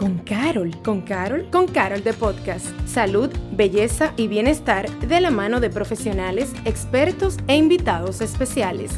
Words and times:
con 0.00 0.16
Carol. 0.20 0.74
¿Con 0.82 1.02
Carol? 1.02 1.50
Con 1.50 1.66
Carol 1.68 2.02
de 2.02 2.14
Podcast. 2.14 2.64
Salud, 2.86 3.28
belleza 3.52 4.14
y 4.16 4.28
bienestar 4.28 4.88
de 5.00 5.20
la 5.20 5.30
mano 5.30 5.60
de 5.60 5.68
profesionales, 5.68 6.54
expertos 6.64 7.36
e 7.48 7.56
invitados 7.56 8.22
especiales. 8.22 8.92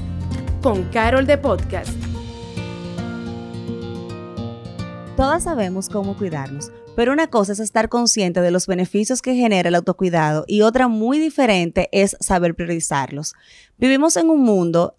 Con 0.63 0.85
Carol 0.91 1.27
de 1.27 1.39
Podcast. 1.39 1.91
Todas 5.17 5.43
sabemos 5.43 5.89
cómo 5.89 6.17
cuidarnos, 6.17 6.71
pero 6.95 7.13
una 7.13 7.27
cosa 7.27 7.51
es 7.51 7.59
estar 7.59 7.89
consciente 7.89 8.41
de 8.41 8.53
los 8.53 8.69
beneficios 8.69 9.23
que 9.23 9.35
genera 9.35 9.71
el 9.71 9.75
autocuidado 9.75 10.45
y 10.47 10.63
otra 10.63 10.87
muy 10.87 11.19
diferente 11.19 11.89
es 11.91 12.17
saber 12.21 12.55
priorizarlos. 12.55 13.35
Vivimos 13.77 14.17
en 14.17 14.31
un 14.31 14.43
mundo 14.43 14.95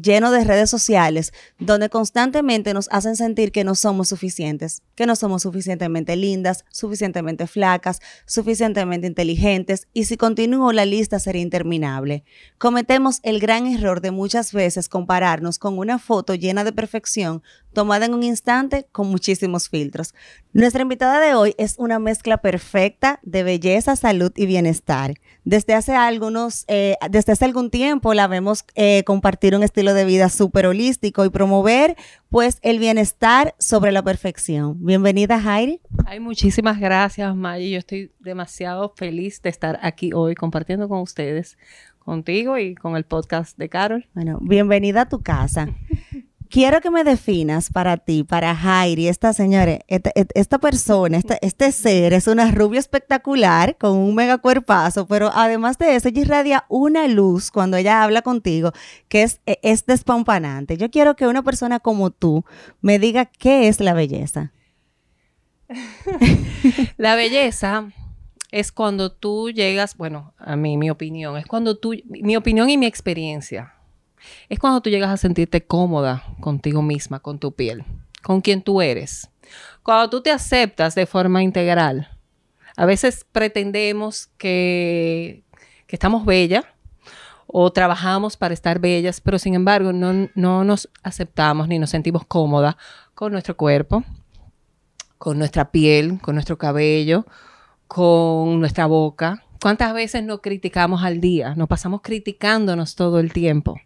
lleno 0.00 0.30
de 0.30 0.44
redes 0.44 0.70
sociales 0.70 1.32
donde 1.58 1.90
constantemente 1.90 2.74
nos 2.74 2.88
hacen 2.90 3.16
sentir 3.16 3.52
que 3.52 3.64
no 3.64 3.74
somos 3.74 4.08
suficientes, 4.08 4.82
que 4.94 5.06
no 5.06 5.16
somos 5.16 5.42
suficientemente 5.42 6.16
lindas, 6.16 6.64
suficientemente 6.70 7.46
flacas, 7.46 8.00
suficientemente 8.26 9.06
inteligentes 9.06 9.88
y 9.92 10.04
si 10.04 10.16
continúo 10.16 10.72
la 10.72 10.84
lista 10.84 11.18
sería 11.18 11.42
interminable. 11.42 12.24
Cometemos 12.58 13.20
el 13.22 13.40
gran 13.40 13.66
error 13.66 14.00
de 14.00 14.10
muchas 14.10 14.52
veces 14.52 14.88
compararnos 14.88 15.58
con 15.58 15.78
una 15.78 15.98
foto 15.98 16.34
llena 16.34 16.64
de 16.64 16.72
perfección 16.72 17.42
tomada 17.72 18.06
en 18.06 18.14
un 18.14 18.22
instante 18.22 18.86
con 18.92 19.08
muchísimos 19.08 19.68
filtros. 19.68 20.14
Nuestra 20.52 20.82
invitada 20.82 21.20
de 21.20 21.34
hoy 21.34 21.54
es 21.58 21.76
una 21.78 21.98
mezcla 21.98 22.38
perfecta 22.38 23.20
de 23.22 23.42
belleza, 23.42 23.96
salud 23.96 24.32
y 24.36 24.46
bienestar. 24.46 25.14
Desde 25.44 25.74
hace 25.74 25.94
algunos, 25.94 26.64
eh, 26.68 26.96
desde 27.10 27.32
hace 27.32 27.44
algún 27.44 27.70
tiempo 27.70 28.14
la 28.14 28.26
vemos 28.26 28.64
eh, 28.74 29.04
compartir 29.04 29.54
un 29.54 29.62
estilo 29.62 29.94
de 29.94 30.04
vida 30.04 30.28
súper 30.28 30.66
holístico 30.66 31.24
y 31.24 31.30
promover 31.30 31.96
pues 32.28 32.58
el 32.62 32.78
bienestar 32.78 33.54
sobre 33.58 33.92
la 33.92 34.02
perfección. 34.02 34.84
Bienvenida, 34.84 35.40
Jairi. 35.40 35.80
Ay, 36.06 36.20
muchísimas 36.20 36.78
gracias, 36.80 37.34
Maggie. 37.34 37.70
Yo 37.70 37.78
estoy 37.78 38.12
demasiado 38.18 38.92
feliz 38.96 39.40
de 39.42 39.50
estar 39.50 39.78
aquí 39.82 40.12
hoy 40.12 40.34
compartiendo 40.34 40.88
con 40.88 41.00
ustedes, 41.00 41.58
contigo 41.98 42.58
y 42.58 42.74
con 42.74 42.96
el 42.96 43.04
podcast 43.04 43.56
de 43.56 43.68
Carol. 43.68 44.06
Bueno, 44.14 44.38
bienvenida 44.42 45.02
a 45.02 45.08
tu 45.08 45.22
casa. 45.22 45.68
Quiero 46.50 46.80
que 46.80 46.90
me 46.90 47.04
definas 47.04 47.70
para 47.70 47.96
ti, 47.96 48.24
para 48.24 48.54
Jairi, 48.54 49.08
esta 49.08 49.32
señora, 49.32 49.78
esta, 49.86 50.58
persona, 50.58 51.20
este 51.40 51.72
ser 51.72 52.12
es 52.12 52.26
una 52.26 52.50
rubia 52.50 52.80
espectacular 52.80 53.78
con 53.78 53.96
un 53.96 54.14
mega 54.14 54.38
cuerpazo, 54.38 55.06
pero 55.06 55.30
además 55.32 55.78
de 55.78 55.94
eso, 55.94 56.08
ella 56.08 56.20
irradia 56.20 56.64
una 56.68 57.08
luz 57.08 57.50
cuando 57.50 57.76
ella 57.76 58.02
habla 58.02 58.22
contigo 58.22 58.72
que 59.08 59.22
es, 59.22 59.40
e, 59.46 59.58
es 59.62 59.86
despampanante. 59.86 60.76
Yo 60.76 60.90
quiero 60.90 61.16
que 61.16 61.26
una 61.26 61.42
persona 61.42 61.80
como 61.80 62.10
tú 62.10 62.44
me 62.80 62.98
diga 62.98 63.24
qué 63.24 63.68
es 63.68 63.80
la 63.80 63.94
belleza. 63.94 64.52
la 66.96 67.14
belleza 67.14 67.92
es 68.50 68.72
cuando 68.72 69.12
tú 69.12 69.50
llegas, 69.50 69.96
bueno, 69.96 70.34
a 70.36 70.56
mí 70.56 70.76
mi 70.76 70.90
opinión, 70.90 71.36
es 71.36 71.46
cuando 71.46 71.78
tú, 71.78 71.94
mi 72.04 72.36
opinión 72.36 72.68
y 72.68 72.76
mi 72.76 72.86
experiencia 72.86 73.74
es 74.48 74.58
cuando 74.58 74.80
tú 74.80 74.90
llegas 74.90 75.10
a 75.10 75.16
sentirte 75.16 75.64
cómoda 75.64 76.24
contigo 76.40 76.82
misma, 76.82 77.20
con 77.20 77.38
tu 77.38 77.52
piel, 77.52 77.84
con 78.22 78.40
quien 78.40 78.62
tú 78.62 78.82
eres. 78.82 79.28
Cuando 79.82 80.10
tú 80.10 80.22
te 80.22 80.30
aceptas 80.30 80.94
de 80.94 81.06
forma 81.06 81.42
integral. 81.42 82.08
A 82.76 82.86
veces 82.86 83.26
pretendemos 83.30 84.28
que, 84.38 85.44
estamos 85.88 86.24
bellas 86.24 86.64
o 87.46 87.72
trabajamos 87.72 88.36
para 88.36 88.54
estar 88.54 88.78
bellas, 88.78 89.20
pero 89.20 89.38
sin 89.38 89.54
embargo 89.54 89.92
no, 89.92 90.28
no 90.34 90.64
nos 90.64 90.88
aceptamos 91.02 91.66
ni 91.66 91.78
nos 91.80 91.90
sentimos 91.90 92.24
cómodas 92.24 92.76
con 93.14 93.32
nuestro 93.32 93.56
cuerpo, 93.56 94.04
con 95.18 95.38
nuestra 95.38 95.72
piel, 95.72 96.20
con 96.22 96.36
nuestro 96.36 96.58
cabello, 96.58 97.26
con 97.88 98.60
nuestra 98.60 98.86
boca. 98.86 99.44
¿Cuántas 99.60 99.92
veces 99.92 100.22
nos 100.22 100.40
criticamos 100.40 101.02
al 101.02 101.20
día? 101.20 101.54
Nos 101.56 101.68
pasamos 101.68 102.00
criticándonos 102.02 102.94
todo 102.94 103.18
el 103.18 103.32
tiempo. 103.32 103.78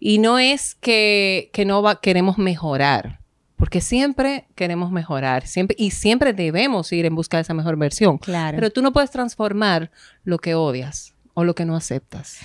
Y 0.00 0.18
no 0.18 0.38
es 0.38 0.74
que, 0.74 1.50
no 1.66 2.00
queremos 2.00 2.38
mejorar, 2.38 3.20
porque 3.56 3.80
siempre 3.80 4.46
queremos 4.54 4.90
mejorar 4.90 5.46
siempre, 5.46 5.76
y 5.78 5.90
siempre 5.90 6.32
debemos 6.32 6.92
ir 6.92 7.06
en 7.06 7.14
busca 7.14 7.36
de 7.36 7.42
esa 7.42 7.54
mejor 7.54 7.76
versión. 7.76 8.18
Claro. 8.18 8.56
Pero 8.56 8.70
tú 8.70 8.82
no 8.82 8.92
puedes 8.92 9.10
transformar 9.10 9.90
lo 10.24 10.38
que 10.38 10.54
odias 10.54 11.14
o 11.34 11.44
lo 11.44 11.54
que 11.54 11.64
no 11.64 11.76
aceptas. 11.76 12.38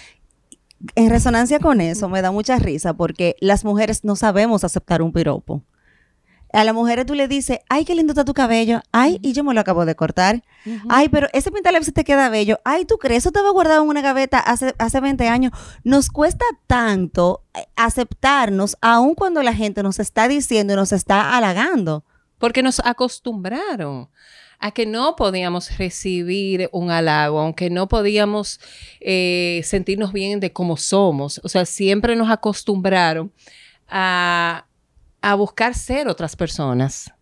En 0.95 1.09
resonancia 1.09 1.59
con 1.59 1.81
eso, 1.81 2.07
me 2.07 2.21
da 2.21 2.31
mucha 2.31 2.59
risa 2.59 2.93
porque 2.93 3.35
las 3.39 3.65
mujeres 3.65 4.03
no 4.03 4.15
sabemos 4.15 4.63
aceptar 4.63 5.01
un 5.01 5.11
piropo. 5.11 5.63
A 6.53 6.63
las 6.63 6.73
mujeres 6.73 7.05
tú 7.05 7.13
le 7.13 7.27
dices, 7.27 7.59
ay, 7.69 7.85
qué 7.85 7.93
lindo 7.93 8.13
está 8.13 8.23
tu 8.23 8.33
cabello. 8.33 8.81
Ay, 8.91 9.19
y 9.21 9.33
yo 9.33 9.43
me 9.43 9.53
lo 9.53 9.61
acabo 9.61 9.85
de 9.85 9.95
cortar. 9.95 10.43
Ay, 10.89 11.09
pero 11.09 11.27
ese 11.33 11.51
se 11.81 11.91
te 11.91 12.03
queda 12.03 12.29
bello. 12.29 12.59
Ay, 12.63 12.85
¿tú 12.85 12.97
crees? 12.97 13.23
Eso 13.23 13.29
estaba 13.29 13.51
guardado 13.51 13.83
en 13.83 13.89
una 13.89 14.01
gaveta 14.01 14.39
hace, 14.39 14.73
hace 14.77 14.99
20 14.99 15.27
años. 15.27 15.51
Nos 15.83 16.09
cuesta 16.09 16.45
tanto 16.67 17.43
eh, 17.53 17.65
aceptarnos, 17.75 18.77
aun 18.81 19.15
cuando 19.15 19.43
la 19.43 19.53
gente 19.53 19.83
nos 19.83 19.99
está 19.99 20.27
diciendo 20.27 20.73
y 20.73 20.75
nos 20.75 20.91
está 20.91 21.35
halagando. 21.35 22.03
Porque 22.37 22.63
nos 22.63 22.79
acostumbraron 22.79 24.09
a 24.59 24.71
que 24.71 24.85
no 24.85 25.15
podíamos 25.15 25.77
recibir 25.77 26.69
un 26.71 26.91
halago, 26.91 27.39
aunque 27.39 27.69
no 27.69 27.87
podíamos 27.87 28.59
eh, 28.99 29.61
sentirnos 29.63 30.13
bien 30.13 30.39
de 30.39 30.51
cómo 30.51 30.77
somos. 30.77 31.39
O 31.43 31.49
sea, 31.49 31.65
siempre 31.65 32.15
nos 32.15 32.29
acostumbraron 32.29 33.31
a, 33.87 34.66
a 35.21 35.35
buscar 35.35 35.75
ser 35.75 36.07
otras 36.07 36.35
personas. 36.35 37.13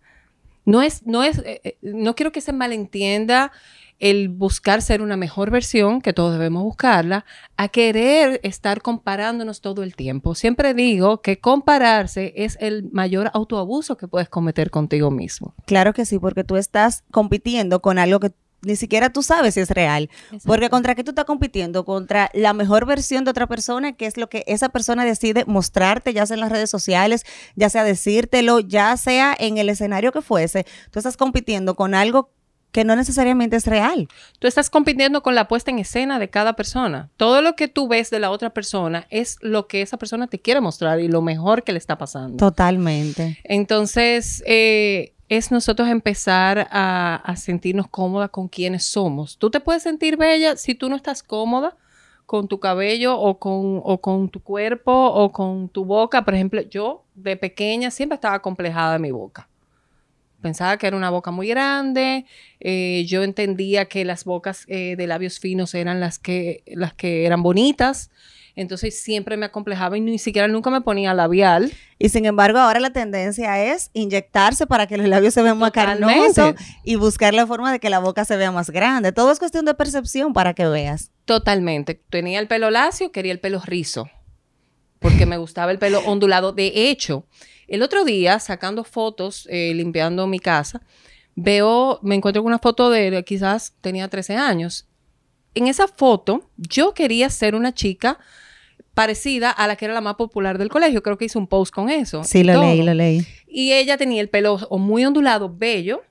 No 0.66 0.81
es, 0.81 1.06
no 1.06 1.23
es, 1.23 1.39
eh, 1.39 1.61
eh, 1.63 1.78
no 1.81 2.16
quiero 2.16 2.31
que 2.31 2.41
se 2.41 2.51
malentienda 2.53 3.51
el 4.00 4.29
buscar 4.29 4.81
ser 4.81 5.01
una 5.01 5.16
mejor 5.16 5.51
versión, 5.51 6.01
que 6.01 6.11
todos 6.11 6.33
debemos 6.33 6.63
buscarla, 6.63 7.25
a 7.56 7.69
querer 7.69 8.41
estar 8.44 8.81
comparándonos 8.81 9.61
todo 9.61 9.83
el 9.83 9.95
tiempo. 9.95 10.35
Siempre 10.35 10.73
digo 10.73 11.22
que 11.22 11.39
compararse 11.39 12.33
es 12.35 12.57
el 12.59 12.89
mayor 12.91 13.31
autoabuso 13.33 13.95
que 13.95 14.07
puedes 14.07 14.27
cometer 14.27 14.69
contigo 14.69 15.12
mismo. 15.12 15.53
Claro 15.66 15.94
que 15.94 16.06
sí, 16.06 16.19
porque 16.19 16.44
tú 16.44 16.57
estás 16.57 17.03
compitiendo 17.12 17.81
con 17.81 17.97
algo 17.97 18.19
que 18.19 18.33
ni 18.62 18.76
siquiera 18.76 19.10
tú 19.12 19.22
sabes 19.22 19.54
si 19.54 19.60
es 19.60 19.70
real. 19.70 20.10
Porque 20.46 20.70
contra 20.70 20.96
qué 20.96 21.04
tú 21.04 21.12
estás 21.12 21.26
compitiendo? 21.26 21.86
Contra 21.86 22.30
la 22.34 22.54
mejor 22.54 22.86
versión 22.86 23.24
de 23.24 23.32
otra 23.32 23.48
persona, 23.48 23.94
que 23.94 24.06
es 24.06 24.18
lo 24.18 24.28
que 24.30 24.44
esa 24.48 24.70
persona 24.70 25.06
decide 25.06 25.46
mostrarte, 25.46 26.14
ya 26.14 26.26
sea 26.26 26.36
en 26.36 26.42
las 26.42 26.52
redes 26.52 26.70
sociales, 26.70 27.24
ya 27.56 27.70
sea 27.70 27.84
decírtelo, 27.84 28.60
ya 28.60 28.98
sea 28.98 29.36
en 29.38 29.58
el 29.58 29.70
escenario 29.70 30.12
que 30.12 30.22
fuese. 30.22 30.66
Tú 30.92 31.00
estás 31.00 31.18
compitiendo 31.18 31.76
con 31.76 31.94
algo 31.94 32.32
que 32.76 32.84
no 32.84 32.98
necesariamente 32.98 33.56
es 33.56 33.68
real. 33.68 34.10
Tú 34.38 34.48
estás 34.48 34.70
compitiendo 34.70 35.24
con 35.24 35.34
la 35.34 35.48
puesta 35.48 35.72
en 35.72 35.80
escena 35.80 36.20
de 36.20 36.30
cada 36.30 36.58
persona. 36.58 37.10
Todo 37.16 37.42
lo 37.42 37.56
que 37.56 37.70
tú 37.70 37.88
ves 37.88 38.10
de 38.10 38.20
la 38.20 38.32
otra 38.32 38.50
persona 38.50 39.08
es 39.10 39.38
lo 39.40 39.68
que 39.68 39.82
esa 39.82 39.96
persona 39.96 40.28
te 40.28 40.42
quiere 40.42 40.60
mostrar 40.60 41.00
y 41.00 41.08
lo 41.08 41.22
mejor 41.22 41.64
que 41.64 41.72
le 41.72 41.78
está 41.78 41.98
pasando. 41.98 42.36
Totalmente. 42.36 43.40
Entonces, 43.46 44.44
eh, 44.46 45.15
es 45.30 45.52
nosotros 45.52 45.90
empezar 45.90 46.68
a, 46.72 47.34
sentirnos 47.38 47.88
cómodas 47.88 48.30
con 48.30 48.47
quienes 48.47 48.86
somos. 48.86 49.38
Tú 49.38 49.50
te 49.50 49.59
puedes 49.59 49.84
sentir 49.84 50.18
bella 50.18 50.56
si 50.56 50.75
tú 50.75 50.90
no 50.90 50.96
estás 50.96 51.24
cómoda 51.24 51.75
con 52.25 52.47
tu 52.47 52.59
cabello 52.59 53.19
o 53.19 53.38
con, 53.40 53.81
o 53.84 54.02
con 54.02 54.30
tu 54.30 54.41
cuerpo 54.41 54.91
o 54.91 55.31
con 55.31 55.69
tu 55.69 55.86
boca. 55.86 56.24
Por 56.24 56.36
ejemplo, 56.36 56.62
yo 56.62 57.03
de 57.16 57.38
pequeña 57.38 57.91
siempre 57.91 58.16
estaba 58.16 58.41
complejada 58.41 58.94
de 58.94 59.00
mi 59.00 59.12
boca. 59.12 59.47
Pensaba 60.41 60.78
que 60.78 60.86
era 60.86 60.96
una 60.96 61.09
boca 61.09 61.31
muy 61.31 61.47
grande. 61.47 62.25
Eh, 62.59 63.03
yo 63.07 63.24
entendía 63.24 63.86
que 63.86 64.06
las 64.06 64.25
bocas 64.25 64.66
eh, 64.68 64.96
de 64.96 65.07
labios 65.07 65.40
finos 65.40 65.74
eran 65.74 66.00
las 66.00 66.19
que, 66.19 66.62
las 66.68 66.94
que 66.94 67.25
eran 67.25 67.42
bonitas. 67.42 68.12
Entonces 68.56 69.02
siempre 69.02 69.36
me 69.36 69.46
acomplejaba 69.46 69.98
y 69.98 70.02
ni 70.02 70.18
siquiera 70.18 70.48
nunca 70.48 70.70
me 70.70 70.82
ponía 70.82 71.14
labial. 71.14 71.74
Y 72.00 72.10
sin 72.10 72.26
embargo, 72.26 72.60
ahora 72.60 72.80
la 72.80 72.92
tendencia 72.92 73.62
es 73.64 73.90
inyectarse 73.94 74.66
para 74.66 74.88
que 74.88 74.98
los 74.98 75.08
labios 75.08 75.34
se 75.34 75.42
vean 75.42 75.58
más 75.58 75.72
carnosos 75.72 76.56
y 76.84 76.96
buscar 76.96 77.34
la 77.34 77.46
forma 77.46 77.72
de 77.72 77.80
que 77.80 77.90
la 77.90 78.00
boca 78.00 78.24
se 78.24 78.38
vea 78.38 78.52
más 78.52 78.69
grande. 78.69 79.12
Todo 79.12 79.31
es 79.31 79.40
cuestión 79.40 79.66
de 79.66 79.74
percepción 79.74 80.31
para 80.31 80.54
que 80.54 80.66
veas. 80.66 81.12
Totalmente. 81.25 81.96
Tenía 82.10 82.40
el 82.40 82.48
pelo 82.48 82.72
lacio, 82.72 83.12
quería 83.12 83.34
el 83.34 83.40
pelo 83.40 83.62
rizo, 83.66 84.10
porque 85.00 85.25
me 85.25 85.38
gustaba 85.38 85.72
el 85.72 85.80
pelo 85.80 86.00
ondulado. 86.06 86.54
De 86.54 86.90
hecho, 86.90 87.25
el 87.68 87.81
otro 87.81 88.06
día, 88.06 88.40
sacando 88.40 88.86
fotos, 88.86 89.48
eh, 89.51 89.74
limpiando 89.74 90.28
mi 90.28 90.40
casa, 90.40 90.81
veo, 91.36 92.00
me 92.04 92.16
encuentro 92.16 92.42
con 92.42 92.48
una 92.48 92.60
foto 92.60 92.90
de 92.90 93.24
quizás 93.25 93.74
tenía 93.81 94.08
13 94.08 94.38
años. 94.38 94.88
En 95.56 95.68
esa 95.68 95.88
foto, 95.88 96.50
yo 96.58 96.94
quería 96.94 97.30
ser 97.30 97.56
una 97.56 97.74
chica 97.74 98.19
parecida 98.95 99.51
a 99.51 99.68
la 99.68 99.75
que 99.75 99.86
era 99.86 99.94
la 99.94 100.01
más 100.01 100.15
popular 100.15 100.57
del 100.57 100.69
colegio. 100.69 101.03
Creo 101.03 101.18
que 101.18 101.25
hizo 101.25 101.38
un 101.38 101.47
post 101.47 101.71
con 101.71 101.89
eso. 101.89 102.24
Sí, 102.24 102.44
lo 102.44 102.59
leí, 102.59 102.81
lo 102.81 102.94
leí. 102.94 103.27
Y 103.47 103.74
ella 103.74 103.97
tenía 103.97 104.21
el 104.21 104.30
pelo 104.30 104.57
muy 104.71 105.06
ondulado, 105.06 105.53
bello. 105.56 106.01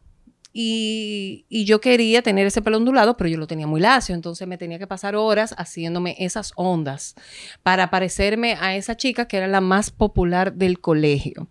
Y, 0.56 1.46
y, 1.48 1.64
yo 1.64 1.81
quería 1.81 2.22
tener 2.22 2.46
ese 2.46 2.62
pelo 2.62 2.76
ondulado, 2.76 3.16
pero 3.16 3.28
yo 3.28 3.38
lo 3.38 3.48
tenía 3.48 3.66
muy 3.66 3.81
lacio, 3.81 4.14
entonces 4.14 4.46
me 4.46 4.56
tenía 4.56 4.78
que 4.78 4.86
pasar 4.86 5.16
horas 5.16 5.52
haciéndome 5.58 6.14
esas 6.20 6.52
ondas 6.54 7.16
para 7.64 7.90
parecerme 7.90 8.56
a 8.60 8.76
esa 8.76 8.96
chica 8.96 9.26
que 9.26 9.38
era 9.38 9.48
la 9.48 9.60
más 9.60 9.90
popular 9.90 10.52
del 10.54 10.78
colegio. 10.78 11.48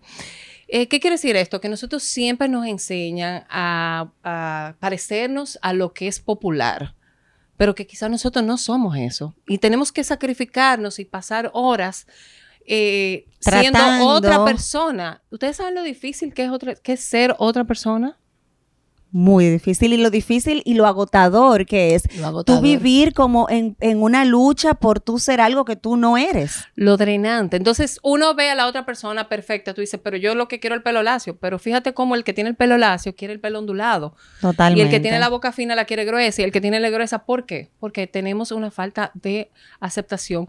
Eh, 0.70 0.88
¿Qué 0.88 1.02
quiere 1.02 1.16
decir 1.16 1.36
esto? 1.36 1.60
Que 1.60 1.68
nosotros 1.68 2.02
siempre 2.02 2.48
nos 2.48 2.66
enseñan 2.66 3.44
a, 3.50 4.10
a 4.24 4.76
parecernos 4.80 5.60
a 5.62 5.74
lo 5.74 5.94
que 5.94 6.08
es 6.08 6.22
popular, 6.22 6.96
pero 7.58 7.76
que 7.76 7.86
quizás 7.86 8.10
nosotros 8.10 8.44
no 8.44 8.58
somos 8.58 8.98
eso. 8.98 9.36
Y 9.48 9.60
tenemos 9.60 9.92
que 9.92 10.04
sacrificarnos 10.04 11.00
y 11.00 11.06
pasar 11.06 11.52
horas 11.54 12.08
eh, 12.66 13.26
siendo 13.40 14.08
otra 14.08 14.46
persona. 14.46 15.22
¿Ustedes 15.30 15.58
saben 15.58 15.76
lo 15.76 15.84
difícil 15.84 16.34
que 16.34 16.46
es, 16.46 16.52
otra, 16.52 16.76
que 16.76 16.94
es 16.94 17.02
ser 17.02 17.36
otra 17.38 17.66
persona? 17.66 18.18
Muy 19.16 19.48
difícil 19.48 19.94
y 19.94 19.98
lo 19.98 20.10
difícil 20.10 20.64
y 20.66 20.74
lo 20.74 20.88
agotador 20.88 21.68
que 21.68 21.94
es 21.94 22.04
Lo 22.18 22.26
agotador. 22.26 22.60
tú 22.60 22.64
vivir 22.64 23.14
como 23.14 23.48
en, 23.48 23.78
en 23.80 24.02
una 24.02 24.26
lucha 24.26 24.74
por 24.74 25.00
tú 25.00 25.20
ser 25.20 25.40
algo 25.40 25.66
que 25.66 25.76
tú 25.76 25.98
no 25.98 26.18
eres. 26.18 26.66
Lo 26.74 26.98
drenante. 26.98 27.56
Entonces, 27.56 28.00
uno 28.02 28.34
ve 28.34 28.50
a 28.50 28.56
la 28.56 28.66
otra 28.66 28.88
persona 28.88 29.30
perfecta, 29.30 29.76
tú 29.76 29.82
dices, 29.82 30.00
pero 30.04 30.18
yo 30.18 30.34
lo 30.34 30.48
que 30.48 30.60
quiero 30.60 30.76
es 30.76 30.80
el 30.80 30.84
pelo 30.84 31.04
lacio. 31.04 31.38
Pero 31.38 31.60
fíjate 31.60 31.94
cómo 31.94 32.16
el 32.16 32.24
que 32.24 32.34
tiene 32.34 32.50
el 32.50 32.56
pelo 32.56 32.80
lacio 32.80 33.16
quiere 33.16 33.36
el 33.36 33.40
pelo 33.40 33.60
ondulado. 33.60 34.16
Totalmente. 34.42 34.80
Y 34.80 34.84
el 34.84 34.90
que 34.90 35.00
tiene 35.00 35.20
la 35.20 35.30
boca 35.30 35.52
fina 35.52 35.76
la 35.76 35.86
quiere 35.86 36.06
gruesa. 36.06 36.42
Y 36.42 36.46
el 36.46 36.52
que 36.52 36.60
tiene 36.60 36.80
la 36.80 36.90
gruesa, 36.90 37.24
¿por 37.26 37.46
qué? 37.46 37.70
Porque 37.80 38.08
tenemos 38.08 38.52
una 38.52 38.72
falta 38.72 39.12
de 39.14 39.52
aceptación 39.80 40.48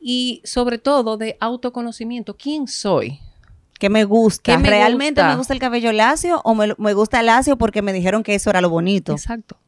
y 0.00 0.40
sobre 0.42 0.78
todo 0.78 1.18
de 1.18 1.36
autoconocimiento. 1.38 2.34
¿Quién 2.34 2.66
soy? 2.66 3.20
Que 3.78 3.90
me 3.90 4.04
gusta. 4.04 4.52
¿Qué 4.52 4.58
me 4.58 4.70
¿Realmente 4.70 5.20
gusta? 5.20 5.30
me 5.30 5.36
gusta 5.36 5.52
el 5.54 5.60
cabello 5.60 5.92
lacio 5.92 6.40
o 6.44 6.54
me, 6.54 6.74
me 6.78 6.92
gusta 6.94 7.22
lacio 7.22 7.56
porque 7.58 7.82
me 7.82 7.92
dijeron 7.92 8.22
que 8.22 8.34
eso 8.34 8.50
era 8.50 8.60
lo 8.60 8.70
bonito? 8.70 9.12
Exacto. 9.12 9.58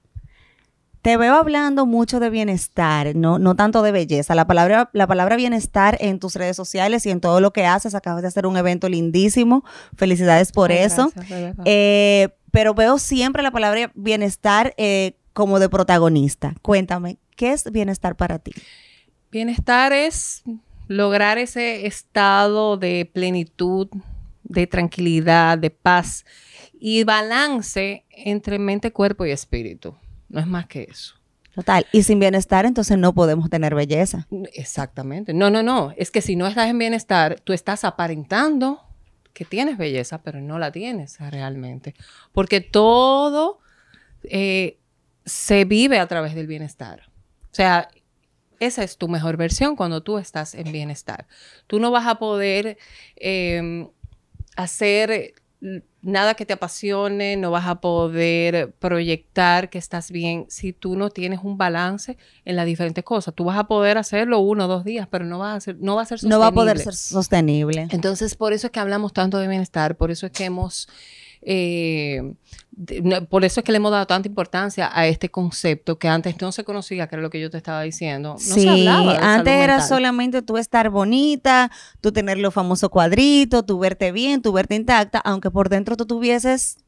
Te 1.03 1.17
veo 1.17 1.37
hablando 1.37 1.87
mucho 1.87 2.19
de 2.19 2.29
bienestar, 2.29 3.15
no, 3.15 3.39
no 3.39 3.55
tanto 3.55 3.83
de 3.83 3.93
belleza. 3.93 4.35
La 4.35 4.47
palabra, 4.47 4.91
la 4.93 5.07
palabra 5.07 5.37
bienestar 5.37 5.97
en 6.01 6.19
tus 6.19 6.35
redes 6.35 6.57
sociales 6.57 7.07
y 7.07 7.11
en 7.11 7.21
todo 7.21 7.41
lo 7.41 7.53
que 7.53 7.67
haces. 7.67 7.95
Acabas 7.95 8.23
de 8.23 8.29
hacer 8.29 8.47
un 8.47 8.57
evento 8.57 8.89
lindísimo. 8.89 9.65
Felicidades 9.97 10.51
por 10.51 10.73
Ay, 10.73 10.79
eso. 10.79 11.13
gracias. 11.15 11.55
Eh, 11.65 12.29
pero 12.51 12.75
veo 12.75 12.99
siempre 12.99 13.43
la 13.43 13.53
palabra 13.53 13.93
bienestar 13.95 14.75
eh, 14.77 15.17
como 15.33 15.61
de 15.61 15.69
protagonista. 15.69 16.55
Cuéntame, 16.63 17.19
¿qué 17.37 17.53
es 17.53 17.71
bienestar 17.71 18.17
para 18.17 18.41
ti? 18.41 18.51
Bienestar 19.31 19.93
es 19.93 20.43
lograr 20.89 21.39
ese 21.39 21.87
estado 21.87 22.77
de 22.77 23.09
plenitud, 23.13 23.89
de 24.43 24.67
tranquilidad, 24.67 25.59
de 25.59 25.71
paz 25.71 26.25
y 26.81 27.05
balance 27.05 28.05
entre 28.11 28.59
mente, 28.59 28.93
cuerpo 28.93 29.25
y 29.27 29.31
espíritu. 29.31 29.95
No 30.29 30.41
es 30.41 30.47
más 30.47 30.67
que 30.67 30.89
eso. 30.91 31.15
Total. 31.55 31.87
Y 31.93 32.03
sin 32.05 32.21
bienestar, 32.21 32.67
entonces 32.67 32.97
no 32.99 33.13
podemos 33.15 33.51
tener 33.51 33.75
belleza. 33.75 34.27
Exactamente. 34.55 35.35
No, 35.35 35.51
no, 35.51 35.63
no. 35.63 35.93
Es 35.97 36.11
que 36.11 36.21
si 36.21 36.37
no 36.37 36.47
estás 36.47 36.69
en 36.69 36.79
bienestar, 36.79 37.41
tú 37.41 37.53
estás 37.53 37.85
aparentando 37.85 38.81
que 39.33 39.45
tienes 39.45 39.77
belleza, 39.77 40.23
pero 40.23 40.41
no 40.41 40.59
la 40.59 40.71
tienes 40.73 41.19
realmente. 41.19 41.95
Porque 42.33 42.61
todo 42.61 43.59
eh, 44.23 44.79
se 45.25 45.65
vive 45.65 45.99
a 45.99 46.07
través 46.07 46.35
del 46.35 46.47
bienestar. 46.47 47.11
O 47.45 47.55
sea, 47.55 47.89
esa 48.61 48.83
es 48.83 48.97
tu 48.97 49.09
mejor 49.09 49.37
versión 49.37 49.77
cuando 49.77 50.03
tú 50.03 50.19
estás 50.19 50.55
en 50.55 50.73
bienestar. 50.73 51.27
Tú 51.67 51.79
no 51.81 51.91
vas 51.91 52.07
a 52.07 52.17
poder 52.17 52.79
eh, 53.17 53.89
hacer 54.57 55.35
nada 56.03 56.35
que 56.35 56.47
te 56.47 56.53
apasione, 56.53 57.37
no 57.37 57.51
vas 57.51 57.67
a 57.67 57.81
poder 57.81 58.73
proyectar 58.79 59.71
que 59.71 59.79
estás 59.79 60.11
bien 60.13 60.47
si 60.49 60.73
tú 60.73 60.97
no 60.97 61.11
tienes 61.11 61.41
un 61.43 61.59
balance 61.59 62.17
en 62.45 62.57
las 62.57 62.67
diferentes 62.67 63.03
cosas. 63.03 63.35
Tú 63.35 63.45
vas 63.45 63.59
a 63.59 63.65
poder 63.67 63.99
hacerlo 63.99 64.39
uno 64.39 64.67
o 64.67 64.69
dos 64.69 64.85
días, 64.85 65.09
pero 65.11 65.25
no, 65.25 65.39
vas 65.41 65.57
a 65.57 65.61
ser, 65.61 65.77
no 65.81 65.97
va 65.97 66.03
a 66.03 66.07
ser 66.07 66.23
No 66.25 66.39
va 66.39 66.49
a 66.49 66.53
poder 66.53 66.79
sostenible. 66.79 66.93
ser 66.93 67.13
sostenible. 67.15 67.89
Entonces, 67.91 68.35
por 68.37 68.53
eso 68.53 68.69
es 68.69 68.71
que 68.71 68.81
hablamos 68.81 69.13
tanto 69.13 69.39
de 69.39 69.49
bienestar, 69.49 69.97
por 69.97 70.11
eso 70.13 70.27
es 70.27 70.33
que 70.33 70.45
hemos, 70.45 70.89
eh, 71.43 72.35
por 73.29 73.45
eso 73.45 73.61
es 73.61 73.65
que 73.65 73.73
le 73.73 73.77
hemos 73.77 73.91
dado 73.91 74.07
tanta 74.07 74.29
importancia 74.29 74.91
a 74.93 75.07
este 75.07 75.31
concepto 75.31 75.99
que 75.99 76.09
antes 76.09 76.41
no 76.41 76.53
se 76.53 76.65
conocía, 76.65 77.09
que 77.09 77.17
era 77.17 77.23
lo 77.23 77.31
que 77.31 77.41
yo 77.41 77.51
te 77.51 77.57
estaba 77.57 77.83
diciendo. 77.83 78.35
No 78.35 78.39
sí, 78.39 78.63
se 78.63 78.69
hablaba 78.69 79.13
de 79.13 79.19
antes 79.19 79.55
era 79.55 79.75
mental. 79.75 79.89
solamente 79.89 80.43
tú 80.43 80.57
estar 80.59 80.89
bonita, 80.91 81.71
tú 82.01 82.13
tener 82.13 82.39
los 82.39 82.55
famosos 82.55 82.89
cuadritos, 82.91 83.67
tú 83.67 83.79
verte 83.79 84.13
bien, 84.13 84.43
tú 84.43 84.53
verte 84.53 84.77
intacta, 84.77 85.19
aunque 85.19 85.51
por 85.51 85.69
dentro 85.69 85.97
tú 85.97 86.07
tuvieses 86.07 86.79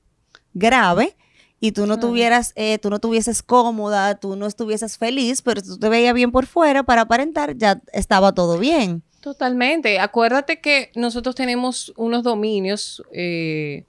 grave 0.55 1.17
y 1.59 1.73
tú 1.73 1.87
no 1.87 1.99
tuvieras, 1.99 2.53
eh, 2.57 2.79
tú 2.79 2.89
no 2.89 3.01
tuvieses 3.01 3.43
cómoda, 3.43 4.15
tú 4.15 4.37
no 4.37 4.47
estuvieses 4.47 4.97
feliz, 4.97 5.43
pero 5.43 5.61
tú 5.61 5.79
te 5.79 5.89
veías 5.89 6.15
bien 6.15 6.31
por 6.31 6.47
fuera 6.47 6.85
para 6.85 7.03
aparentar, 7.03 7.57
ya 7.57 7.81
estaba 7.93 8.33
todo 8.33 8.59
bien. 8.59 9.03
Totalmente. 9.21 9.99
Acuérdate 9.99 10.61
que 10.61 10.91
nosotros 10.95 11.35
tenemos 11.35 11.93
unos 11.97 12.23
dominios, 12.23 13.03
eh, 13.13 13.85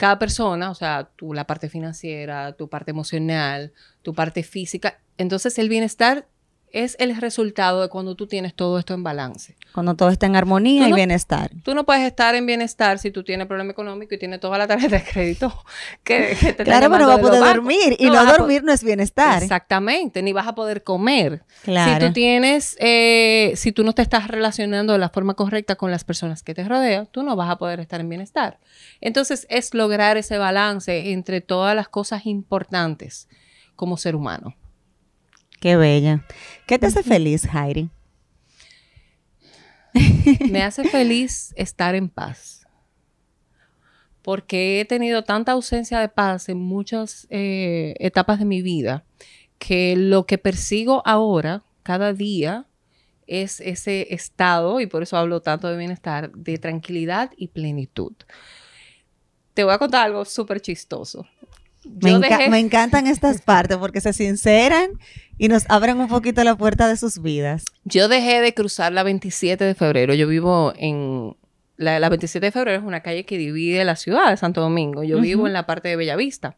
cada 0.00 0.18
persona, 0.18 0.70
o 0.70 0.74
sea, 0.74 1.10
tú, 1.14 1.34
la 1.34 1.46
parte 1.46 1.68
financiera, 1.68 2.54
tu 2.54 2.70
parte 2.70 2.90
emocional, 2.90 3.74
tu 4.00 4.14
parte 4.14 4.42
física. 4.42 4.98
Entonces, 5.18 5.58
el 5.58 5.68
bienestar 5.68 6.26
es 6.72 6.96
el 6.98 7.16
resultado 7.16 7.82
de 7.82 7.88
cuando 7.88 8.14
tú 8.14 8.26
tienes 8.26 8.54
todo 8.54 8.78
esto 8.78 8.94
en 8.94 9.02
balance. 9.02 9.56
Cuando 9.72 9.94
todo 9.94 10.10
está 10.10 10.26
en 10.26 10.36
armonía 10.36 10.88
y 10.88 10.92
bienestar. 10.92 11.50
Tú 11.62 11.74
no 11.74 11.84
puedes 11.84 12.04
estar 12.04 12.34
en 12.34 12.46
bienestar 12.46 12.98
si 12.98 13.10
tú 13.10 13.24
tienes 13.24 13.46
problema 13.46 13.72
económico 13.72 14.14
y 14.14 14.18
tienes 14.18 14.40
toda 14.40 14.58
la 14.58 14.66
tarjeta 14.66 14.96
de 14.96 15.04
crédito 15.04 15.64
que, 16.04 16.36
que 16.38 16.52
te 16.52 16.62
están 16.62 16.66
Claro, 16.66 16.90
pero 16.90 17.04
no 17.04 17.08
llamando 17.08 17.08
va 17.08 17.14
a 17.14 17.40
poder 17.40 17.54
dormir 17.54 17.96
y 17.98 18.06
No 18.06 18.12
vas 18.14 18.38
dormir 18.38 18.62
no 18.62 18.72
es 18.72 18.84
bienestar. 18.84 19.42
Exactamente, 19.42 20.22
ni 20.22 20.32
vas 20.32 20.46
a 20.46 20.54
poder 20.54 20.82
comer. 20.82 21.44
Claro. 21.62 22.00
Si 22.00 22.06
tú 22.06 22.12
tienes, 22.12 22.76
eh, 22.78 23.52
si 23.56 23.72
tú 23.72 23.84
no 23.84 23.92
te 23.92 24.02
estás 24.02 24.28
relacionando 24.28 24.92
de 24.92 24.98
la 24.98 25.08
forma 25.08 25.34
correcta 25.34 25.76
con 25.76 25.90
las 25.90 26.04
personas 26.04 26.42
que 26.42 26.54
te 26.54 26.64
rodean, 26.64 27.06
tú 27.06 27.22
no 27.22 27.36
vas 27.36 27.50
a 27.50 27.58
poder 27.58 27.80
estar 27.80 28.00
en 28.00 28.08
bienestar. 28.08 28.58
Entonces 29.00 29.46
es 29.50 29.74
lograr 29.74 30.16
ese 30.16 30.38
balance 30.38 31.12
entre 31.12 31.40
todas 31.40 31.74
las 31.74 31.88
cosas 31.88 32.26
importantes 32.26 33.28
como 33.76 33.96
ser 33.96 34.14
humano. 34.14 34.54
Qué 35.60 35.76
bella. 35.76 36.24
¿Qué 36.66 36.78
te 36.78 36.86
hace 36.86 37.02
feliz, 37.02 37.46
Jairi? 37.46 37.90
Me 40.50 40.62
hace 40.62 40.84
feliz 40.84 41.52
estar 41.56 41.94
en 41.94 42.08
paz. 42.08 42.66
Porque 44.22 44.80
he 44.80 44.84
tenido 44.84 45.22
tanta 45.22 45.52
ausencia 45.52 46.00
de 46.00 46.08
paz 46.08 46.48
en 46.48 46.58
muchas 46.58 47.26
eh, 47.30 47.94
etapas 47.98 48.38
de 48.38 48.44
mi 48.44 48.62
vida 48.62 49.04
que 49.58 49.94
lo 49.94 50.24
que 50.24 50.38
persigo 50.38 51.02
ahora, 51.04 51.62
cada 51.82 52.14
día, 52.14 52.66
es 53.26 53.60
ese 53.60 54.12
estado, 54.12 54.80
y 54.80 54.86
por 54.86 55.02
eso 55.02 55.16
hablo 55.16 55.42
tanto 55.42 55.68
de 55.68 55.76
bienestar, 55.76 56.32
de 56.32 56.58
tranquilidad 56.58 57.30
y 57.36 57.48
plenitud. 57.48 58.12
Te 59.54 59.62
voy 59.62 59.74
a 59.74 59.78
contar 59.78 60.06
algo 60.06 60.24
súper 60.24 60.60
chistoso. 60.60 61.26
Me, 61.84 62.10
Yo 62.10 62.18
enca- 62.20 62.28
dejé- 62.38 62.50
me 62.50 62.58
encantan 62.58 63.06
estas 63.06 63.40
partes 63.42 63.76
porque 63.78 64.00
se 64.00 64.12
sinceran 64.12 64.90
y 65.38 65.48
nos 65.48 65.64
abren 65.70 65.98
un 65.98 66.08
poquito 66.08 66.44
la 66.44 66.54
puerta 66.56 66.86
de 66.88 66.96
sus 66.96 67.22
vidas. 67.22 67.64
Yo 67.84 68.08
dejé 68.08 68.40
de 68.40 68.52
cruzar 68.54 68.92
la 68.92 69.02
27 69.02 69.64
de 69.64 69.74
febrero. 69.74 70.14
Yo 70.14 70.26
vivo 70.28 70.72
en... 70.76 71.36
La, 71.76 71.98
la 71.98 72.10
27 72.10 72.44
de 72.44 72.52
febrero 72.52 72.78
es 72.78 72.84
una 72.86 73.00
calle 73.00 73.24
que 73.24 73.38
divide 73.38 73.82
la 73.86 73.96
ciudad 73.96 74.28
de 74.28 74.36
Santo 74.36 74.60
Domingo. 74.60 75.02
Yo 75.02 75.18
vivo 75.18 75.46
en 75.46 75.54
la 75.54 75.64
parte 75.64 75.88
de 75.88 75.96
Bellavista. 75.96 76.56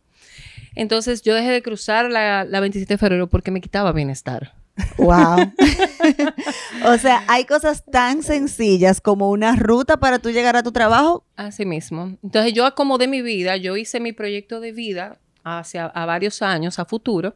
Entonces 0.75 1.23
yo 1.23 1.35
dejé 1.35 1.51
de 1.51 1.63
cruzar 1.63 2.11
la, 2.11 2.45
la 2.45 2.59
27 2.59 2.95
de 2.95 2.99
febrero 2.99 3.29
porque 3.29 3.53
me 3.53 3.61
quitaba 3.61 3.93
bienestar. 3.93 4.55
Wow. 4.97 5.53
o 6.87 6.99
sea, 6.99 7.25
hay 7.29 7.45
cosas 7.45 7.85
tan 7.91 8.23
sencillas 8.23 9.01
como 9.01 9.31
una 9.31 9.55
ruta 9.57 9.99
para 9.99 10.19
tú 10.19 10.31
llegar 10.31 10.57
a 10.57 10.63
tu 10.63 10.73
trabajo. 10.73 11.25
Así 11.37 11.65
mismo. 11.67 12.17
Entonces 12.23 12.53
yo 12.55 12.65
acomodé 12.67 13.07
mi 13.09 13.23
vida, 13.23 13.57
yo 13.57 13.77
hice 13.77 14.01
mi 14.01 14.13
proyecto 14.13 14.61
de 14.61 14.73
vida 14.73 15.19
hacia 15.45 15.87
a 15.87 16.07
varios 16.07 16.41
años, 16.43 16.79
a 16.79 16.85
futuro, 16.85 17.35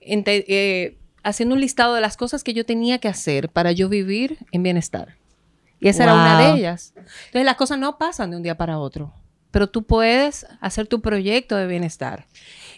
ente- 0.00 0.44
eh, 0.48 0.98
haciendo 1.22 1.54
un 1.54 1.60
listado 1.60 1.94
de 1.94 2.00
las 2.00 2.16
cosas 2.16 2.44
que 2.44 2.52
yo 2.54 2.64
tenía 2.66 2.98
que 2.98 3.08
hacer 3.08 3.48
para 3.48 3.72
yo 3.72 3.88
vivir 3.88 4.38
en 4.52 4.62
bienestar. 4.62 5.16
Y 5.80 5.88
esa 5.88 6.02
era 6.04 6.14
una 6.14 6.38
de 6.52 6.58
ellas. 6.58 6.92
Entonces 6.96 7.44
las 7.44 7.56
cosas 7.56 7.78
no 7.78 7.98
pasan 7.98 8.30
de 8.32 8.36
un 8.36 8.42
día 8.42 8.56
para 8.56 8.78
otro, 8.78 9.14
pero 9.52 9.68
tú 9.70 9.84
puedes 9.84 10.46
hacer 10.60 10.86
tu 10.88 11.00
proyecto 11.00 11.54
de 11.56 11.66
bienestar 11.66 12.26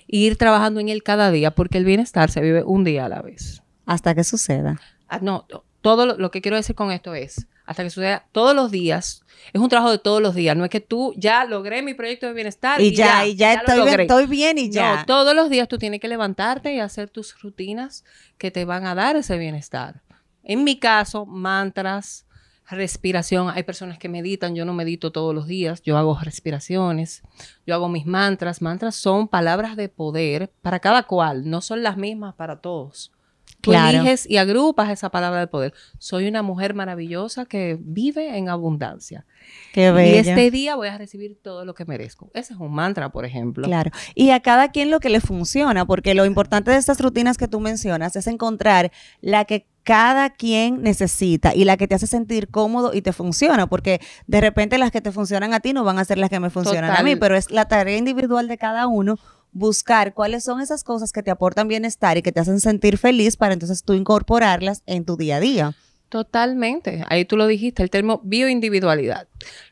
e 0.06 0.18
ir 0.18 0.36
trabajando 0.36 0.80
en 0.80 0.90
él 0.90 1.02
cada 1.02 1.30
día, 1.30 1.50
porque 1.52 1.78
el 1.78 1.84
bienestar 1.86 2.30
se 2.30 2.40
vive 2.42 2.62
un 2.62 2.84
día 2.84 3.06
a 3.06 3.08
la 3.08 3.22
vez. 3.22 3.62
Hasta 3.90 4.14
que 4.14 4.22
suceda. 4.22 4.80
Ah, 5.08 5.18
no, 5.20 5.46
todo 5.80 6.06
lo, 6.06 6.16
lo 6.16 6.30
que 6.30 6.40
quiero 6.40 6.56
decir 6.56 6.76
con 6.76 6.92
esto 6.92 7.14
es, 7.14 7.48
hasta 7.66 7.82
que 7.82 7.90
suceda 7.90 8.24
todos 8.30 8.54
los 8.54 8.70
días, 8.70 9.24
es 9.52 9.60
un 9.60 9.68
trabajo 9.68 9.90
de 9.90 9.98
todos 9.98 10.22
los 10.22 10.34
días, 10.34 10.56
no 10.56 10.64
es 10.64 10.70
que 10.70 10.80
tú 10.80 11.12
ya 11.16 11.44
logré 11.44 11.82
mi 11.82 11.94
proyecto 11.94 12.26
de 12.26 12.32
bienestar 12.32 12.80
Y 12.80 12.94
ya, 12.94 13.26
y 13.26 13.34
ya, 13.34 13.54
estoy, 13.54 13.82
bien, 13.82 14.00
estoy 14.00 14.26
bien 14.26 14.58
y 14.58 14.70
ya. 14.70 14.98
No, 14.98 15.06
todos 15.06 15.34
los 15.34 15.50
días 15.50 15.66
tú 15.66 15.76
tienes 15.76 16.00
que 16.00 16.06
levantarte 16.06 16.72
y 16.72 16.78
hacer 16.78 17.08
tus 17.08 17.40
rutinas 17.42 18.04
que 18.38 18.52
te 18.52 18.64
van 18.64 18.86
a 18.86 18.94
dar 18.94 19.16
ese 19.16 19.38
bienestar. 19.38 20.02
En 20.44 20.62
mi 20.62 20.78
caso, 20.78 21.26
mantras, 21.26 22.26
respiración. 22.68 23.50
Hay 23.50 23.64
personas 23.64 23.98
que 23.98 24.08
meditan, 24.08 24.54
yo 24.54 24.64
no 24.64 24.72
medito 24.72 25.10
todos 25.10 25.34
los 25.34 25.46
días, 25.48 25.82
yo 25.82 25.96
hago 25.96 26.16
respiraciones, 26.22 27.22
yo 27.66 27.74
hago 27.74 27.88
mis 27.88 28.06
mantras. 28.06 28.62
Mantras 28.62 28.94
son 28.94 29.28
palabras 29.28 29.76
de 29.76 29.88
poder 29.88 30.52
para 30.62 30.80
cada 30.80 31.04
cual, 31.04 31.50
no 31.50 31.60
son 31.60 31.82
las 31.82 31.96
mismas 31.96 32.34
para 32.34 32.60
todos. 32.60 33.12
Tú 33.60 33.72
Claro. 33.72 33.98
eliges 33.98 34.28
y 34.28 34.38
agrupas 34.38 34.90
esa 34.90 35.10
palabra 35.10 35.40
de 35.40 35.46
poder. 35.46 35.74
Soy 35.98 36.28
una 36.28 36.42
mujer 36.42 36.74
maravillosa 36.74 37.44
que 37.44 37.76
vive 37.80 38.36
en 38.38 38.48
abundancia. 38.48 39.26
Qué 39.72 39.92
Y 40.14 40.18
este 40.18 40.50
día 40.50 40.76
voy 40.76 40.88
a 40.88 40.98
recibir 40.98 41.38
todo 41.42 41.64
lo 41.64 41.74
que 41.74 41.84
merezco. 41.84 42.30
Ese 42.34 42.54
es 42.54 42.60
un 42.60 42.72
mantra, 42.72 43.10
por 43.10 43.24
ejemplo. 43.24 43.66
Claro. 43.66 43.90
Y 44.14 44.30
a 44.30 44.40
cada 44.40 44.70
quien 44.70 44.90
lo 44.90 45.00
que 45.00 45.10
le 45.10 45.20
funciona, 45.20 45.86
porque 45.86 46.14
lo 46.14 46.24
importante 46.24 46.70
de 46.70 46.76
estas 46.76 47.00
rutinas 47.00 47.36
que 47.36 47.48
tú 47.48 47.60
mencionas 47.60 48.16
es 48.16 48.26
encontrar 48.26 48.92
la 49.20 49.44
que 49.44 49.66
cada 49.82 50.30
quien 50.30 50.82
necesita 50.82 51.54
y 51.54 51.64
la 51.64 51.76
que 51.76 51.88
te 51.88 51.94
hace 51.94 52.06
sentir 52.06 52.48
cómodo 52.48 52.92
y 52.94 53.02
te 53.02 53.12
funciona, 53.12 53.66
porque 53.66 54.00
de 54.26 54.40
repente 54.40 54.78
las 54.78 54.90
que 54.90 55.00
te 55.00 55.10
funcionan 55.10 55.54
a 55.54 55.60
ti 55.60 55.72
no 55.72 55.84
van 55.84 55.98
a 55.98 56.04
ser 56.04 56.18
las 56.18 56.30
que 56.30 56.38
me 56.40 56.50
funcionan 56.50 56.94
a 56.94 57.02
mí, 57.02 57.16
pero 57.16 57.36
es 57.36 57.50
la 57.50 57.66
tarea 57.66 57.96
individual 57.96 58.46
de 58.46 58.58
cada 58.58 58.86
uno 58.86 59.18
buscar 59.52 60.14
cuáles 60.14 60.44
son 60.44 60.60
esas 60.60 60.84
cosas 60.84 61.12
que 61.12 61.22
te 61.22 61.30
aportan 61.30 61.68
bienestar 61.68 62.16
y 62.18 62.22
que 62.22 62.32
te 62.32 62.40
hacen 62.40 62.60
sentir 62.60 62.98
feliz 62.98 63.36
para 63.36 63.52
entonces 63.54 63.82
tú 63.82 63.94
incorporarlas 63.94 64.82
en 64.86 65.04
tu 65.04 65.16
día 65.16 65.36
a 65.36 65.40
día. 65.40 65.74
Totalmente. 66.10 67.04
Ahí 67.08 67.24
tú 67.24 67.36
lo 67.36 67.46
dijiste, 67.46 67.84
el 67.84 67.88
término 67.90 68.20
bioindividualidad. 68.24 69.28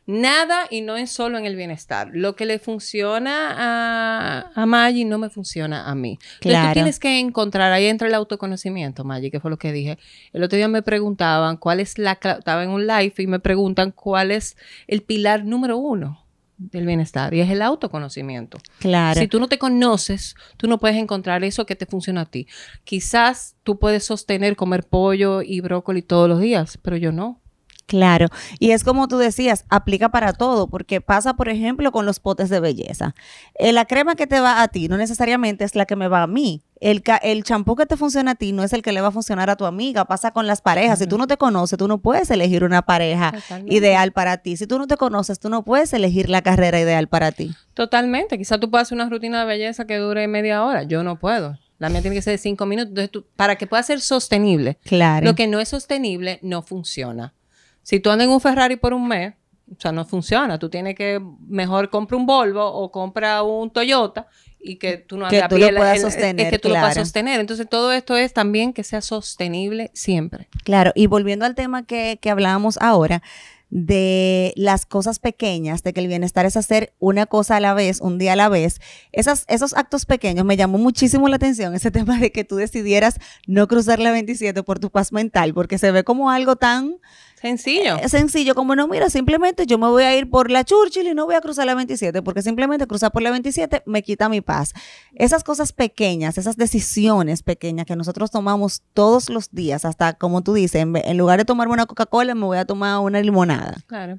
Nada 0.07 0.67
y 0.71 0.83
no 0.83 0.97
es 0.97 1.11
solo 1.11 1.37
en 1.37 1.45
el 1.47 1.57
bienestar. 1.57 2.11
Lo 2.13 2.37
que 2.37 2.47
le 2.47 2.61
funciona 2.61 3.55
a, 3.59 4.53
a 4.55 4.65
Maggie 4.67 5.05
no 5.05 5.19
me 5.19 5.31
funciona 5.31 5.91
a 5.91 5.97
mí. 5.97 6.13
Entonces 6.13 6.39
Claro. 6.39 6.69
tú 6.69 6.75
tienes 6.75 7.01
que 7.01 7.19
encontrar, 7.19 7.73
ahí 7.73 7.87
entra 7.87 8.07
el 8.07 8.15
autoconocimiento, 8.15 9.03
Maggie, 9.03 9.33
que 9.33 9.41
fue 9.41 9.51
lo 9.51 9.59
que 9.59 9.73
dije. 9.73 9.99
El 10.33 10.45
otro 10.45 10.57
día 10.57 10.69
me 10.69 10.83
preguntaban 10.83 11.57
cuál 11.57 11.81
es 11.81 11.99
la, 11.99 12.13
estaba 12.13 12.63
en 12.63 12.71
un 12.71 12.87
live 12.87 13.15
y 13.19 13.27
me 13.27 13.41
preguntan 13.41 13.91
cuál 13.91 14.31
es 14.31 14.57
el 14.87 15.03
pilar 15.03 15.45
número 15.45 15.77
uno 15.77 16.25
del 16.59 16.87
bienestar 16.87 17.33
y 17.33 17.41
es 17.41 17.51
el 17.51 17.63
autoconocimiento. 17.63 18.59
Claro. 18.81 19.19
Si 19.19 19.29
tú 19.29 19.41
no 19.41 19.49
te 19.49 19.59
conoces, 19.59 20.35
tú 20.57 20.67
no 20.67 20.79
puedes 20.79 20.97
encontrar 20.97 21.45
eso 21.45 21.65
que 21.67 21.77
te 21.77 21.87
funciona 21.87 22.23
a 22.23 22.27
ti. 22.27 22.47
Quizás 22.85 23.57
tú 23.63 23.79
puedes 23.79 24.05
sostener 24.05 24.57
comer 24.57 24.85
pollo 24.85 25.41
y 25.43 25.61
brócoli 25.61 26.03
todos 26.03 26.29
los 26.29 26.41
días, 26.41 26.79
pero 26.83 26.97
yo 26.97 27.13
no. 27.13 27.41
Claro, 27.89 28.27
y 28.59 28.73
es 28.73 28.85
como 28.85 29.09
tú 29.09 29.17
decías, 29.17 29.65
aplica 29.71 30.11
para 30.11 30.35
todo, 30.35 30.69
porque 30.69 31.01
pasa, 31.01 31.35
por 31.35 31.49
ejemplo, 31.49 31.91
con 31.91 32.05
los 32.05 32.21
potes 32.21 32.51
de 32.51 32.61
belleza. 32.61 33.15
Eh, 33.55 33.73
la 33.73 33.87
crema 33.87 34.15
que 34.15 34.27
te 34.27 34.41
va 34.41 34.61
a 34.61 34.69
ti 34.69 34.89
no 34.89 34.99
necesariamente 34.99 35.65
es 35.65 35.75
la 35.75 35.87
que 35.87 35.97
me 35.97 36.07
va 36.07 36.23
a 36.23 36.27
mí. 36.27 36.63
El 36.81 37.43
champú 37.45 37.75
que 37.77 37.87
te 37.87 37.97
funciona 37.97 38.33
a 38.33 38.35
ti 38.35 38.53
no 38.53 38.63
es 38.63 38.73
el 38.73 38.83
que 38.83 38.93
le 38.93 39.01
va 39.01 39.09
a 39.09 39.11
funcionar 39.11 39.51
a 39.51 39.57
tu 39.57 39.65
amiga. 39.67 40.05
Pasa 40.05 40.31
con 40.33 40.47
las 40.47 40.61
parejas. 40.61 40.99
Si 40.99 41.07
tú 41.07 41.19
no 41.19 41.27
te 41.27 41.37
conoces, 41.37 41.79
tú 41.79 41.89
no 41.89 41.99
puedes 41.99 42.31
elegir 42.31 42.65
una 42.65 42.83
pareja 42.83 43.33
Totalmente. 43.33 43.75
ideal 43.75 44.13
para 44.13 44.39
ti. 44.39 44.57
Si 44.57 44.67
tú 44.67 44.79
no 44.79 44.87
te 44.87 44.97
conoces, 44.97 45.41
tú 45.41 45.49
no 45.49 45.65
puedes 45.65 45.93
elegir 45.93 46.29
la 46.31 46.43
carrera 46.43 46.79
ideal 46.81 47.09
para 47.09 47.33
ti. 47.33 47.55
Totalmente. 47.75 48.39
Quizás 48.39 48.61
tú 48.61 48.71
puedas 48.71 48.89
hacer 48.89 48.97
una 48.97 49.09
rutina 49.09 49.41
de 49.41 49.47
belleza 49.47 49.87
que 49.87 49.97
dure 49.97 50.27
media 50.29 50.65
hora. 50.65 50.83
Yo 50.85 51.03
no 51.03 51.19
puedo. 51.19 51.59
La 51.79 51.89
mía 51.89 52.01
tiene 52.01 52.17
que 52.17 52.23
ser 52.23 52.33
de 52.33 52.39
cinco 52.39 52.67
minutos. 52.67 52.89
Entonces, 52.91 53.11
tú- 53.11 53.25
para 53.37 53.57
que 53.57 53.67
pueda 53.67 53.83
ser 53.83 54.01
sostenible, 54.01 54.79
Claro. 54.85 55.25
lo 55.27 55.35
que 55.35 55.47
no 55.47 55.61
es 55.61 55.69
sostenible 55.69 56.39
no 56.43 56.63
funciona. 56.63 57.35
Si 57.83 58.01
tú 58.01 58.11
andas 58.11 58.27
en 58.27 58.33
un 58.33 58.41
Ferrari 58.41 58.77
por 58.77 58.93
un 58.95 59.07
mes, 59.07 59.35
o 59.71 59.77
sea, 59.81 59.93
no 59.93 60.05
funciona. 60.05 60.59
Tú 60.59 60.69
tienes 60.71 60.95
que 60.95 61.21
mejor 61.47 61.89
compra 61.91 62.17
un 62.17 62.27
Volvo 62.27 62.65
o 62.67 62.91
compra 62.91 63.43
un 63.43 63.71
Toyota 63.71 64.27
y 64.61 64.77
que 64.77 64.97
tú 64.99 65.17
no 65.17 65.29
Que 65.29 65.43
tú 65.49 65.57
lo 65.59 65.69
puedas 65.75 65.97
el- 65.97 66.03
sostener, 66.03 66.47
Es 66.47 66.51
que 66.53 66.59
tú 66.59 66.69
lo 66.69 66.75
puedas 66.75 66.95
claro. 66.95 67.05
sostener. 67.07 67.41
Entonces, 67.41 67.69
todo 67.69 67.93
esto 67.93 68.17
es 68.17 68.33
también 68.33 68.73
que 68.73 68.83
sea 68.85 69.01
sostenible 69.01 69.91
siempre. 69.95 70.49
Claro, 70.65 70.93
y 70.95 71.07
volviendo 71.07 71.45
al 71.45 71.55
tema 71.55 71.85
que, 71.87 72.19
que 72.21 72.31
hablábamos 72.31 72.77
ahora, 72.81 73.23
de 73.71 74.55
las 74.57 74.87
cosas 74.87 75.19
pequeñas, 75.19 75.83
de 75.83 75.93
que 75.93 76.01
el 76.01 76.09
bienestar 76.09 76.47
es 76.47 76.57
hacer 76.57 76.95
una 76.99 77.27
cosa 77.27 77.57
a 77.57 77.61
la 77.61 77.75
vez, 77.75 78.01
un 78.01 78.17
día 78.19 78.33
a 78.33 78.37
la 78.37 78.49
vez, 78.49 78.81
esas, 79.13 79.45
esos 79.49 79.75
actos 79.77 80.07
pequeños 80.07 80.45
me 80.47 80.57
llamó 80.57 80.79
muchísimo 80.79 81.29
la 81.29 81.37
atención, 81.37 81.75
ese 81.75 81.91
tema 81.91 82.19
de 82.19 82.33
que 82.33 82.45
tú 82.45 82.57
decidieras 82.57 83.19
no 83.47 83.69
cruzar 83.69 83.99
la 84.01 84.11
27 84.11 84.63
por 84.63 84.79
tu 84.79 84.91
paz 84.91 85.13
mental, 85.13 85.53
porque 85.53 85.77
se 85.79 85.91
ve 85.91 86.03
como 86.03 86.31
algo 86.31 86.57
tan 86.57 86.97
Sencillo. 87.41 87.97
eh, 87.99 88.09
sencillo, 88.09 88.55
como 88.55 88.75
no, 88.75 88.89
mira, 88.89 89.11
simplemente 89.11 89.67
yo 89.67 89.79
me 89.79 89.87
voy 89.87 90.03
a 90.03 90.17
ir 90.17 90.29
por 90.29 90.51
la 90.51 90.65
Churchill 90.65 91.07
y 91.07 91.15
no 91.15 91.27
voy 91.27 91.37
a 91.37 91.41
cruzar 91.41 91.67
la 91.67 91.75
27, 91.75 92.23
porque 92.23 92.43
simplemente 92.43 92.87
cruzar 92.87 93.13
por 93.13 93.23
la 93.23 93.31
27 93.31 93.83
me 93.87 94.03
quita 94.03 94.29
mi 94.29 94.41
paz. 94.41 94.75
Esas 95.15 95.45
cosas 95.45 95.73
pequeñas, 95.73 96.37
esas 96.39 96.57
decisiones 96.57 97.43
pequeñas 97.43 97.87
que 97.87 97.95
nosotros 97.97 98.31
tomamos 98.31 98.83
todos 98.93 99.29
los 99.31 99.51
días, 99.53 99.85
hasta 99.85 100.15
como 100.15 100.43
tú 100.43 100.55
dices, 100.55 100.83
en, 100.83 100.97
en 100.97 101.17
lugar 101.17 101.39
de 101.39 101.45
tomarme 101.45 101.75
una 101.75 101.87
Coca-Cola, 101.87 102.35
me 102.35 102.45
voy 102.45 102.59
a 102.59 102.65
tomar 102.65 102.99
una 102.99 103.21
limonada. 103.21 103.77
Claro. 103.87 104.19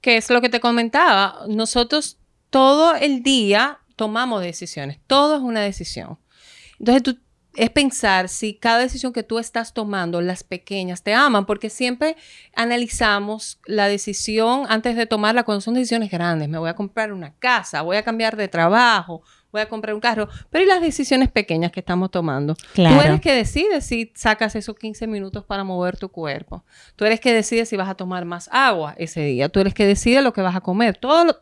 Que 0.00 0.16
es 0.16 0.30
lo 0.30 0.40
que 0.40 0.48
te 0.48 0.60
comentaba. 0.60 1.40
Nosotros 1.48 2.18
todo 2.50 2.94
el 2.94 3.22
día 3.22 3.80
tomamos 3.96 4.42
decisiones. 4.42 4.98
Todo 5.06 5.36
es 5.36 5.42
una 5.42 5.60
decisión. 5.60 6.18
Entonces 6.78 7.02
tú 7.02 7.18
es 7.56 7.70
pensar 7.70 8.28
si 8.28 8.54
cada 8.54 8.78
decisión 8.80 9.12
que 9.12 9.22
tú 9.22 9.38
estás 9.38 9.72
tomando, 9.74 10.20
las 10.20 10.42
pequeñas, 10.44 11.02
te 11.02 11.14
aman, 11.14 11.46
porque 11.46 11.70
siempre 11.70 12.16
analizamos 12.74 13.60
la 13.66 13.86
decisión 13.88 14.64
antes 14.68 14.96
de 14.96 15.06
tomarla 15.06 15.44
cuando 15.44 15.60
son 15.60 15.74
decisiones 15.74 16.10
grandes. 16.10 16.48
Me 16.48 16.58
voy 16.58 16.68
a 16.70 16.74
comprar 16.74 17.12
una 17.12 17.32
casa, 17.38 17.82
voy 17.82 17.96
a 17.96 18.02
cambiar 18.02 18.36
de 18.36 18.48
trabajo, 18.48 19.22
voy 19.52 19.60
a 19.60 19.68
comprar 19.68 19.94
un 19.94 20.00
carro. 20.00 20.28
Pero 20.50 20.64
¿y 20.64 20.66
las 20.66 20.80
decisiones 20.80 21.30
pequeñas 21.30 21.70
que 21.70 21.80
estamos 21.80 22.10
tomando? 22.10 22.56
Claro. 22.72 22.96
Tú 22.96 23.02
eres 23.02 23.20
que 23.20 23.32
decides 23.32 23.86
si 23.86 24.12
sacas 24.16 24.56
esos 24.56 24.76
15 24.76 25.06
minutos 25.06 25.44
para 25.44 25.62
mover 25.62 25.96
tu 25.96 26.08
cuerpo. 26.08 26.64
Tú 26.96 27.04
eres 27.04 27.20
que 27.20 27.32
decides 27.32 27.68
si 27.68 27.76
vas 27.76 27.88
a 27.88 27.94
tomar 27.94 28.24
más 28.24 28.48
agua 28.50 28.94
ese 28.98 29.20
día. 29.20 29.48
Tú 29.48 29.60
eres 29.60 29.74
que 29.74 29.86
decides 29.86 30.22
lo 30.24 30.32
que 30.32 30.42
vas 30.42 30.56
a 30.56 30.60
comer. 30.60 30.96
Todo, 30.96 31.24
lo- 31.24 31.38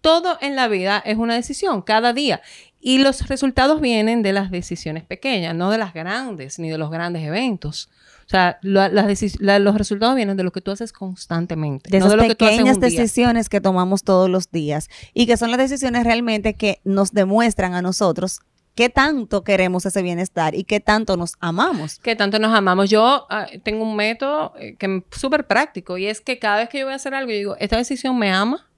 todo 0.00 0.36
en 0.40 0.56
la 0.56 0.66
vida 0.68 0.98
es 1.04 1.16
una 1.16 1.34
decisión, 1.34 1.80
cada 1.82 2.12
día. 2.12 2.42
Y 2.86 2.98
los 2.98 3.28
resultados 3.28 3.80
vienen 3.80 4.22
de 4.22 4.34
las 4.34 4.50
decisiones 4.50 5.04
pequeñas, 5.04 5.54
no 5.54 5.70
de 5.70 5.78
las 5.78 5.94
grandes, 5.94 6.58
ni 6.58 6.68
de 6.68 6.76
los 6.76 6.90
grandes 6.90 7.22
eventos. 7.22 7.88
O 8.26 8.28
sea, 8.28 8.58
las 8.60 8.92
decis- 9.06 9.38
la- 9.40 9.58
los 9.58 9.74
resultados 9.78 10.14
vienen 10.16 10.36
de 10.36 10.42
lo 10.42 10.52
que 10.52 10.60
tú 10.60 10.70
haces 10.70 10.92
constantemente. 10.92 11.88
De 11.90 11.98
no 11.98 12.06
esas 12.06 12.10
de 12.12 12.16
lo 12.22 12.28
que 12.28 12.34
tú 12.34 12.44
haces 12.44 12.58
pequeñas 12.58 12.80
día. 12.80 12.88
decisiones 13.00 13.48
que 13.48 13.62
tomamos 13.62 14.02
todos 14.02 14.28
los 14.28 14.50
días 14.50 14.90
y 15.14 15.24
que 15.26 15.38
son 15.38 15.50
las 15.50 15.58
decisiones 15.58 16.04
realmente 16.04 16.54
que 16.54 16.80
nos 16.84 17.12
demuestran 17.12 17.72
a 17.72 17.80
nosotros 17.80 18.40
qué 18.74 18.90
tanto 18.90 19.44
queremos 19.44 19.86
ese 19.86 20.02
bienestar 20.02 20.54
y 20.54 20.64
qué 20.64 20.80
tanto 20.80 21.16
nos 21.16 21.34
amamos. 21.40 21.98
que 22.00 22.16
tanto 22.16 22.38
nos 22.38 22.52
amamos. 22.54 22.90
Yo 22.90 23.26
ah, 23.30 23.46
tengo 23.62 23.82
un 23.84 23.96
método 23.96 24.52
eh, 24.58 24.76
que 24.78 24.86
es 25.10 25.18
súper 25.20 25.46
práctico 25.46 25.96
y 25.96 26.06
es 26.06 26.20
que 26.20 26.38
cada 26.38 26.58
vez 26.58 26.68
que 26.68 26.80
yo 26.80 26.84
voy 26.86 26.92
a 26.92 26.96
hacer 26.96 27.14
algo, 27.14 27.30
yo 27.30 27.36
digo, 27.38 27.56
¿esta 27.60 27.78
decisión 27.78 28.18
me 28.18 28.30
ama? 28.30 28.68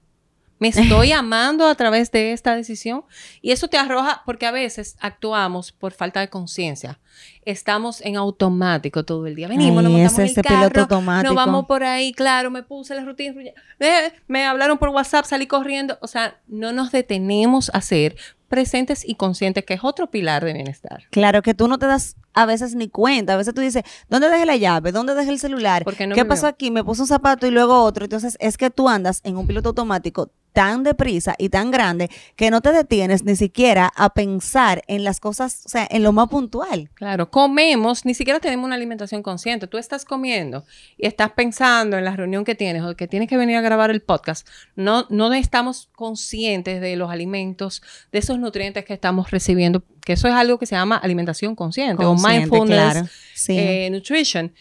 ¿Me 0.59 0.69
estoy 0.69 1.11
amando 1.11 1.67
a 1.67 1.75
través 1.75 2.11
de 2.11 2.33
esta 2.33 2.55
decisión? 2.55 3.03
Y 3.41 3.51
eso 3.51 3.67
te 3.67 3.77
arroja, 3.77 4.23
porque 4.25 4.47
a 4.47 4.51
veces 4.51 4.95
actuamos 4.99 5.71
por 5.71 5.93
falta 5.93 6.19
de 6.19 6.29
conciencia. 6.29 6.99
Estamos 7.45 8.01
en 8.01 8.17
automático 8.17 9.05
todo 9.05 9.25
el 9.27 9.35
día. 9.35 9.47
Venimos, 9.47 9.83
nos 9.83 9.91
Ay, 9.93 10.01
montamos 10.01 10.11
ese- 10.13 10.21
en 10.21 10.25
el 10.25 10.31
ese 10.31 10.43
piloto 10.43 10.69
carro, 10.69 10.81
automático. 10.81 11.33
nos 11.33 11.35
vamos 11.45 11.65
por 11.65 11.83
ahí, 11.83 12.11
claro, 12.13 12.51
me 12.51 12.63
puse 12.63 12.95
la 12.95 13.03
rutina, 13.05 13.33
eh, 13.79 14.11
me 14.27 14.45
hablaron 14.45 14.77
por 14.77 14.89
WhatsApp, 14.89 15.25
salí 15.25 15.47
corriendo. 15.47 15.97
O 16.01 16.07
sea, 16.07 16.39
no 16.47 16.71
nos 16.73 16.91
detenemos 16.91 17.71
a 17.73 17.81
ser 17.81 18.15
presentes 18.47 19.03
y 19.07 19.15
conscientes, 19.15 19.65
que 19.65 19.73
es 19.73 19.81
otro 19.83 20.09
pilar 20.09 20.43
de 20.45 20.53
bienestar. 20.53 21.03
Claro 21.11 21.41
que 21.41 21.53
tú 21.53 21.67
no 21.67 21.77
te 21.79 21.85
das 21.85 22.15
a 22.33 22.45
veces 22.45 22.75
ni 22.75 22.87
cuenta. 22.87 23.33
A 23.33 23.37
veces 23.37 23.53
tú 23.53 23.59
dices, 23.61 23.83
¿dónde 24.09 24.29
dejé 24.29 24.45
la 24.45 24.55
llave? 24.55 24.91
¿Dónde 24.93 25.15
dejé 25.15 25.31
el 25.31 25.39
celular? 25.39 25.83
¿Por 25.83 25.95
qué 25.95 26.07
no 26.07 26.15
¿Qué 26.15 26.23
pasó 26.23 26.47
aquí? 26.47 26.71
Me 26.71 26.83
puse 26.83 27.01
un 27.01 27.07
zapato 27.07 27.45
y 27.47 27.51
luego 27.51 27.81
otro. 27.83 28.05
Entonces 28.05 28.37
es 28.39 28.57
que 28.57 28.69
tú 28.69 28.87
andas 28.87 29.19
en 29.25 29.35
un 29.37 29.47
piloto 29.47 29.69
automático 29.69 30.31
tan 30.53 30.81
deprisa 30.83 31.35
y 31.37 31.49
tan 31.49 31.69
grande 31.69 32.09
que 32.35 32.49
no 32.49 32.61
te 32.61 32.71
detienes 32.71 33.23
ni 33.23 33.35
siquiera 33.35 33.91
a 33.95 34.09
pensar 34.13 34.81
en 34.87 35.03
las 35.03 35.19
cosas, 35.19 35.61
o 35.65 35.69
sea, 35.69 35.87
en 35.91 36.01
lo 36.01 36.13
más 36.13 36.29
puntual. 36.29 36.89
Claro, 36.95 37.06
comemos, 37.29 38.05
ni 38.05 38.13
siquiera 38.13 38.39
tenemos 38.39 38.65
una 38.65 38.75
alimentación 38.75 39.23
consciente. 39.23 39.67
Tú 39.67 39.77
estás 39.77 40.05
comiendo 40.05 40.65
y 40.97 41.07
estás 41.07 41.31
pensando 41.31 41.97
en 41.97 42.05
la 42.05 42.15
reunión 42.15 42.43
que 42.43 42.55
tienes 42.55 42.83
o 42.83 42.95
que 42.95 43.07
tienes 43.07 43.29
que 43.29 43.37
venir 43.37 43.55
a 43.55 43.61
grabar 43.61 43.91
el 43.91 44.01
podcast. 44.01 44.47
No, 44.75 45.05
no 45.09 45.31
estamos 45.33 45.89
conscientes 45.95 46.81
de 46.81 46.95
los 46.95 47.09
alimentos, 47.09 47.81
de 48.11 48.19
esos 48.19 48.39
nutrientes 48.39 48.85
que 48.85 48.93
estamos 48.93 49.31
recibiendo, 49.31 49.83
que 50.05 50.13
eso 50.13 50.27
es 50.27 50.33
algo 50.33 50.57
que 50.57 50.65
se 50.65 50.75
llama 50.75 50.97
alimentación 50.97 51.55
consciente, 51.55 52.05
o 52.05 52.15
mindfulness 52.15 52.91
claro. 52.93 53.07
Sí. 53.33 53.57
eh, 53.57 53.89
nutrition. 53.91 54.53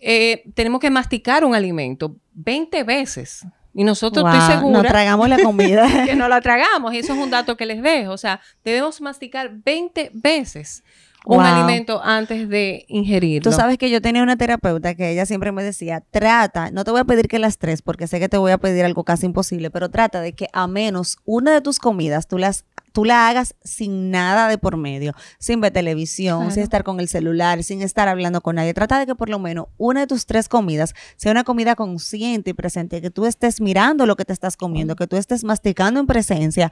Eh, 0.00 0.44
tenemos 0.54 0.80
que 0.80 0.90
masticar 0.90 1.44
un 1.44 1.54
alimento 1.54 2.16
20 2.34 2.84
veces. 2.84 3.46
Y 3.76 3.82
nosotros 3.82 4.22
Wow, 4.22 4.32
estoy 4.32 4.54
segura 4.54 4.82
Nos 4.82 4.86
tragamos 4.86 5.28
la 5.28 5.42
comida. 5.42 5.88
que 6.06 6.14
no 6.14 6.28
la 6.28 6.40
tragamos. 6.40 6.94
Y 6.94 6.98
eso 6.98 7.12
es 7.12 7.18
un 7.18 7.30
dato 7.30 7.56
que 7.56 7.66
les 7.66 7.82
dejo. 7.82 8.12
O 8.12 8.18
sea, 8.18 8.40
debemos 8.64 9.00
masticar 9.00 9.50
20 9.52 10.10
veces 10.14 10.84
un 11.26 11.38
Wow. 11.38 11.46
alimento 11.46 12.02
antes 12.04 12.48
de 12.48 12.84
ingerirlo. 12.88 13.50
Tú 13.50 13.56
sabes 13.56 13.78
que 13.78 13.88
yo 13.90 14.02
tenía 14.02 14.22
una 14.22 14.36
terapeuta 14.36 14.94
que 14.94 15.10
ella 15.10 15.24
siempre 15.26 15.52
me 15.52 15.62
decía, 15.62 16.02
trata, 16.10 16.70
no 16.70 16.84
te 16.84 16.90
voy 16.90 17.00
a 17.00 17.04
pedir 17.04 17.28
que 17.28 17.38
las 17.38 17.56
tres, 17.58 17.80
porque 17.82 18.06
sé 18.06 18.20
que 18.20 18.28
te 18.28 18.36
voy 18.36 18.52
a 18.52 18.58
pedir 18.58 18.84
algo 18.84 19.04
casi 19.04 19.26
imposible, 19.26 19.70
pero 19.70 19.88
trata 19.88 20.20
de 20.20 20.34
que 20.34 20.48
a 20.52 20.66
menos 20.66 21.16
una 21.24 21.52
de 21.52 21.60
tus 21.62 21.78
comidas 21.78 22.28
tú 22.28 22.38
las 22.38 22.64
tú 22.92 23.04
la 23.04 23.26
hagas 23.28 23.56
sin 23.64 24.12
nada 24.12 24.46
de 24.46 24.56
por 24.56 24.76
medio, 24.76 25.14
sin 25.40 25.60
ver 25.60 25.72
televisión, 25.72 26.38
Claro. 26.38 26.54
sin 26.54 26.62
estar 26.62 26.84
con 26.84 27.00
el 27.00 27.08
celular, 27.08 27.64
sin 27.64 27.82
estar 27.82 28.06
hablando 28.06 28.40
con 28.40 28.54
nadie. 28.54 28.72
Trata 28.72 29.00
de 29.00 29.06
que 29.06 29.16
por 29.16 29.28
lo 29.30 29.40
menos 29.40 29.66
una 29.78 30.02
de 30.02 30.06
tus 30.06 30.26
tres 30.26 30.48
comidas 30.48 30.94
sea 31.16 31.32
una 31.32 31.42
comida 31.42 31.74
consciente 31.74 32.50
y 32.50 32.52
presente, 32.52 33.02
que 33.02 33.10
tú 33.10 33.26
estés 33.26 33.60
mirando 33.60 34.06
lo 34.06 34.14
que 34.14 34.24
te 34.24 34.32
estás 34.32 34.56
comiendo, 34.56 34.94
que 34.94 35.08
tú 35.08 35.16
estés 35.16 35.42
masticando 35.42 35.98
en 35.98 36.06
presencia, 36.06 36.70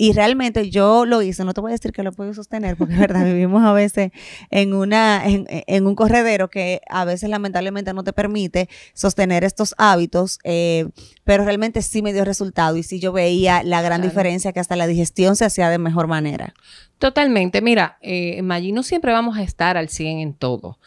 y 0.00 0.12
realmente 0.12 0.70
yo 0.70 1.04
lo 1.04 1.20
hice, 1.22 1.44
no 1.44 1.52
te 1.52 1.60
voy 1.60 1.72
a 1.72 1.74
decir 1.74 1.90
que 1.90 2.04
lo 2.04 2.12
puedo 2.12 2.32
sostener, 2.32 2.76
porque 2.76 2.94
es 2.94 3.00
verdad, 3.08 3.24
vivimos 3.24 3.64
a 3.64 3.72
veces 3.72 4.12
en, 4.48 4.72
una, 4.72 5.24
en, 5.26 5.86
un 5.86 5.94
corredero 5.96 6.48
que 6.48 6.80
a 6.88 7.04
veces 7.04 7.28
lamentablemente 7.28 7.92
no 7.92 8.04
te 8.04 8.12
permite 8.12 8.68
sostener 8.94 9.42
estos 9.42 9.74
hábitos, 9.76 10.38
eh, 10.44 10.88
pero 11.24 11.44
realmente 11.44 11.82
sí 11.82 12.00
me 12.00 12.12
dio 12.12 12.24
resultado 12.24 12.76
y 12.76 12.84
sí 12.84 13.00
yo 13.00 13.12
veía 13.12 13.64
la 13.64 13.82
gran 13.82 14.00
diferencia 14.00 14.52
que 14.52 14.60
hasta 14.60 14.76
la 14.76 14.86
digestión 14.86 15.34
se 15.34 15.44
hacía 15.44 15.68
de 15.68 15.78
mejor 15.78 16.06
manera. 16.06 16.54
Totalmente, 16.98 17.60
mira, 17.60 17.98
eh, 18.00 18.40
Maggi, 18.42 18.70
no 18.70 18.84
siempre 18.84 19.12
vamos 19.12 19.36
a 19.36 19.42
estar 19.42 19.76
al 19.76 19.88
100 19.88 20.20
en 20.20 20.34
todo. 20.34 20.78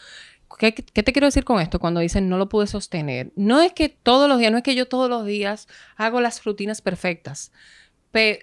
¿Qué, 0.58 0.74
¿Qué, 0.74 1.04
te 1.04 1.12
quiero 1.12 1.26
decir 1.26 1.44
con 1.44 1.60
esto 1.60 1.80
cuando 1.80 2.00
dicen 2.00 2.30
no 2.30 2.38
lo 2.38 2.48
pude 2.48 2.68
sostener? 2.68 3.32
No 3.36 3.62
es 3.62 3.74
que 3.74 3.90
todos 3.90 4.30
los 4.30 4.40
días, 4.40 4.52
no 4.52 4.58
es 4.58 4.64
que 4.64 4.76
yo 4.76 4.88
todos 4.88 5.10
los 5.10 5.26
días 5.26 5.68
hago 5.98 6.22
las 6.22 6.44
rutinas 6.44 6.82
perfectas 6.82 7.52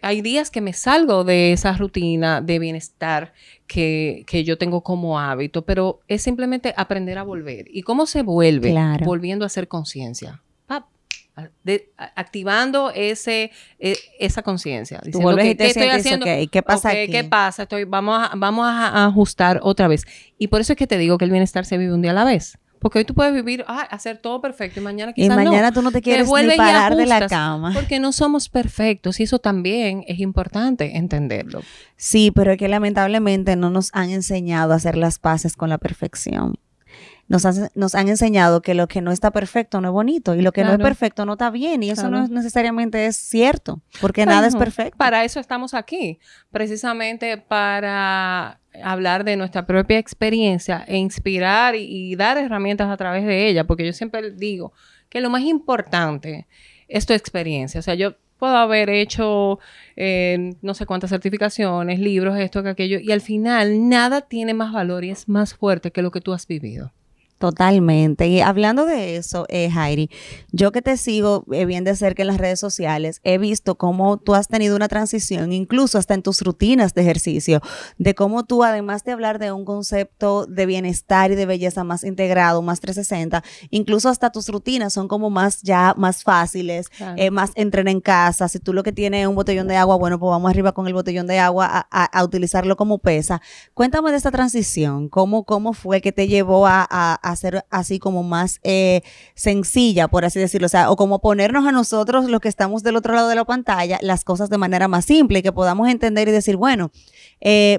hay 0.02 0.22
días 0.22 0.50
que 0.50 0.60
me 0.60 0.72
salgo 0.72 1.25
de 1.25 1.52
esa 1.52 1.72
rutina 1.72 2.40
de 2.40 2.58
bienestar 2.58 3.32
que, 3.66 4.25
yo 4.44 4.58
tengo 4.58 4.82
como 4.82 5.18
hábito, 5.18 5.62
pero 5.62 6.00
es 6.08 6.22
simplemente 6.22 6.72
aprender 6.76 7.18
a 7.18 7.22
volver. 7.22 7.66
¿Y 7.70 7.82
cómo 7.82 8.06
se 8.06 8.22
vuelve? 8.22 8.75
Volviendo 9.04 9.44
a 9.44 9.46
hacer 9.46 9.68
conciencia. 9.68 10.42
activando 12.16 12.90
ese, 12.94 13.52
e, 13.78 13.96
esa 14.18 14.42
conciencia. 14.42 15.00
Diciendo 15.04 15.37
que, 15.37 15.56
¿qué 15.56 15.66
estoy 15.66 15.88
haciendo? 15.88 16.26
¿Qué 16.26 16.62
pasa 16.62 16.90
¿Qué 16.92 17.25
pasa? 17.28 17.62
Estoy, 17.64 17.84
vamos, 17.84 18.18
a, 18.20 18.32
vamos 18.37 18.66
a 18.66 19.06
ajustar 19.06 19.60
otra 19.62 19.87
vez. 19.87 20.04
Y 20.38 20.48
por 20.48 20.60
eso 20.60 20.72
es 20.72 20.76
que 20.76 20.87
te 20.87 20.98
digo 20.98 21.18
que 21.18 21.25
el 21.26 21.30
bienestar 21.30 21.64
se 21.64 21.78
vive 21.78 21.92
un 21.92 22.02
día 22.02 22.10
a 22.12 22.14
la 22.14 22.25
vez. 22.25 22.58
Porque 22.78 22.99
hoy 22.99 23.04
tú 23.04 23.14
puedes 23.14 23.35
vivir, 23.35 23.64
ah, 23.68 23.80
hacer 23.90 24.18
todo 24.18 24.40
perfecto 24.40 24.80
y 24.80 24.82
mañana 24.82 25.12
quizás 25.12 25.37
Y 25.37 25.44
mañana 25.44 25.73
tú 25.73 25.82
no 25.82 25.90
te 25.90 26.00
quieres 26.02 26.28
ni 26.28 26.56
parar 26.56 26.97
de 26.97 27.06
la 27.06 27.26
cama. 27.26 27.73
Porque 27.75 27.99
no 28.00 28.12
somos 28.12 28.49
perfectos 28.49 29.20
y 29.20 29.25
eso 29.25 29.38
también 29.38 30.04
es 30.06 30.20
importante 30.20 30.97
entenderlo. 30.97 31.62
Sí, 31.97 32.30
pero 32.30 32.52
es 32.52 32.58
que 32.58 32.68
lamentablemente 32.68 33.56
no 33.56 33.70
nos 33.70 33.90
han 33.92 34.11
enseñado 34.11 34.73
a 34.73 34.76
hacer 34.76 34.97
las 34.97 35.18
paces 35.18 35.56
con 35.56 35.68
la 35.68 35.78
perfección. 35.78 36.54
Nos, 37.28 37.44
nos 37.75 37.94
han 37.94 38.08
enseñado 38.08 38.62
que 38.62 38.73
lo 38.73 38.88
que 38.88 39.02
no 39.02 39.12
está 39.12 39.30
perfecto 39.30 39.82
no 39.82 39.88
es 39.88 39.92
bonito 39.92 40.35
y 40.35 40.40
lo 40.40 40.50
que 40.52 40.64
no 40.64 40.73
es 40.73 40.78
perfecto 40.78 41.26
no 41.26 41.32
está 41.35 41.50
bien 41.50 41.82
y 41.82 41.90
eso 41.90 42.08
no 42.08 42.26
necesariamente 42.26 43.04
es 43.04 43.16
cierto, 43.16 43.82
porque 44.00 44.25
nada 44.25 44.47
es 44.47 44.56
perfecto. 44.56 44.97
Para 44.97 45.25
eso 45.25 45.38
estamos 45.38 45.75
aquí, 45.75 46.18
precisamente 46.50 47.37
para 47.37 48.61
hablar 48.82 49.25
de 49.25 49.37
nuestra 49.37 49.66
propia 49.66 49.99
experiencia 49.99 50.85
e 50.87 50.97
inspirar 50.97 51.75
y, 51.76 52.16
dar 52.16 52.38
herramientas 52.38 52.88
a 52.88 52.97
través 52.97 53.25
de 53.26 53.49
ella, 53.49 53.64
porque 53.64 53.85
yo 53.85 53.92
siempre 53.92 54.30
digo 54.32 54.73
que 55.08 55.20
lo 55.20 55.30
más 55.30 55.42
importante 55.42 56.47
es 56.88 57.06
tu 57.06 57.12
experiencia. 57.12 57.80
O 57.80 57.82
sea, 57.82 57.94
yo 57.94 58.14
puedo 58.38 58.56
haber 58.56 58.88
hecho 58.90 59.58
eh, 59.97 60.54
no 60.62 60.75
sé 60.75 60.87
cuántas 60.87 61.11
certificaciones, 61.11 61.99
libros, 61.99 62.38
esto, 62.38 62.62
que 62.62 62.70
aquello, 62.70 62.99
y 63.00 63.12
al 63.12 63.20
final 63.20 63.88
nada 63.88 64.23
tiene 64.23 64.54
más 64.54 64.73
valor 64.73 65.04
y 65.04 65.11
es 65.11 65.28
más 65.28 65.54
fuerte 65.54 65.90
que 65.90 66.02
lo 66.02 66.11
que 66.11 66.20
tú 66.20 66.32
has 66.32 66.47
vivido. 66.47 66.92
Totalmente. 67.38 68.26
Y 68.26 68.40
hablando 68.40 68.85
de 68.85 69.16
eso, 69.16 69.47
eh, 69.49 69.71
Jairi, 69.71 70.11
yo 70.50 70.73
que 70.73 70.83
te 70.83 70.97
sigo 70.97 71.45
eh, 71.52 71.66
bien 71.66 71.85
de 71.85 71.95
cerca 71.95 72.23
en 72.23 72.26
las 72.26 72.38
redes 72.38 72.59
sociales, 72.59 73.21
he 73.23 73.38
visto 73.38 73.76
cómo 73.76 74.16
tú 74.16 74.35
has 74.35 74.49
tenido 74.49 74.75
una 74.75 74.88
transición, 74.88 75.52
incluso 75.52 75.99
hasta 75.99 76.14
en 76.14 76.23
tus 76.23 76.42
rutinas 76.42 76.95
de 76.95 77.02
ejercicio, 77.02 77.61
de 77.97 78.16
cómo 78.16 78.45
tú, 78.45 78.64
además 78.64 79.04
de 79.04 79.12
hablar 79.12 79.38
de 79.38 79.52
un 79.52 79.64
concepto 79.64 80.47
de 80.47 80.66
bienestar 80.66 81.30
y 81.30 81.37
de 81.37 81.47
belleza 81.47 81.85
más 81.85 82.02
integrado, 82.02 82.61
más 82.61 82.80
360, 82.80 83.45
incluso 83.71 84.09
hasta 84.09 84.33
tus 84.33 84.49
rutinas 84.49 84.92
son 84.92 85.07
como 85.07 85.30
más 85.30 85.62
ya 85.62 85.95
más 85.97 86.25
fáciles, 86.25 86.88
eh, 87.16 87.30
más 87.30 87.52
entrenar 87.54 87.92
en 87.92 88.00
casa. 88.00 88.49
Si 88.49 88.59
tú 88.59 88.73
lo 88.73 88.83
que 88.83 88.90
tienes 88.90 89.23
es 89.23 89.28
un 89.28 89.37
botellón 89.37 89.68
de 89.68 89.76
agua, 89.76 89.95
bueno, 89.95 90.18
pues 90.18 90.30
vamos 90.30 90.50
arriba 90.50 90.73
con 90.73 90.88
el 90.88 90.95
botellón 90.95 91.28
de 91.28 91.38
agua 91.38 91.87
a, 91.88 92.04
a, 92.04 92.25
utilizarlo 92.25 92.76
como 92.76 92.99
pesa. 92.99 93.40
Cuéntame 93.75 94.11
de 94.11 94.16
esta 94.16 94.33
transición, 94.33 95.09
cómo, 95.09 95.45
cómo 95.45 95.73
fue 95.73 96.00
que 96.00 96.11
te 96.11 96.26
llevó 96.26 96.66
a, 96.66 96.85
a 96.90 97.27
hacer 97.30 97.64
así 97.70 97.99
como 97.99 98.23
más 98.23 98.61
eh, 98.62 99.02
sencilla, 99.35 100.08
por 100.08 100.25
así 100.25 100.38
decirlo, 100.38 100.66
o 100.66 100.68
sea, 100.68 100.90
o 100.90 100.97
como 100.97 101.20
ponernos 101.20 101.66
a 101.66 101.73
nosotros, 101.73 102.26
los 102.26 102.40
que 102.40 102.49
estamos 102.49 102.82
del 102.82 102.97
otro 102.97 103.14
lado 103.14 103.28
de 103.28 103.35
la 103.35 103.44
pantalla, 103.44 103.99
las 104.02 104.25
cosas 104.25 104.50
de 104.50 104.58
manera 104.58 104.88
más 104.88 105.04
simple 105.04 105.40
y 105.40 105.42
que 105.42 105.52
podamos 105.52 105.88
entender 105.88 106.28
y 106.28 106.32
decir, 106.32 106.56
bueno, 106.56 106.90
eh, 107.40 107.78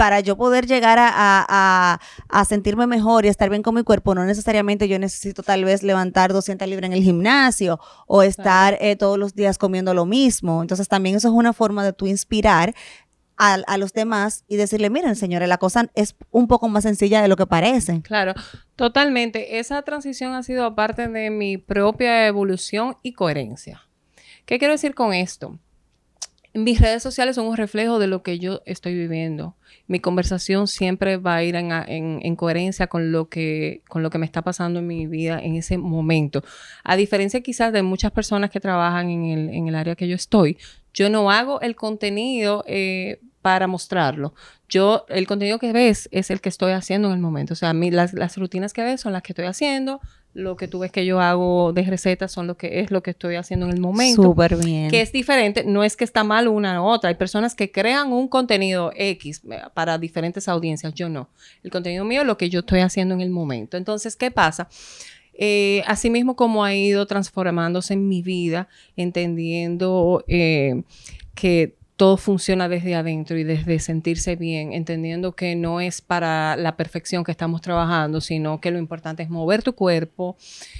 para 0.00 0.20
yo 0.20 0.34
poder 0.34 0.66
llegar 0.66 0.98
a, 0.98 2.00
sentirme 2.48 2.86
mejor 2.86 3.26
y 3.26 3.28
estar 3.28 3.50
bien 3.50 3.62
con 3.62 3.74
mi 3.74 3.82
cuerpo, 3.82 4.14
no 4.14 4.24
necesariamente 4.24 4.88
yo 4.88 4.98
necesito 4.98 5.42
tal 5.42 5.66
vez 5.66 5.82
levantar 5.82 6.32
200 6.32 6.66
libras 6.66 6.86
en 6.86 6.94
el 6.94 7.02
gimnasio 7.02 7.78
o 8.06 8.22
estar 8.22 8.78
eh, 8.80 8.96
todos 8.96 9.18
los 9.18 9.34
días 9.34 9.58
comiendo 9.58 9.92
lo 9.92 10.06
mismo. 10.06 10.62
Entonces 10.62 10.88
también 10.88 11.16
eso 11.16 11.28
es 11.28 11.34
una 11.34 11.52
forma 11.52 11.84
de 11.84 11.92
tú 11.92 12.06
inspirar 12.06 12.74
a, 13.40 13.78
los 13.78 13.94
demás 13.94 14.44
y 14.48 14.56
decirle, 14.56 14.90
miren, 14.90 15.16
señores, 15.16 15.48
la 15.48 15.56
cosa 15.56 15.90
es 15.94 16.14
un 16.30 16.46
poco 16.46 16.68
más 16.68 16.82
sencilla 16.82 17.22
de 17.22 17.28
lo 17.28 17.36
que 17.36 17.46
parece. 17.46 18.02
Claro, 18.02 18.34
totalmente. 18.76 19.58
Esa 19.58 19.80
transición 19.80 20.34
ha 20.34 20.42
sido 20.42 20.74
parte 20.74 21.08
de 21.08 21.30
mi 21.30 21.56
propia 21.56 22.26
evolución 22.26 22.96
y 23.02 23.14
coherencia. 23.14 23.82
¿Qué 24.44 24.58
quiero 24.58 24.74
decir 24.74 24.94
con 24.94 25.14
esto? 25.14 25.58
Mis 26.52 26.80
redes 26.80 27.02
sociales 27.02 27.36
son 27.36 27.46
un 27.46 27.56
reflejo 27.56 27.98
de 27.98 28.08
lo 28.08 28.22
que 28.22 28.38
yo 28.38 28.60
estoy 28.66 28.94
viviendo. 28.94 29.56
Mi 29.86 30.00
conversación 30.00 30.66
siempre 30.66 31.16
va 31.16 31.36
a 31.36 31.44
ir 31.44 31.54
en, 31.54 32.36
coherencia 32.36 32.88
con 32.88 33.10
lo, 33.12 33.28
que, 33.28 33.82
con 33.88 34.02
lo 34.02 34.10
que 34.10 34.18
me 34.18 34.26
está 34.26 34.42
pasando 34.42 34.80
en 34.80 34.86
mi 34.86 35.06
vida 35.06 35.40
en 35.40 35.54
ese 35.54 35.78
momento. 35.78 36.42
A 36.84 36.96
diferencia 36.96 37.40
quizás 37.40 37.72
de 37.72 37.82
muchas 37.82 38.10
personas 38.10 38.50
que 38.50 38.60
trabajan 38.60 39.08
en 39.08 39.24
el, 39.26 39.48
en 39.48 39.68
el 39.68 39.76
área 39.76 39.94
que 39.94 40.08
yo 40.08 40.16
estoy, 40.16 40.58
yo 40.92 41.08
no 41.08 41.30
hago 41.30 41.60
el 41.60 41.76
contenido 41.76 42.64
eh, 42.66 43.20
para 43.42 43.66
mostrarlo. 43.66 44.34
Yo, 44.68 45.04
el 45.08 45.26
contenido 45.26 45.58
que 45.58 45.72
ves 45.72 46.08
es 46.12 46.30
el 46.30 46.40
que 46.40 46.48
estoy 46.48 46.72
haciendo 46.72 47.08
en 47.08 47.14
el 47.14 47.20
momento. 47.20 47.54
O 47.54 47.56
sea, 47.56 47.72
las, 47.72 48.12
las, 48.12 48.36
rutinas 48.36 48.72
que 48.72 48.82
ves 48.82 49.00
son 49.00 49.12
las 49.12 49.22
que 49.22 49.32
estoy 49.32 49.46
haciendo. 49.46 50.00
Lo 50.32 50.56
que 50.56 50.68
tú 50.68 50.78
ves 50.78 50.92
que 50.92 51.04
yo 51.04 51.20
hago 51.20 51.72
de 51.72 51.82
recetas 51.82 52.30
son 52.30 52.46
lo 52.46 52.56
que 52.56 52.80
es 52.80 52.92
lo 52.92 53.02
que 53.02 53.10
estoy 53.10 53.34
haciendo 53.34 53.66
en 53.66 53.72
el 53.72 53.80
momento. 53.80 54.22
Súper 54.22 54.56
bien. 54.56 54.88
Que 54.88 55.00
es 55.00 55.10
diferente. 55.10 55.64
No 55.64 55.82
es 55.82 55.96
que 55.96 56.04
está 56.04 56.22
mal 56.22 56.46
una 56.46 56.80
u 56.80 56.84
otra. 56.84 57.08
Hay 57.08 57.16
personas 57.16 57.56
que 57.56 57.72
crean 57.72 58.12
un 58.12 58.28
contenido 58.28 58.92
X 58.94 59.42
eh, 59.50 59.58
para 59.74 59.98
diferentes 59.98 60.46
audiencias. 60.46 60.94
Yo 60.94 61.08
no. 61.08 61.28
El 61.64 61.72
contenido 61.72 62.04
mío 62.04 62.20
es 62.20 62.26
lo 62.26 62.38
que 62.38 62.48
yo 62.48 62.60
estoy 62.60 62.80
haciendo 62.80 63.14
en 63.14 63.22
el 63.22 63.30
momento. 63.30 63.76
Entonces, 63.76 64.14
¿qué 64.14 64.30
pasa? 64.30 64.68
Eh, 65.34 65.82
asimismo, 65.86 66.36
como 66.36 66.62
ha 66.62 66.74
ido 66.74 67.06
transformándose 67.06 67.94
en 67.94 68.06
mi 68.06 68.22
vida, 68.22 68.68
entendiendo 68.94 70.22
eh, 70.28 70.82
que 71.34 71.79
todo 72.00 72.16
funciona 72.16 72.66
desde 72.66 72.94
adentro 72.94 73.36
y 73.36 73.44
desde 73.44 73.78
sentirse 73.78 74.34
bien, 74.34 74.72
entendiendo 74.72 75.32
que 75.32 75.54
no 75.54 75.82
es 75.82 76.00
para 76.00 76.56
la 76.56 76.74
perfección 76.74 77.24
que 77.24 77.30
estamos 77.30 77.60
trabajando, 77.60 78.22
sino 78.22 78.58
que 78.58 78.70
lo 78.70 78.78
importante 78.78 79.22
es 79.22 79.28
mover 79.28 79.62
tu 79.62 79.74
cuerpo, 79.74 80.38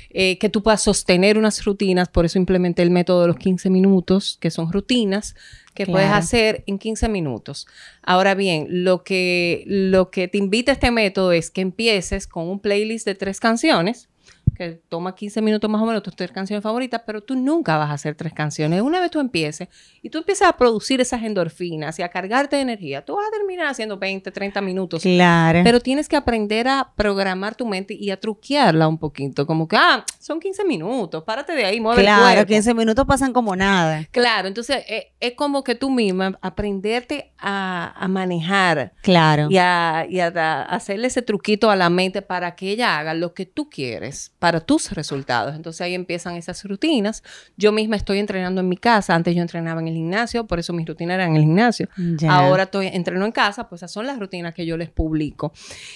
eh, 0.09 0.39
que 0.39 0.49
tú 0.49 0.63
puedas 0.63 0.81
sostener 0.81 1.37
unas 1.37 1.63
rutinas, 1.63 2.09
por 2.09 2.25
eso 2.25 2.39
implementé 2.39 2.81
el 2.81 2.91
método 2.91 3.21
de 3.21 3.27
los 3.27 3.37
15 3.37 3.69
minutos, 3.69 4.39
que 4.41 4.51
son 4.51 4.73
rutinas 4.73 5.35
que 5.75 5.85
puedes 5.85 6.11
hacer 6.11 6.65
en 6.67 6.79
15 6.79 7.11
minutos. 7.11 7.67
Ahora 8.03 8.35
bien, 8.35 8.67
lo 8.71 9.05
que, 9.05 9.65
lo 9.67 10.11
que 10.11 10.27
te 10.27 10.39
invita 10.39 10.73
este 10.73 10.91
método 10.91 11.33
es 11.33 11.51
que 11.51 11.61
empieces 11.61 12.27
con 12.27 12.49
un 12.49 12.61
playlist 12.61 13.05
de 13.05 13.15
tres 13.15 13.41
canciones, 13.41 14.09
que 14.55 14.81
toma 14.89 15.15
15 15.15 15.43
minutos 15.43 15.71
más 15.71 15.83
o 15.83 15.87
menos 15.87 16.03
tus 16.03 16.15
tres 16.17 16.31
canciones 16.33 16.63
favoritas, 16.63 17.03
pero 17.07 17.23
tú 17.23 17.35
nunca 17.37 17.77
vas 17.77 17.91
a 17.91 17.95
hacer 17.95 18.15
tres 18.15 18.33
canciones. 18.33 18.83
Una 18.83 19.01
vez 19.01 19.11
tú 19.11 19.21
empieces 19.21 19.69
y 20.03 20.11
tú 20.11 20.19
empiezas 20.19 20.49
a 20.49 20.57
producir 20.57 21.01
esas 21.01 21.23
endorfinas 21.23 21.99
y 21.99 22.03
a 22.03 22.09
cargarte 22.09 22.57
de 22.57 22.63
energía, 22.63 23.05
tú 23.05 23.17
vas 23.17 23.27
a 23.29 23.31
terminar 23.31 23.67
haciendo 23.67 23.99
20, 23.99 24.31
30 24.31 24.61
minutos. 24.61 25.03
Claro. 25.03 25.61
Pero 25.65 25.81
tienes 25.81 26.09
que 26.09 26.17
aprender 26.17 26.69
a 26.69 26.93
programar 26.97 27.55
tu 27.55 27.67
mente 27.67 27.95
y 27.95 28.11
a 28.11 28.19
truquearla 28.19 28.89
un 28.89 28.99
poquito. 28.99 29.47
Como 29.47 29.69
que, 29.69 29.77
ah, 29.77 30.05
son 30.19 30.41
15 30.41 30.65
minutos, 30.65 31.25
párate 31.25 31.55
de 31.55 31.65
ahí, 31.65 31.81
mueve 31.81 32.03
claro, 32.03 32.27
el 32.27 32.35
cuerpo. 32.35 32.49
15 32.49 32.75
minutos 32.75 33.05
pasan 33.07 33.33
como 33.33 33.57
nada. 33.57 34.07
Claro, 34.11 34.49
entonces 34.49 34.85
eh, 34.89 35.13
es 35.21 35.35
como 35.35 35.65
que 35.65 35.75
tú 35.75 35.91
misma 35.91 36.39
aprenderte 36.43 37.33
a, 37.39 38.07
manejar. 38.09 38.93
Claro. 39.03 39.49
Y, 39.51 39.59
a, 39.59 40.07
y 40.09 40.21
a, 40.21 40.63
hacerle 40.63 41.07
ese 41.07 41.23
truquito 41.23 41.71
a 41.71 41.77
la 41.77 41.91
mente 41.91 42.23
para 42.23 42.55
que 42.55 42.71
ella 42.71 42.99
haga 42.99 43.15
lo 43.15 43.35
que 43.35 43.47
tú 43.47 43.69
quieres 43.71 44.33
para 44.41 44.59
tus 44.59 44.91
resultados. 44.91 45.55
Entonces 45.55 45.83
ahí 45.83 45.95
empiezan 45.95 46.35
esas 46.35 46.65
rutinas. 46.65 47.23
Yo 47.57 47.71
misma 47.71 47.95
estoy 47.95 48.19
entrenando 48.19 48.63
en 48.63 48.69
mi 48.69 48.77
casa. 48.77 49.15
Antes 49.15 49.37
yo 49.37 49.43
entrenaba 49.43 49.81
en 49.81 49.87
el 49.87 49.95
gimnasio, 49.95 50.47
por 50.47 50.59
eso 50.59 50.73
mis 50.73 50.87
rutinas 50.87 51.15
eran 51.15 51.31
en 51.31 51.37
el 51.37 51.43
gimnasio. 51.43 51.89
Ahora 52.29 52.65
estoy 52.65 52.89
entreno 52.89 53.25
en 53.25 53.33
casa, 53.33 53.69
pues 53.69 53.81
esas 53.81 53.93
son 53.93 54.07
las 54.07 54.19
rutinas 54.19 54.55
que 54.55 54.67
yo 54.67 54.77
les 54.77 54.91
publico. 54.91 55.53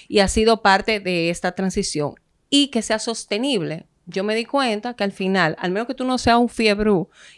Y 0.07 0.21
ha 0.21 0.29
sido 0.29 0.63
parte 0.63 1.01
de 1.01 1.31
esta 1.31 1.53
transición. 1.53 2.15
Y 2.51 2.69
que 2.69 2.83
sea 2.83 3.01
sostenible 3.01 3.87
yo 4.07 4.23
me 4.23 4.35
di 4.35 4.45
cuenta 4.45 4.95
que 4.95 5.03
al 5.03 5.13
final, 5.13 5.57
al 5.59 5.71
menos 5.71 5.87
que 5.87 5.95
tú 5.95 6.05
no 6.05 6.19
seas 6.19 6.37
un 6.37 6.51
fiebre 6.51 6.91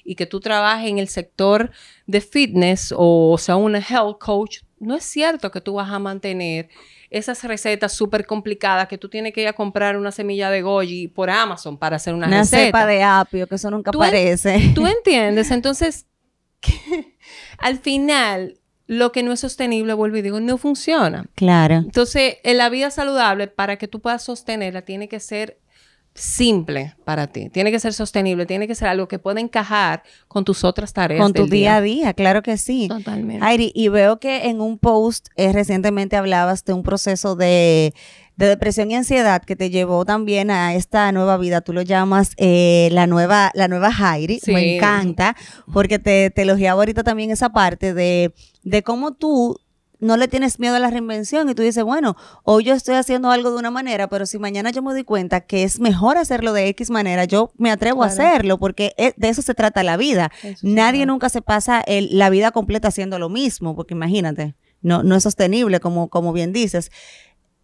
y 0.05 0.16
que 0.16 0.27
tú 0.27 0.40
trabajes 0.40 0.90
en 0.90 0.99
el 0.99 1.09
sector 1.09 1.71
de 2.07 2.21
fitness 2.21 2.92
o 2.97 3.37
sea 3.38 3.55
un 3.55 3.77
health 3.77 4.19
coach, 4.19 4.62
no 4.81 4.97
es 4.97 5.05
cierto 5.05 5.53
que 5.53 5.61
tú 5.61 5.75
vas 5.75 5.90
a 5.90 6.01
mantener 6.01 6.69
esas 7.11 7.42
recetas 7.45 7.92
súper 7.92 8.27
complicadas 8.27 8.88
que 8.88 8.99
tú 8.99 9.09
tienes 9.09 9.33
que 9.33 9.42
ir 9.42 9.49
a 9.49 9.53
comprar 9.53 9.97
una 9.97 10.12
semilla 10.12 10.51
de 10.51 10.62
goji 10.62 11.09
por 11.09 11.31
Amazon 11.31 11.79
para 11.79 11.97
hacer 11.97 12.14
una, 12.14 12.27
receta. 12.27 12.57
Una 12.57 12.66
cepa 12.66 12.87
de 12.87 13.03
apio, 13.03 13.47
que 13.47 13.55
eso 13.55 13.71
nunca 13.71 13.90
aparece. 13.90 14.73
¿Tú 14.75 14.87
entiendes? 14.87 15.51
Entonces, 15.51 16.07
que 16.61 17.16
al 17.59 17.79
final 17.79 18.59
lo 18.87 19.12
que 19.12 19.23
no 19.23 19.33
es 19.33 19.40
sostenible, 19.40 19.95
vuelvo 19.95 20.16
y 20.16 20.23
digo, 20.23 20.40
no 20.40 20.59
funciona. 20.59 21.27
Claro. 21.35 21.77
Entonces, 21.77 22.37
en 22.45 22.59
la 22.59 22.69
vida 22.69 22.90
saludable, 22.90 23.49
para 23.49 23.77
que 23.77 23.88
tú 23.88 24.01
puedas 24.01 24.23
sostenerla, 24.23 24.83
tiene 24.83 25.09
que 25.09 25.19
ser 25.19 25.59
simple 26.16 26.94
para 27.05 27.26
ti, 27.26 27.48
tiene 27.50 27.70
que 27.70 27.79
ser 27.79 27.92
sostenible, 27.92 28.46
tiene 28.46 28.66
que 28.66 28.74
ser 28.74 28.88
algo 28.88 29.07
que 29.09 29.18
pueda 29.18 29.40
encajar 29.40 30.02
con 30.29 30.44
tus 30.44 30.64
otras 30.64 30.92
tareas. 30.92 31.22
Con 31.22 31.33
tu 31.33 31.42
del 31.42 31.50
día 31.50 31.76
a 31.76 31.81
día, 31.81 32.14
claro 32.14 32.42
que 32.42 32.57
sí. 32.57 32.88
Totalmente. 32.88 33.44
Airi, 33.44 33.72
y 33.74 33.88
veo 33.88 34.18
que 34.18 34.48
en 34.48 34.61
un 34.61 34.79
post 34.79 35.29
eh, 35.37 35.52
recientemente 35.52 36.16
hablabas 36.16 36.64
de 36.64 36.72
un 36.72 36.83
proceso 36.83 37.37
de, 37.37 37.94
de 38.37 38.46
depresión 38.46 38.90
y 38.90 38.96
ansiedad 38.96 39.42
que 39.42 39.57
te 39.57 39.70
llevó 39.70 40.05
también 40.05 40.50
a 40.50 40.74
esta 40.74 41.11
nueva 41.12 41.37
vida. 41.37 41.61
Tú 41.61 41.72
lo 41.72 41.83
llamas 41.83 42.33
eh, 42.37 42.88
la 42.92 43.07
nueva 43.07 43.50
la 43.55 43.68
nueva 43.68 43.92
Jairi. 43.92 44.40
Sí. 44.40 44.52
Me 44.52 44.76
encanta 44.76 45.37
porque 45.72 45.98
te, 45.98 46.31
te 46.31 46.42
elogiaba 46.42 46.81
ahorita 46.81 47.02
también 47.02 47.31
esa 47.31 47.50
parte 47.50 47.94
de, 47.94 48.35
de 48.62 48.83
cómo 48.83 49.14
tú 49.14 49.59
no 49.98 50.16
le 50.16 50.28
tienes 50.28 50.59
miedo 50.61 50.76
a 50.76 50.78
la 50.78 50.90
reinvención 50.90 51.48
y 51.48 51.54
tú 51.54 51.62
dices, 51.62 51.82
bueno, 51.85 52.16
hoy 52.44 52.64
yo 52.64 52.74
estoy 52.74 52.96
haciendo 52.96 53.30
algo 53.30 53.50
de 53.50 53.56
una 53.56 53.70
manera, 53.70 54.09
pero 54.09 54.26
si 54.26 54.38
mañana 54.38 54.70
yo 54.70 54.82
me 54.82 54.92
doy 54.92 55.04
cuenta 55.04 55.40
que 55.40 55.62
es 55.62 55.80
mejor 55.80 56.18
hacerlo 56.18 56.52
de 56.52 56.68
X 56.68 56.90
manera, 56.90 57.24
yo 57.24 57.50
me 57.56 57.70
atrevo 57.70 58.02
a 58.02 58.06
hacerlo 58.06 58.59
porque 58.59 58.92
es- 58.98 59.14
de 59.16 59.28
eso 59.28 59.42
se 59.42 59.54
trata 59.54 59.82
la 59.82 59.96
vida. 59.96 60.30
Eso 60.42 60.61
Nadie 60.62 61.06
nunca 61.06 61.28
se 61.28 61.40
pasa 61.42 61.80
el- 61.80 62.16
la 62.18 62.28
vida 62.30 62.50
completa 62.50 62.88
haciendo 62.88 63.18
lo 63.18 63.28
mismo, 63.28 63.74
porque 63.74 63.94
imagínate, 63.94 64.54
no, 64.82 65.02
no 65.02 65.16
es 65.16 65.22
sostenible, 65.22 65.80
como, 65.80 66.09
como 66.09 66.32
bien 66.32 66.52
dices. 66.52 66.90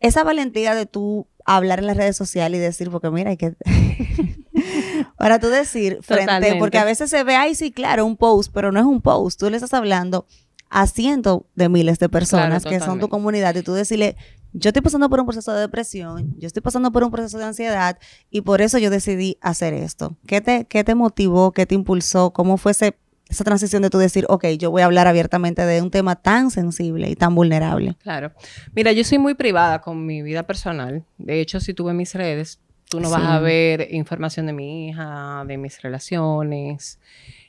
Esa 0.00 0.24
valentía 0.24 0.74
de 0.74 0.86
tú 0.86 1.28
hablar 1.44 1.78
en 1.80 1.86
las 1.86 1.96
redes 1.96 2.16
sociales 2.16 2.58
y 2.58 2.62
decir, 2.62 2.90
porque 2.90 3.10
mira, 3.10 3.30
hay 3.30 3.36
que... 3.36 3.54
Para 5.16 5.38
tú 5.38 5.48
decir 5.48 5.98
frente, 6.02 6.24
Totalmente. 6.24 6.58
porque 6.58 6.78
a 6.78 6.84
veces 6.84 7.10
se 7.10 7.22
ve, 7.24 7.34
ay, 7.36 7.54
sí, 7.54 7.70
claro, 7.72 8.04
un 8.04 8.16
post, 8.16 8.50
pero 8.52 8.72
no 8.72 8.80
es 8.80 8.86
un 8.86 9.00
post. 9.00 9.38
Tú 9.38 9.48
le 9.50 9.56
estás 9.56 9.72
hablando 9.74 10.26
a 10.74 10.86
cientos 10.86 11.42
de 11.54 11.68
miles 11.68 11.98
de 11.98 12.08
personas 12.08 12.62
Claro, 12.62 12.70
que 12.78 12.80
son 12.84 12.98
tu 12.98 13.08
comunidad 13.10 13.54
y 13.54 13.62
tú 13.62 13.74
decirle, 13.74 14.16
yo 14.54 14.70
estoy 14.70 14.80
pasando 14.82 15.08
por 15.10 15.20
un 15.20 15.26
proceso 15.26 15.52
de 15.52 15.60
depresión, 15.60 16.34
yo 16.38 16.46
estoy 16.46 16.62
pasando 16.62 16.90
por 16.90 17.04
un 17.04 17.10
proceso 17.10 17.36
de 17.38 17.44
ansiedad 17.44 17.98
y 18.30 18.40
por 18.40 18.60
eso 18.62 18.78
yo 18.78 18.88
decidí 18.90 19.36
hacer 19.42 19.74
esto. 19.74 20.16
¿Qué 20.26 20.40
te, 20.40 20.64
qué 20.64 20.82
te 20.82 20.94
motivó? 20.94 21.52
¿Qué 21.52 21.66
te 21.66 21.74
impulsó? 21.74 22.32
¿Cómo 22.32 22.56
fue 22.56 22.72
ese- 22.72 22.96
esa 23.28 23.44
transición 23.44 23.82
de 23.82 23.88
tú 23.90 23.98
decir, 23.98 24.26
ok, 24.28 24.46
yo 24.58 24.70
voy 24.70 24.82
a 24.82 24.86
hablar 24.86 25.06
abiertamente 25.06 25.64
de 25.64 25.80
un 25.82 25.90
tema 25.90 26.16
tan 26.16 26.50
sensible 26.50 27.08
y 27.10 27.16
tan 27.16 27.34
vulnerable? 27.34 27.96
Claro. 28.02 28.32
Mira, 28.74 28.92
yo 28.92 29.04
soy 29.04 29.18
muy 29.18 29.34
privada 29.34 29.80
con 29.80 30.04
mi 30.04 30.22
vida 30.22 30.42
personal. 30.42 31.04
De 31.18 31.40
hecho, 31.40 31.60
si 31.60 31.72
tú 31.74 31.84
ves 31.84 31.94
mis 31.94 32.14
redes, 32.14 32.60
tú 32.90 33.00
no 33.00 33.08
vas 33.10 33.22
a 33.24 33.38
ver 33.40 33.88
información 33.90 34.44
de 34.46 34.52
mi 34.52 34.88
hija, 34.88 35.44
de 35.46 35.56
mis 35.56 35.80
relaciones, 35.80 36.98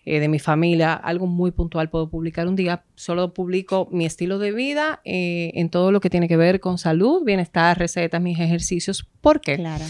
eh, 0.05 0.19
de 0.19 0.27
mi 0.27 0.39
familia. 0.39 0.93
Algo 0.93 1.27
muy 1.27 1.51
puntual 1.51 1.89
puedo 1.89 2.09
publicar 2.09 2.47
un 2.47 2.55
día. 2.55 2.83
Solo 2.95 3.33
publico 3.33 3.87
mi 3.91 4.05
estilo 4.05 4.39
de 4.39 4.51
vida 4.51 5.01
eh, 5.05 5.51
en 5.55 5.69
todo 5.69 5.91
lo 5.91 5.99
que 5.99 6.09
tiene 6.09 6.27
que 6.27 6.37
ver 6.37 6.59
con 6.59 6.77
salud, 6.77 7.23
bienestar, 7.23 7.77
recetas, 7.77 8.21
mis 8.21 8.39
ejercicios. 8.39 9.07
¿Por 9.21 9.41
qué? 9.41 9.55
Claro. 9.55 9.85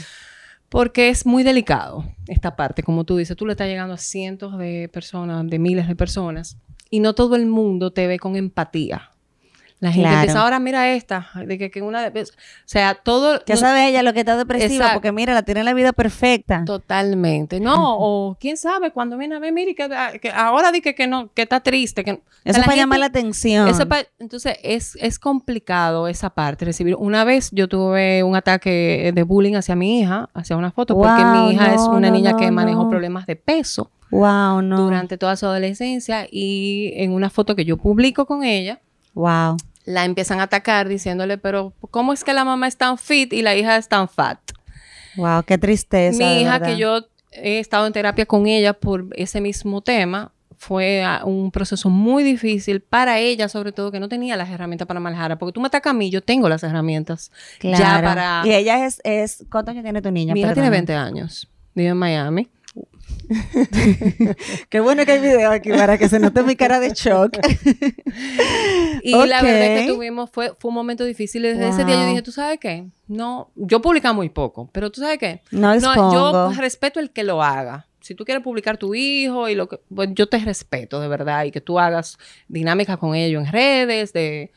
Porque 0.69 1.10
es 1.10 1.26
muy 1.26 1.43
delicado 1.43 2.04
esta 2.28 2.56
parte, 2.56 2.82
como 2.82 3.04
tú 3.04 3.17
dices, 3.17 3.38
tú 3.38 3.45
le 3.45 3.54
estás 3.54 3.67
llegando 3.67 3.93
a 3.93 3.97
cientos 3.97 4.58
de 4.58 4.89
personas, 4.91 5.47
de 5.47 5.60
miles 5.60 5.88
de 5.88 5.95
personas, 5.95 6.58
y 6.89 6.99
no 6.99 7.13
todo 7.13 7.36
el 7.36 7.45
mundo 7.45 7.91
te 7.91 8.08
ve 8.08 8.17
con 8.17 8.36
empatía. 8.36 9.12
La 9.84 9.91
gente 9.91 10.08
Claro. 10.08 10.19
empieza, 10.22 10.41
ahora 10.41 10.60
mira 10.60 10.89
esta, 10.93 11.28
de 11.46 11.58
que, 11.58 11.69
que 11.69 11.82
una 11.82 12.10
de... 12.10 12.22
O 12.22 12.26
sea, 12.63 12.96
todo... 12.96 13.43
Ya 13.46 13.56
no- 13.56 13.60
sabe 13.60 13.89
ella 13.89 14.02
lo 14.02 14.13
que 14.13 14.22
está 14.22 14.38
depresiva, 14.38 14.74
Exacto. 14.76 14.93
porque 14.93 15.12
mira, 15.12 15.34
la 15.34 15.43
tiene 15.43 15.62
la 15.65 15.74
vida 15.74 15.91
perfecta. 15.91 16.63
Totalmente. 16.63 17.60
No, 17.60 17.98
o 18.00 18.38
quién 18.39 18.56
sabe, 18.56 18.91
cuando 18.91 19.17
viene 19.17 19.36
a 19.36 19.39
ver, 19.39 19.52
mire, 19.52 19.76
que, 19.76 19.89
que 20.22 20.30
ahora 20.32 20.72
di 20.72 20.80
que, 20.80 20.96
que 20.96 21.06
no, 21.06 21.30
que 21.34 21.41
está 21.41 21.60
triste. 21.60 22.06
Que, 22.06 22.12
o 22.13 22.15
sea, 22.15 22.52
Eso 22.54 22.62
para 22.62 22.78
llamar 22.78 23.00
la 23.00 23.08
atención. 23.08 23.67
Eso 23.67 23.84
entonces 24.19 24.58
es, 24.63 24.96
es 25.02 25.19
complicado 25.19 26.08
esa 26.08 26.30
parte, 26.30 26.63
recibir. 26.63 26.96
Una 26.98 27.26
vez 27.26 27.50
yo 27.52 27.67
tuve 27.67 28.24
un 28.24 28.38
ataque 28.38 29.12
de 29.13 29.24
bullying 29.24 29.56
hacia 29.56 29.76
mi 29.76 30.00
hija, 30.00 30.30
hacia 30.34 30.56
una 30.56 30.72
foto, 30.72 30.96
porque 30.96 31.26
mi 31.26 31.52
hija 31.52 31.74
es 31.76 31.82
una 31.82 32.08
no, 32.10 32.15
niña 32.15 32.38
que 32.38 32.50
manejó 32.52 32.89
problemas 32.89 33.26
de 33.26 33.36
peso 33.36 33.91
wow, 34.12 34.62
no. 34.62 34.78
durante 34.82 35.17
toda 35.17 35.36
su 35.36 35.46
adolescencia 35.46 36.26
y 36.32 36.93
en 36.96 37.12
una 37.12 37.30
foto 37.30 37.54
que 37.56 37.65
yo 37.65 37.76
publico 37.76 38.26
con 38.26 38.46
ella, 38.46 38.80
Wow. 39.15 39.58
La 39.86 40.06
empiezan 40.06 40.39
a 40.39 40.43
atacar 40.43 40.88
diciéndole, 40.88 41.38
pero 41.38 41.74
¿cómo 41.91 42.13
es 42.13 42.24
que 42.24 42.34
la 42.34 42.43
mamá 42.46 42.67
es 42.67 42.78
tan 42.78 42.98
fit 42.98 43.34
y 43.34 43.41
la 43.41 43.56
hija 43.56 43.78
es 43.78 43.88
tan 43.88 44.08
fat? 44.08 44.39
Wow, 45.15 45.43
qué 45.43 45.58
tristeza. 45.58 46.17
Mi 46.17 46.41
hija, 46.41 46.54
verdad. 46.60 46.67
que 46.67 46.78
yo 46.78 47.06
he 47.32 47.60
estado 47.60 47.86
en 47.88 47.93
terapia 47.93 48.26
con 48.26 48.48
ella 48.48 48.74
por 48.74 49.06
ese 49.15 49.41
mismo 49.41 49.82
tema, 49.82 50.32
fue 50.58 51.04
un 51.26 51.52
proceso 51.52 51.89
muy 51.89 52.24
difícil 52.24 52.80
para 52.80 53.19
ella, 53.19 53.50
sobre 53.50 53.74
todo 53.74 53.91
que 53.91 54.00
no 54.00 54.08
tenía 54.08 54.38
las 54.38 54.50
herramientas 54.50 54.88
para 54.88 55.02
manejarla. 55.02 55.38
Porque 55.38 55.52
tú 55.52 55.60
me 55.60 55.67
atacas 55.67 55.91
a 55.91 55.93
mí, 55.93 56.10
yo 56.10 56.22
tengo 56.22 56.48
las 56.48 56.63
herramientas. 56.63 57.32
Ya 57.62 57.76
Claro. 57.76 58.08
para... 58.08 58.41
Y 58.46 58.54
ella 58.54 58.86
es, 58.86 59.02
es 59.04 59.43
¿cuántos 59.52 59.74
años 59.74 59.84
tiene 59.84 60.02
tu 60.02 60.10
niña? 60.12 60.34
Mi 60.34 60.39
hija 60.39 60.54
tiene 60.54 60.69
Perdona. 60.69 60.93
20 60.93 60.93
años, 60.96 61.50
vive 61.76 61.89
en 61.89 61.98
Miami. 61.98 62.48
Qué 64.69 64.80
bueno 64.80 65.06
que 65.06 65.13
hay 65.13 65.19
video 65.19 65.52
aquí 65.52 65.72
para 65.72 65.98
que 65.98 66.10
se 66.10 66.19
note 66.19 66.43
mi 66.43 66.56
cara 66.56 66.80
de 66.80 66.91
shock. 66.93 67.38
Y 69.06 69.12
la 69.12 69.41
verdad 69.41 69.82
que 69.82 69.88
tuvimos, 69.93 70.30
fue, 70.30 70.54
fue 70.58 70.69
un 70.69 70.76
momento 70.76 71.04
difícil. 71.04 71.41
Desde 71.41 71.67
ese 71.67 71.84
día 71.84 71.96
yo 71.96 72.08
dije, 72.08 72.22
¿tú 72.22 72.32
sabes 72.32 72.58
qué? 72.58 72.86
No, 73.08 73.52
yo 73.56 73.82
publicaba 73.82 74.13
muy 74.13 74.30
poco, 74.30 74.69
pero 74.72 74.91
¿tú 74.91 75.02
sabes 75.02 75.17
qué? 75.17 75.41
No 75.52 75.74
expongo. 75.74 76.13
yo 76.13 76.54
respeto 76.54 77.02
el 77.02 77.12
que 77.12 77.24
lo 77.24 77.43
haga. 77.43 77.88
Si 78.00 78.15
tú 78.15 78.24
quieres 78.24 78.43
publicar 78.43 78.78
tu 78.78 78.96
hijo 78.96 79.50
y 79.50 79.56
lo 79.56 79.67
que, 79.67 79.80
pues 79.93 80.10
yo 80.13 80.28
te 80.28 80.38
respeto 80.39 81.02
de 81.02 81.10
verdad 81.10 81.43
y 81.43 81.52
que 81.52 81.60
tú 81.60 81.80
hagas 81.80 82.17
dinámicas 82.48 82.98
con 82.98 83.13
ellos 83.13 83.46
en 83.46 83.52
redes, 83.52 84.13
de, 84.13 84.52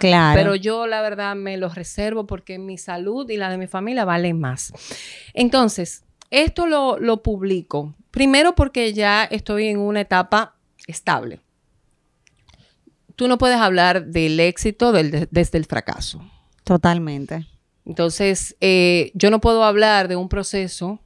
Claro. 0.00 0.38
Pero 0.38 0.54
yo 0.54 0.86
la 0.86 1.00
verdad 1.00 1.34
me 1.34 1.56
los 1.56 1.74
reservo 1.74 2.26
porque 2.26 2.58
mi 2.58 2.78
salud 2.78 3.28
y 3.30 3.36
la 3.36 3.50
de 3.50 3.56
mi 3.56 3.66
familia 3.66 4.04
valen 4.04 4.38
más. 4.38 4.72
Entonces, 5.32 6.04
esto 6.30 6.66
lo, 6.66 6.98
lo 6.98 7.22
publico. 7.22 7.94
Primero 8.12 8.54
porque 8.54 8.92
ya 8.92 9.24
estoy 9.24 9.66
en 9.66 9.78
una 9.80 10.00
etapa 10.02 10.54
estable. 10.86 11.40
Tú 13.16 13.26
no 13.26 13.38
puedes 13.38 13.58
hablar 13.58 14.06
del 14.06 14.38
éxito 14.38 14.92
del- 14.92 15.10
de- 15.10 15.28
desde 15.30 15.58
el 15.58 15.64
fracaso. 15.64 16.22
Totalmente. 16.64 17.46
Entonces, 17.84 18.56
eh, 18.60 19.10
yo 19.14 19.30
no 19.30 19.40
puedo 19.40 19.64
hablar 19.64 20.06
de 20.08 20.14
un 20.16 20.28
proceso 20.28 21.00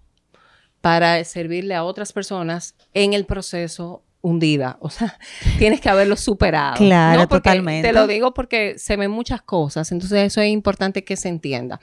para 0.83 1.23
servirle 1.25 1.75
a 1.75 1.85
otras 1.85 2.13
personas 2.13 2.75
en 2.93 3.13
el 3.15 3.25
proceso 3.25 4.03
hundida. 4.27 4.77
O 4.81 4.91
sea, 4.91 5.19
tienes 5.59 5.81
que 5.81 5.89
haberlo 5.89 6.17
superado. 6.17 6.77
Claro, 6.77 7.29
totalmente. 7.29 7.89
Te 7.89 7.95
lo 7.95 8.07
digo 8.07 8.35
porque 8.35 8.79
se 8.79 8.97
ven 8.97 9.11
muchas 9.11 9.41
cosas. 9.41 9.93
Entonces, 9.93 10.27
eso 10.27 10.41
es 10.41 10.51
importante 10.51 11.05
que 11.05 11.17
se 11.17 11.29
entienda. 11.29 11.81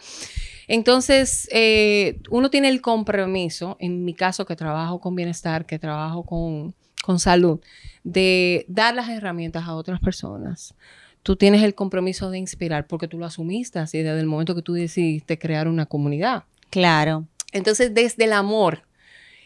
Entonces, 0.67 1.47
eh, 1.51 2.19
uno 2.29 2.49
tiene 2.49 2.69
el 2.69 2.81
compromiso, 2.81 3.77
en 3.79 4.03
mi 4.05 4.13
caso 4.13 4.45
que 4.45 4.55
trabajo 4.55 4.99
con 4.99 5.15
bienestar, 5.15 5.65
que 5.65 5.79
trabajo 5.79 6.23
con, 6.23 6.73
con 7.03 7.19
salud, 7.19 7.59
de 8.03 8.65
dar 8.67 8.93
las 8.93 9.09
herramientas 9.09 9.65
a 9.65 9.75
otras 9.75 9.99
personas. 9.99 10.73
Tú 11.21 11.37
tienes 11.37 11.63
el 11.63 11.75
compromiso 11.75 12.29
de 12.29 12.37
inspirar 12.37 12.87
porque 12.87 13.07
tú 13.07 13.17
lo 13.17 13.25
asumiste 13.25 13.79
así 13.79 13.99
desde 13.99 14.19
el 14.19 14.25
momento 14.25 14.55
que 14.55 14.61
tú 14.61 14.73
decidiste 14.73 15.39
crear 15.39 15.69
una 15.69 15.85
comunidad. 15.85 16.43
Claro. 16.69 17.25
Entonces, 17.53 17.93
desde 17.93 18.25
el 18.25 18.33
amor 18.33 18.83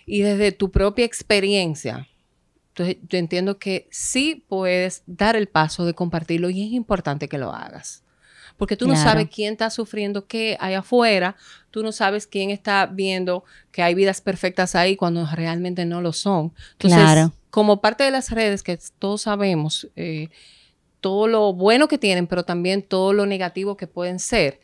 y 0.07 0.21
desde 0.21 0.51
tu 0.51 0.71
propia 0.71 1.05
experiencia, 1.05 2.07
entonces, 2.77 2.97
yo 3.09 3.17
entiendo 3.17 3.57
que 3.57 3.87
sí 3.89 4.43
puedes 4.47 5.01
dar 5.07 5.35
el 5.35 5.47
paso 5.47 5.83
de 5.83 5.95
compartirlo 5.95 6.51
y 6.51 6.63
es 6.63 6.73
importante 6.73 7.27
que 7.27 7.39
lo 7.39 7.51
hagas. 7.51 8.03
Porque 8.55 8.77
tú 8.77 8.87
no 8.87 8.95
sabes 8.95 9.29
quién 9.33 9.53
está 9.53 9.69
sufriendo 9.71 10.27
qué 10.27 10.57
hay 10.59 10.75
afuera, 10.75 11.35
tú 11.71 11.81
no 11.81 11.91
sabes 11.91 12.27
quién 12.27 12.49
está 12.51 12.85
viendo 12.85 13.43
que 13.71 13.81
hay 13.81 13.95
vidas 13.95 14.21
perfectas 14.21 14.75
ahí 14.75 14.95
cuando 14.95 15.27
realmente 15.31 15.85
no 15.85 16.01
lo 16.01 16.13
son. 16.13 16.53
Entonces, 16.73 16.99
Claro. 16.99 17.33
como 17.49 17.81
parte 17.81 18.03
de 18.03 18.11
las 18.11 18.29
redes 18.29 18.61
que 18.61 18.77
todos 18.99 19.23
sabemos, 19.23 19.87
eh, 19.95 20.29
todo 21.01 21.27
lo 21.27 21.53
bueno 21.53 21.87
que 21.87 21.97
tienen, 21.97 22.27
pero 22.27 22.43
también 22.43 22.83
todo 22.83 23.13
lo 23.13 23.25
negativo 23.25 23.75
que 23.75 23.87
pueden 23.87 24.19
ser. 24.19 24.59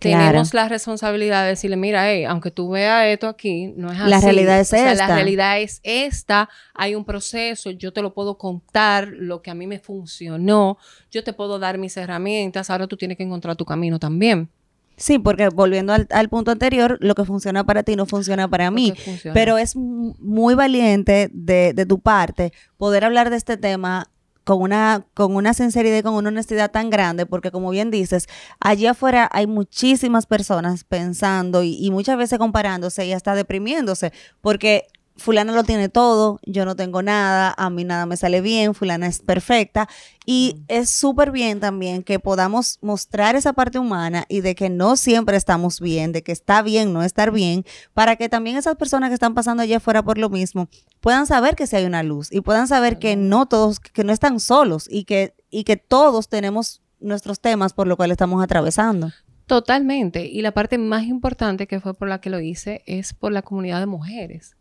Claro. 0.00 0.26
Tenemos 0.26 0.54
la 0.54 0.68
responsabilidad 0.68 1.42
de 1.42 1.48
decirle, 1.48 1.76
mira, 1.76 2.08
hey, 2.08 2.24
aunque 2.24 2.50
tú 2.52 2.70
veas 2.70 3.06
esto 3.06 3.26
aquí, 3.26 3.72
no 3.76 3.90
es 3.90 3.98
así. 3.98 4.08
La 4.10 4.20
realidad 4.20 4.60
es 4.60 4.68
O 4.68 4.76
sea, 4.76 4.92
esta. 4.92 5.08
La 5.08 5.14
realidad 5.14 5.60
es 5.60 5.80
esta, 5.82 6.48
hay 6.74 6.94
un 6.94 7.04
proceso, 7.04 7.70
yo 7.72 7.92
te 7.92 8.00
lo 8.00 8.14
puedo 8.14 8.38
contar, 8.38 9.08
lo 9.08 9.42
que 9.42 9.50
a 9.50 9.54
mí 9.54 9.66
me 9.66 9.80
funcionó, 9.80 10.78
yo 11.10 11.24
te 11.24 11.32
puedo 11.32 11.58
dar 11.58 11.78
mis 11.78 11.96
herramientas, 11.96 12.70
ahora 12.70 12.86
tú 12.86 12.96
tienes 12.96 13.16
que 13.16 13.24
encontrar 13.24 13.56
tu 13.56 13.64
camino 13.64 13.98
también. 13.98 14.48
Sí, 14.96 15.18
porque 15.18 15.48
volviendo 15.48 15.92
al, 15.92 16.06
al 16.10 16.28
punto 16.28 16.50
anterior, 16.50 16.96
lo 17.00 17.14
que 17.14 17.24
funciona 17.24 17.64
para 17.64 17.82
ti 17.84 17.94
no 17.94 18.04
funciona 18.06 18.48
para 18.48 18.70
mí. 18.70 18.92
Funciona. 18.96 19.32
Pero 19.34 19.56
es 19.58 19.76
mu- 19.76 20.14
muy 20.18 20.54
valiente 20.54 21.28
de, 21.32 21.72
de 21.72 21.86
tu 21.86 22.00
parte 22.00 22.52
poder 22.76 23.04
hablar 23.04 23.30
de 23.30 23.36
este 23.36 23.56
tema 23.56 24.10
con 24.48 24.62
una, 24.62 25.04
con 25.12 25.36
una 25.36 25.52
sinceridad 25.52 25.98
y 25.98 26.02
con 26.02 26.14
una 26.14 26.30
honestidad 26.30 26.70
tan 26.70 26.88
grande, 26.88 27.26
porque 27.26 27.50
como 27.50 27.68
bien 27.68 27.90
dices, 27.90 28.28
allí 28.60 28.86
afuera 28.86 29.28
hay 29.30 29.46
muchísimas 29.46 30.24
personas 30.24 30.84
pensando 30.84 31.62
y, 31.62 31.76
y 31.78 31.90
muchas 31.90 32.16
veces 32.16 32.38
comparándose 32.38 33.04
y 33.04 33.12
hasta 33.12 33.34
deprimiéndose, 33.34 34.10
porque 34.40 34.86
fulana 35.18 35.52
lo 35.52 35.64
tiene 35.64 35.88
todo, 35.88 36.40
yo 36.46 36.64
no 36.64 36.76
tengo 36.76 37.02
nada, 37.02 37.54
a 37.58 37.68
mí 37.70 37.84
nada 37.84 38.06
me 38.06 38.16
sale 38.16 38.40
bien, 38.40 38.74
fulana 38.74 39.06
es 39.06 39.20
perfecta. 39.20 39.88
Y 40.24 40.54
Mm. 40.56 40.64
es 40.68 40.90
súper 40.90 41.30
bien 41.30 41.60
también 41.60 42.02
que 42.02 42.18
podamos 42.18 42.78
mostrar 42.80 43.36
esa 43.36 43.52
parte 43.52 43.78
humana 43.78 44.24
y 44.28 44.40
de 44.40 44.54
que 44.54 44.70
no 44.70 44.96
siempre 44.96 45.36
estamos 45.36 45.80
bien, 45.80 46.12
de 46.12 46.22
que 46.22 46.32
está 46.32 46.62
bien 46.62 46.92
no 46.92 47.02
estar 47.02 47.30
bien, 47.32 47.64
para 47.94 48.16
que 48.16 48.28
también 48.28 48.56
esas 48.56 48.76
personas 48.76 49.10
que 49.10 49.14
están 49.14 49.34
pasando 49.34 49.62
allá 49.62 49.78
afuera 49.78 50.02
por 50.02 50.18
lo 50.18 50.30
mismo 50.30 50.68
puedan 51.00 51.26
saber 51.26 51.56
que 51.56 51.66
sí 51.66 51.76
hay 51.76 51.84
una 51.84 52.02
luz 52.02 52.28
y 52.32 52.40
puedan 52.40 52.68
saber 52.68 52.98
que 52.98 53.16
no 53.16 53.46
todos, 53.46 53.80
que 53.80 54.04
no 54.04 54.12
están 54.12 54.40
solos 54.40 54.86
y 54.90 55.04
que, 55.04 55.34
y 55.50 55.64
que 55.64 55.76
todos 55.76 56.28
tenemos 56.28 56.80
nuestros 57.00 57.40
temas 57.40 57.72
por 57.72 57.86
lo 57.86 57.96
cual 57.96 58.10
estamos 58.10 58.42
atravesando. 58.42 59.10
Totalmente. 59.46 60.26
Y 60.26 60.42
la 60.42 60.52
parte 60.52 60.76
más 60.76 61.04
importante 61.04 61.66
que 61.66 61.80
fue 61.80 61.94
por 61.94 62.06
la 62.06 62.20
que 62.20 62.28
lo 62.28 62.38
hice 62.38 62.82
es 62.84 63.14
por 63.14 63.32
la 63.32 63.40
comunidad 63.40 63.80
de 63.80 63.86
mujeres. 63.86 64.57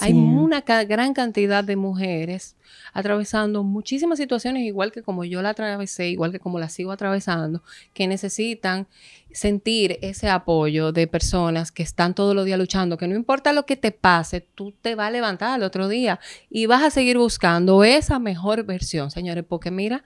Hay 0.00 0.12
una 0.14 0.62
ca- 0.62 0.84
gran 0.84 1.14
cantidad 1.14 1.62
de 1.64 1.76
mujeres 1.76 2.56
atravesando 2.92 3.62
muchísimas 3.62 4.18
situaciones, 4.18 4.62
igual 4.64 4.90
que 4.92 5.02
como 5.02 5.24
yo 5.24 5.42
la 5.42 5.50
atravesé, 5.50 6.08
igual 6.08 6.32
que 6.32 6.40
como 6.40 6.58
la 6.58 6.68
sigo 6.68 6.92
atravesando, 6.92 7.62
que 7.94 8.06
necesitan 8.06 8.86
sentir 9.32 9.98
ese 10.02 10.28
apoyo 10.30 10.92
de 10.92 11.06
personas 11.06 11.70
que 11.70 11.82
están 11.82 12.14
todos 12.14 12.34
los 12.34 12.46
días 12.46 12.58
luchando, 12.58 12.96
que 12.96 13.06
no 13.06 13.14
importa 13.14 13.52
lo 13.52 13.66
que 13.66 13.76
te 13.76 13.92
pase, 13.92 14.40
tú 14.40 14.72
te 14.80 14.94
vas 14.94 15.08
a 15.08 15.10
levantar 15.10 15.50
al 15.50 15.62
otro 15.62 15.88
día 15.88 16.18
y 16.50 16.66
vas 16.66 16.82
a 16.82 16.90
seguir 16.90 17.18
buscando 17.18 17.84
esa 17.84 18.18
mejor 18.18 18.64
versión, 18.64 19.10
señores, 19.10 19.44
porque 19.46 19.70
mira, 19.70 20.04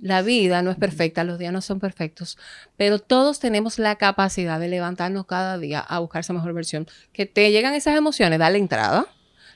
la 0.00 0.22
vida 0.22 0.62
no 0.62 0.70
es 0.70 0.76
perfecta, 0.76 1.24
los 1.24 1.38
días 1.38 1.52
no 1.52 1.60
son 1.60 1.80
perfectos, 1.80 2.38
pero 2.76 2.98
todos 2.98 3.40
tenemos 3.40 3.78
la 3.78 3.96
capacidad 3.96 4.60
de 4.60 4.68
levantarnos 4.68 5.26
cada 5.26 5.58
día 5.58 5.80
a 5.80 5.98
buscar 5.98 6.20
esa 6.20 6.32
mejor 6.32 6.52
versión. 6.52 6.86
Que 7.12 7.26
te 7.26 7.50
llegan 7.50 7.74
esas 7.74 7.96
emociones, 7.96 8.38
dale 8.38 8.58
entrada. 8.58 9.06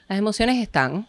Las 0.08 0.18
emociones 0.18 0.56
están 0.56 1.06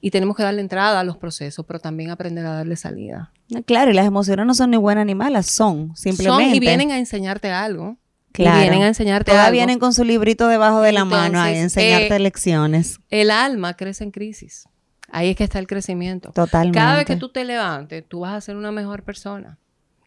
y 0.00 0.10
tenemos 0.10 0.36
que 0.36 0.42
darle 0.42 0.60
entrada 0.60 1.00
a 1.00 1.04
los 1.04 1.16
procesos, 1.16 1.64
pero 1.66 1.78
también 1.78 2.10
aprender 2.10 2.44
a 2.46 2.52
darle 2.52 2.76
salida. 2.76 3.32
Claro, 3.66 3.90
y 3.90 3.94
las 3.94 4.06
emociones 4.06 4.44
no 4.44 4.54
son 4.54 4.70
ni 4.70 4.76
buenas 4.76 5.06
ni 5.06 5.14
malas, 5.14 5.46
son 5.46 5.96
simplemente. 5.96 6.44
Son 6.44 6.54
y 6.54 6.60
vienen 6.60 6.90
a 6.90 6.98
enseñarte 6.98 7.50
algo. 7.50 7.96
Claro. 8.32 8.58
Y 8.58 8.62
vienen 8.62 8.82
a 8.82 8.88
enseñarte 8.88 9.30
Todas 9.30 9.46
algo. 9.46 9.52
vienen 9.52 9.78
con 9.78 9.94
su 9.94 10.04
librito 10.04 10.48
debajo 10.48 10.80
de 10.80 10.90
la 10.90 11.04
mano 11.04 11.40
a 11.40 11.52
enseñarte 11.52 12.16
eh, 12.16 12.18
lecciones. 12.18 12.98
El 13.08 13.30
alma 13.30 13.74
crece 13.74 14.02
en 14.02 14.10
crisis. 14.10 14.64
Ahí 15.10 15.30
es 15.30 15.36
que 15.36 15.44
está 15.44 15.58
el 15.58 15.66
crecimiento. 15.66 16.30
Totalmente. 16.32 16.78
Cada 16.78 16.96
vez 16.96 17.04
que 17.06 17.16
tú 17.16 17.28
te 17.28 17.44
levantes, 17.44 18.04
tú 18.08 18.20
vas 18.20 18.32
a 18.34 18.40
ser 18.40 18.56
una 18.56 18.72
mejor 18.72 19.02
persona. 19.02 19.58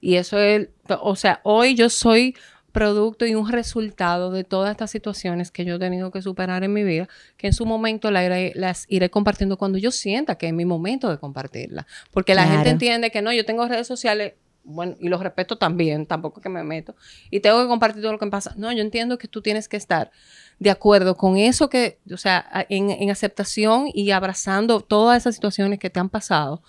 Y 0.02 0.16
eso 0.16 0.38
es, 0.40 0.70
o 1.02 1.16
sea, 1.16 1.40
hoy 1.44 1.76
yo 1.76 1.90
soy 1.90 2.36
producto 2.72 3.26
y 3.26 3.34
un 3.34 3.50
resultado 3.52 4.30
de 4.32 4.44
todas 4.44 4.70
estas 4.70 4.92
situaciones 4.92 5.50
que 5.50 5.66
yo 5.66 5.76
he 5.76 5.80
tenido 5.80 6.12
que 6.12 6.22
superar 6.22 6.64
en 6.64 6.74
mi 6.74 6.84
vida, 6.84 7.08
que 7.36 7.48
en 7.48 7.54
su 7.54 7.66
momento 7.66 8.12
la 8.12 8.24
iré- 8.24 8.52
las 8.54 8.86
iré 8.88 9.10
compartiendo 9.10 9.58
cuando 9.58 9.80
yo 9.80 9.90
sienta 9.90 10.36
que 10.38 10.48
es 10.48 10.54
mi 10.54 10.66
momento 10.66 11.10
de 11.10 11.18
compartirlas. 11.18 11.86
Porque 12.12 12.36
la 12.36 12.44
Claro. 12.44 12.58
gente 12.58 12.70
entiende 12.72 13.10
que 13.10 13.22
no, 13.24 13.34
yo 13.34 13.46
tengo 13.46 13.68
redes 13.68 13.88
sociales, 13.88 14.34
bueno, 14.64 14.96
y 15.00 15.08
los 15.10 15.22
respeto 15.24 15.58
también, 15.58 16.06
tampoco 16.06 16.40
que 16.42 16.50
me 16.50 16.64
meto, 16.64 16.96
y 17.32 17.40
tengo 17.40 17.62
que 17.64 17.68
compartir 17.68 18.04
todo 18.04 18.12
lo 18.12 18.20
que 18.20 18.26
me 18.26 18.32
pasa. 18.32 18.54
No, 18.58 18.72
yo 18.72 18.82
entiendo 18.82 19.18
que 19.18 19.28
tú 19.28 19.42
tienes 19.42 19.68
que 19.68 19.78
estar 19.78 20.12
de 20.60 20.70
acuerdo 20.72 21.16
con 21.16 21.38
eso 21.38 21.70
que, 21.70 22.00
o 22.12 22.18
sea, 22.18 22.66
en, 22.70 22.90
en 22.90 23.12
aceptación 23.12 23.88
y 23.94 24.12
abrazando 24.12 24.80
todas 24.82 25.18
esas 25.18 25.36
situaciones 25.36 25.78
que 25.80 25.90
te 25.90 26.00
han 26.00 26.10
pasado 26.10 26.64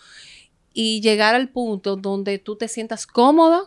y 0.75 1.01
llegar 1.01 1.35
al 1.35 1.49
punto 1.49 1.97
donde 1.97 2.39
tú 2.39 2.57
te 2.57 2.69
sientas 2.69 3.07
cómoda 3.07 3.63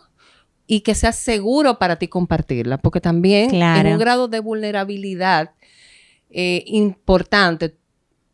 y 0.67 0.81
que 0.81 0.95
sea 0.95 1.11
seguro 1.11 1.79
para 1.79 1.97
ti 1.97 2.07
compartirla, 2.07 2.77
porque 2.77 3.01
también 3.01 3.49
Claro. 3.49 3.87
en 3.87 3.93
un 3.93 3.99
grado 3.99 4.27
de 4.27 4.39
vulnerabilidad 4.39 5.51
eh, 6.29 6.63
importante 6.67 7.75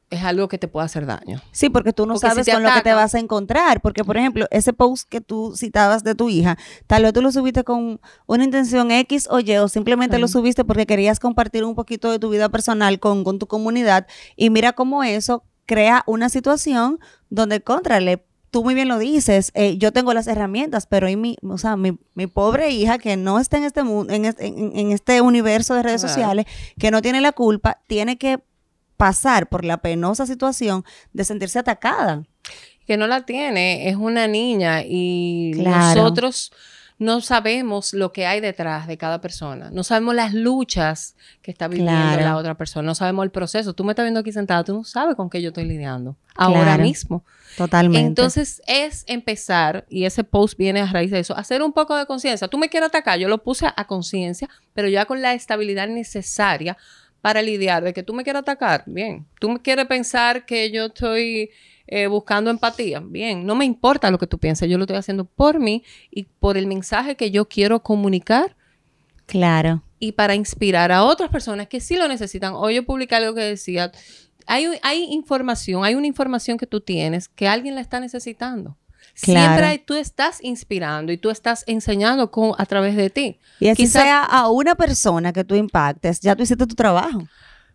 es 0.09 0.23
algo 0.23 0.47
que 0.47 0.57
te 0.57 0.67
puede 0.67 0.85
hacer 0.85 1.05
daño. 1.05 1.41
Sí, 1.51 1.69
porque 1.69 1.91
tú 1.91 2.05
no 2.05 2.13
Porque 2.13 2.27
sabes 2.29 2.47
con 2.49 2.63
lo 2.63 2.71
que 2.73 2.81
te 2.81 2.93
vas 2.93 3.13
a 3.15 3.19
encontrar. 3.19 3.81
Porque, 3.81 4.03
por 4.05 4.15
ejemplo, 4.17 4.45
ese 4.51 4.71
post 4.73 5.07
que 5.09 5.19
tú 5.21 5.53
citabas 5.55 6.03
de 6.03 6.15
tu 6.15 6.29
hija, 6.29 6.57
tal 6.87 7.03
vez 7.03 7.13
tú 7.13 7.21
lo 7.21 7.31
subiste 7.31 7.63
con 7.63 7.99
una 8.25 8.43
intención 8.43 8.89
X 8.91 9.27
o 9.29 9.39
Y, 9.39 9.57
o 9.57 9.67
simplemente 9.67 10.17
lo 10.19 10.27
subiste 10.27 10.63
porque 10.63 10.85
querías 10.85 11.19
compartir 11.19 11.63
un 11.65 11.75
poquito 11.75 12.09
de 12.11 12.19
tu 12.19 12.29
vida 12.29 12.47
personal 12.49 12.99
con, 12.99 13.23
con 13.23 13.37
tu 13.39 13.47
comunidad. 13.47 14.07
Y 14.35 14.49
mira 14.49 14.73
cómo 14.73 15.03
eso 15.03 15.43
crea 15.65 16.03
una 16.07 16.29
situación 16.29 16.99
donde, 17.29 17.59
contrale, 17.61 18.23
tú 18.49 18.63
muy 18.63 18.73
bien 18.73 18.87
lo 18.87 18.97
dices, 18.99 19.51
eh, 19.55 19.77
yo 19.77 19.91
tengo 19.91 20.13
las 20.13 20.27
herramientas, 20.27 20.87
pero 20.87 21.09
y 21.09 21.17
mi, 21.17 21.35
o 21.43 21.57
sea, 21.57 21.75
mi, 21.75 21.99
mi 22.15 22.27
pobre 22.27 22.69
hija 22.71 22.97
que 22.97 23.17
no 23.17 23.39
está 23.39 23.57
en 23.57 23.65
este 23.65 23.81
en 23.81 24.23
este, 24.25 24.47
en- 24.47 24.71
en 24.73 24.91
este 24.93 25.19
universo 25.19 25.75
de 25.75 25.83
redes 25.83 25.99
Claro. 26.01 26.13
sociales, 26.13 26.45
que 26.79 26.89
no 26.91 27.01
tiene 27.01 27.19
la 27.19 27.33
culpa, 27.33 27.81
tiene 27.87 28.17
que 28.17 28.39
pasar 28.97 29.47
por 29.47 29.63
la 29.63 29.77
penosa 29.77 30.25
situación 30.25 30.83
de 31.13 31.23
sentirse 31.23 31.59
atacada. 31.59 32.23
que 32.85 32.95
no 32.95 33.05
la 33.05 33.25
tiene, 33.25 33.89
es 33.89 33.97
una 33.97 34.27
niña 34.29 34.81
y 34.85 35.51
Claro. 35.55 35.93
nosotros 36.03 36.53
no 36.99 37.19
sabemos 37.19 37.93
lo 37.93 38.13
que 38.13 38.25
hay 38.25 38.39
detrás 38.39 38.87
de 38.87 38.97
cada 38.97 39.19
persona, 39.19 39.69
no 39.71 39.83
sabemos 39.83 40.15
las 40.15 40.33
luchas 40.33 41.17
que 41.41 41.51
está 41.51 41.67
viviendo 41.67 41.91
Claro. 41.91 42.21
la 42.21 42.37
otra 42.37 42.55
persona, 42.55 42.85
no 42.85 42.95
sabemos 42.95 43.25
el 43.25 43.31
proceso. 43.31 43.73
Tú 43.73 43.83
me 43.83 43.91
estás 43.91 44.05
viendo 44.05 44.21
aquí 44.21 44.31
sentada, 44.31 44.63
tú 44.63 44.73
no 44.73 44.83
sabes 44.85 45.15
con 45.17 45.29
qué 45.29 45.41
yo 45.41 45.49
estoy 45.49 45.65
lidiando 45.65 46.15
ahora 46.33 46.63
Claro. 46.63 46.83
mismo. 46.83 47.25
Totalmente. 47.57 48.07
Entonces 48.07 48.61
es 48.67 49.03
empezar, 49.07 49.85
y 49.89 50.05
ese 50.05 50.23
post 50.23 50.57
viene 50.57 50.79
a 50.79 50.85
raíz 50.85 51.11
de 51.11 51.19
eso, 51.19 51.35
hacer 51.37 51.61
un 51.63 51.73
poco 51.73 51.93
de 51.97 52.05
conciencia. 52.05 52.47
Tú 52.47 52.57
me 52.57 52.69
quieres 52.69 52.87
atacar, 52.87 53.19
yo 53.19 53.27
lo 53.27 53.43
puse 53.43 53.67
a 53.75 53.85
conciencia, 53.85 54.47
pero 54.73 54.87
ya 54.87 55.03
con 55.03 55.21
la 55.21 55.33
estabilidad 55.33 55.89
necesaria 55.89 56.77
para 57.21 57.41
lidiar 57.41 57.83
de 57.83 57.93
que 57.93 58.03
tú 58.03 58.13
me 58.13 58.23
quieres 58.23 58.41
atacar, 58.41 58.83
bien. 58.85 59.25
Tú 59.39 59.49
me 59.49 59.59
quieres 59.59 59.85
pensar 59.85 60.45
que 60.45 60.71
yo 60.71 60.85
estoy 60.85 61.49
eh, 61.87 62.07
buscando 62.07 62.49
empatía, 62.49 62.99
bien. 62.99 63.45
No 63.45 63.55
me 63.55 63.65
importa 63.65 64.11
lo 64.11 64.17
que 64.17 64.27
tú 64.27 64.37
pienses, 64.37 64.69
yo 64.69 64.77
lo 64.77 64.83
estoy 64.83 64.97
haciendo 64.97 65.25
por 65.25 65.59
mí 65.59 65.83
y 66.11 66.23
por 66.23 66.57
el 66.57 66.67
mensaje 66.67 67.15
que 67.15 67.31
yo 67.31 67.47
quiero 67.47 67.81
comunicar 67.81 68.55
claro. 69.25 69.83
y 69.99 70.13
para 70.13 70.35
inspirar 70.35 70.91
a 70.91 71.03
otras 71.03 71.29
personas 71.29 71.67
que 71.67 71.79
sí 71.79 71.95
lo 71.95 72.07
necesitan. 72.07 72.53
Hoy 72.55 72.75
yo 72.75 72.85
publiqué 72.85 73.15
algo 73.15 73.33
que 73.33 73.41
decía, 73.41 73.91
hay, 74.45 74.67
hay 74.81 75.03
información, 75.05 75.85
hay 75.85 75.95
una 75.95 76.07
información 76.07 76.57
que 76.57 76.67
tú 76.67 76.81
tienes 76.81 77.27
que 77.29 77.47
alguien 77.47 77.75
la 77.75 77.81
está 77.81 77.99
necesitando. 77.99 78.77
Claro. 79.21 79.39
Siempre 79.47 79.65
hay- 79.65 79.79
tú 79.79 79.95
estás 79.95 80.39
inspirando 80.43 81.11
y 81.11 81.17
tú 81.17 81.29
estás 81.29 81.63
enseñando 81.67 82.29
con, 82.29 82.51
a 82.57 82.65
través 82.65 82.95
de 82.95 83.09
ti. 83.09 83.39
Y 83.59 83.69
así 83.69 83.83
Quizá- 83.83 84.01
sea 84.03 84.23
a 84.23 84.49
una 84.49 84.75
persona 84.75 85.33
que 85.33 85.43
tú 85.43 85.55
impactes, 85.55 86.19
ya 86.19 86.35
tú 86.35 86.43
hiciste 86.43 86.67
tu 86.67 86.75
trabajo. 86.75 87.27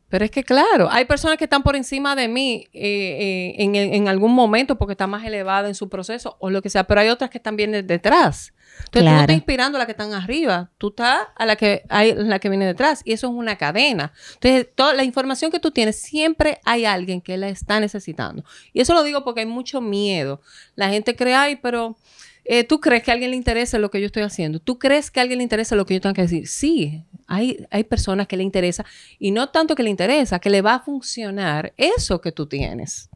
Pero 0.09 0.25
es 0.27 0.31
que 0.31 0.45
claro, 0.45 0.89
hay 0.91 1.07
personas 1.07 1.39
que 1.39 1.45
están 1.45 1.63
por 1.63 1.75
encima 1.75 2.15
de 2.15 2.29
mí 2.29 2.67
eh, 2.75 3.55
eh, 3.55 3.55
en, 3.59 3.75
en 3.75 4.09
algún 4.09 4.35
momento 4.35 4.77
porque 4.77 4.93
están 4.93 5.09
más 5.11 5.25
elevadas 5.25 5.69
en 5.69 5.75
su 5.75 5.89
proceso 5.89 6.37
o 6.39 6.51
lo 6.51 6.61
que 6.61 6.69
sea, 6.69 6.85
pero 6.85 7.01
hay 7.01 7.09
otras 7.09 7.31
que 7.31 7.39
están 7.39 7.57
bien 7.57 7.73
de- 7.73 7.83
detrás. 7.83 8.53
Entonces 8.79 8.91
tú 8.93 9.05
no 9.15 9.21
estás 9.21 9.37
inspirando 9.37 9.77
a 9.77 9.81
la 9.81 9.87
que 9.87 9.93
están 9.93 10.13
arriba, 10.13 10.71
tú 10.79 10.89
estás 10.89 11.21
a 11.37 11.47
la 11.47 11.57
que 11.57 11.83
hay 11.89 12.15
la 12.15 12.39
que 12.39 12.49
viene 12.49 12.67
detrás 12.67 13.03
y 13.05 13.13
eso 13.13 13.29
es 13.29 13.33
una 13.33 13.57
cadena. 13.57 14.13
Entonces, 14.35 14.69
toda 14.75 14.93
la 14.95 15.05
información 15.05 15.51
que 15.51 15.61
tú 15.61 15.71
tienes 15.71 15.97
siempre 16.01 16.61
hay 16.65 16.85
alguien 16.85 17.21
que 17.21 17.37
la 17.37 17.49
está 17.49 17.81
necesitando. 17.81 18.45
Y 18.73 18.81
eso 18.81 18.93
lo 18.95 19.03
digo 19.03 19.25
porque 19.25 19.41
hay 19.41 19.47
mucho 19.47 19.81
miedo. 19.81 20.41
La 20.75 20.91
gente 20.91 21.17
cree, 21.17 21.35
ay, 21.35 21.57
pero 21.57 21.97
eh, 22.45 22.65
¿tú 22.65 22.81
crees 22.81 23.03
que 23.03 23.11
a 23.11 23.15
alguien 23.15 23.31
le 23.31 23.37
interesa 23.37 23.79
lo 23.79 23.91
que 23.91 24.01
yo 24.01 24.07
estoy 24.07 24.25
haciendo? 24.25 24.59
¿Tú 24.61 24.79
crees 24.79 25.11
que 25.11 25.21
a 25.21 25.23
alguien 25.23 25.39
le 25.39 25.45
interesa 25.45 25.75
lo 25.77 25.87
que 25.87 25.95
yo 25.95 26.01
tengo 26.01 26.15
que 26.15 26.23
decir? 26.23 26.47
Sí, 26.49 27.05
hay, 27.27 27.65
hay 27.71 27.85
personas 27.85 28.27
que 28.27 28.37
le 28.37 28.43
interesa 28.43 28.85
y 29.19 29.31
no 29.31 29.49
tanto 29.51 29.75
que 29.75 29.85
le 29.85 29.91
interesa, 29.91 30.39
que 30.39 30.51
le 30.51 30.61
va 30.61 30.75
a 30.75 30.81
funcionar 30.81 31.73
eso 31.77 32.21
que 32.21 32.33
tú 32.33 32.47
tienes. 32.47 33.09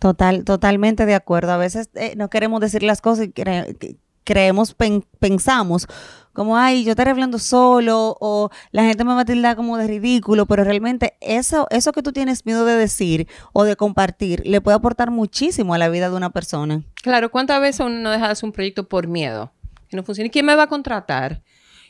Total, 0.00 0.44
totalmente 0.44 1.06
de 1.06 1.14
acuerdo. 1.14 1.52
A 1.52 1.56
veces 1.58 1.88
eh, 1.94 2.14
no 2.16 2.28
queremos 2.28 2.60
decir 2.60 2.82
las 2.82 3.00
cosas 3.00 3.26
y 3.26 3.28
cre- 3.30 3.96
creemos, 4.24 4.74
pen- 4.74 5.04
pensamos 5.18 5.86
como, 6.32 6.56
ay, 6.56 6.82
yo 6.84 6.90
estaré 6.92 7.10
hablando 7.10 7.38
solo 7.38 8.16
o 8.18 8.48
la 8.70 8.84
gente 8.84 9.04
me 9.04 9.12
va 9.12 9.20
a 9.20 9.24
tildar 9.26 9.54
como 9.54 9.76
de 9.76 9.86
ridículo, 9.86 10.46
pero 10.46 10.64
realmente 10.64 11.14
eso, 11.20 11.66
eso 11.70 11.92
que 11.92 12.02
tú 12.02 12.12
tienes 12.12 12.46
miedo 12.46 12.64
de 12.64 12.74
decir 12.74 13.28
o 13.52 13.64
de 13.64 13.76
compartir 13.76 14.42
le 14.46 14.62
puede 14.62 14.76
aportar 14.76 15.10
muchísimo 15.10 15.74
a 15.74 15.78
la 15.78 15.90
vida 15.90 16.08
de 16.08 16.16
una 16.16 16.30
persona. 16.30 16.82
Claro, 17.02 17.30
¿cuántas 17.30 17.60
veces 17.60 17.80
uno 17.84 17.98
no 17.98 18.10
deja 18.10 18.26
de 18.26 18.32
hacer 18.32 18.46
un 18.46 18.52
proyecto 18.52 18.88
por 18.88 19.08
miedo? 19.08 19.52
Que 19.90 19.96
no 19.98 20.04
funciona. 20.04 20.28
¿Y 20.28 20.30
quién 20.30 20.46
me 20.46 20.54
va 20.54 20.62
a 20.62 20.66
contratar? 20.68 21.42